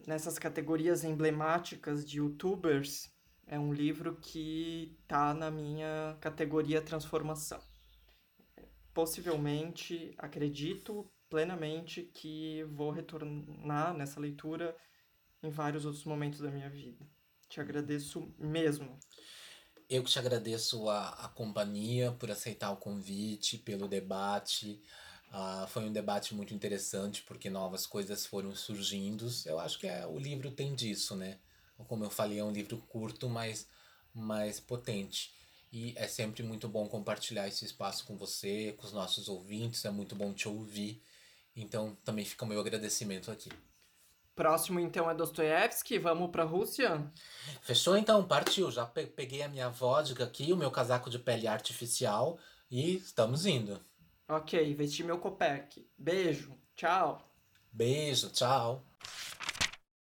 nessas 0.07 0.39
categorias 0.39 1.05
emblemáticas 1.05 2.05
de 2.05 2.19
youtubers, 2.19 3.11
é 3.47 3.59
um 3.59 3.73
livro 3.73 4.17
que 4.17 4.97
tá 5.07 5.35
na 5.35 5.51
minha 5.51 6.17
categoria 6.21 6.81
transformação. 6.81 7.61
Possivelmente, 8.93 10.15
acredito 10.19 11.11
plenamente 11.29 12.03
que 12.15 12.63
vou 12.65 12.91
retornar 12.91 13.95
nessa 13.95 14.21
leitura 14.21 14.77
em 15.43 15.51
vários 15.51 15.85
outros 15.85 16.05
momentos 16.05 16.41
da 16.41 16.51
minha 16.51 16.71
vida. 16.71 17.07
Te 17.49 17.61
agradeço 17.61 18.33
mesmo. 18.39 18.99
Eu 19.89 20.03
que 20.03 20.11
te 20.11 20.19
agradeço 20.19 20.89
a, 20.89 21.11
a 21.11 21.29
companhia 21.29 22.13
por 22.13 22.31
aceitar 22.31 22.71
o 22.71 22.77
convite, 22.77 23.59
pelo 23.59 23.87
debate. 23.87 24.83
Uh, 25.35 25.67
foi 25.67 25.83
um 25.83 25.93
debate 25.93 26.33
muito 26.33 26.55
interessante 26.55 27.23
porque 27.23 27.51
novas 27.51 27.87
coisas 27.87 28.25
foram 28.25 28.55
surgindo. 28.55 29.29
Eu 29.45 29.59
acho 29.59 29.81
que 29.81 29.89
é, 29.89 30.07
o 30.07 30.17
livro 30.17 30.49
tem 30.49 30.77
disso, 30.77 31.17
né? 31.17 31.39
Como 31.89 32.05
eu 32.05 32.11
falei, 32.11 32.39
é 32.39 32.45
um 32.45 32.53
livro 32.53 32.79
curto, 32.89 33.29
mas 33.29 33.67
mais 34.15 34.61
potente. 34.61 35.35
E 35.73 35.93
é 35.97 36.07
sempre 36.07 36.45
muito 36.45 36.69
bom 36.69 36.87
compartilhar 36.87 37.49
esse 37.49 37.65
espaço 37.65 38.05
com 38.05 38.17
você, 38.17 38.77
com 38.79 38.87
os 38.87 38.93
nossos 38.93 39.29
ouvintes, 39.29 39.85
é 39.85 39.91
muito 39.91 40.15
bom 40.15 40.33
te 40.33 40.49
ouvir. 40.49 41.03
Então 41.57 41.97
também 42.05 42.25
fica 42.25 42.45
o 42.45 42.49
meu 42.49 42.61
agradecimento 42.61 43.29
aqui. 43.29 43.51
Próximo 44.37 44.79
então 44.79 45.11
é 45.11 45.15
Dostoiévski, 45.15 45.99
vamos 45.99 46.31
para 46.31 46.45
a 46.45 46.47
Rússia? 46.47 47.05
Fechou 47.61 47.97
então, 47.97 48.25
partiu. 48.25 48.71
Já 48.71 48.87
peguei 48.87 49.43
a 49.43 49.49
minha 49.49 49.69
vodka 49.69 50.23
aqui, 50.23 50.53
o 50.53 50.57
meu 50.57 50.71
casaco 50.71 51.11
de 51.11 51.19
pele 51.19 51.49
artificial 51.49 52.39
e 52.71 52.97
estamos 52.97 53.45
indo. 53.47 53.81
Ok, 54.29 54.75
vesti 54.75 55.05
meu 55.05 55.19
copec. 55.19 55.85
Beijo, 55.99 56.57
tchau. 56.75 57.21
Beijo, 57.71 58.31
tchau. 58.31 58.83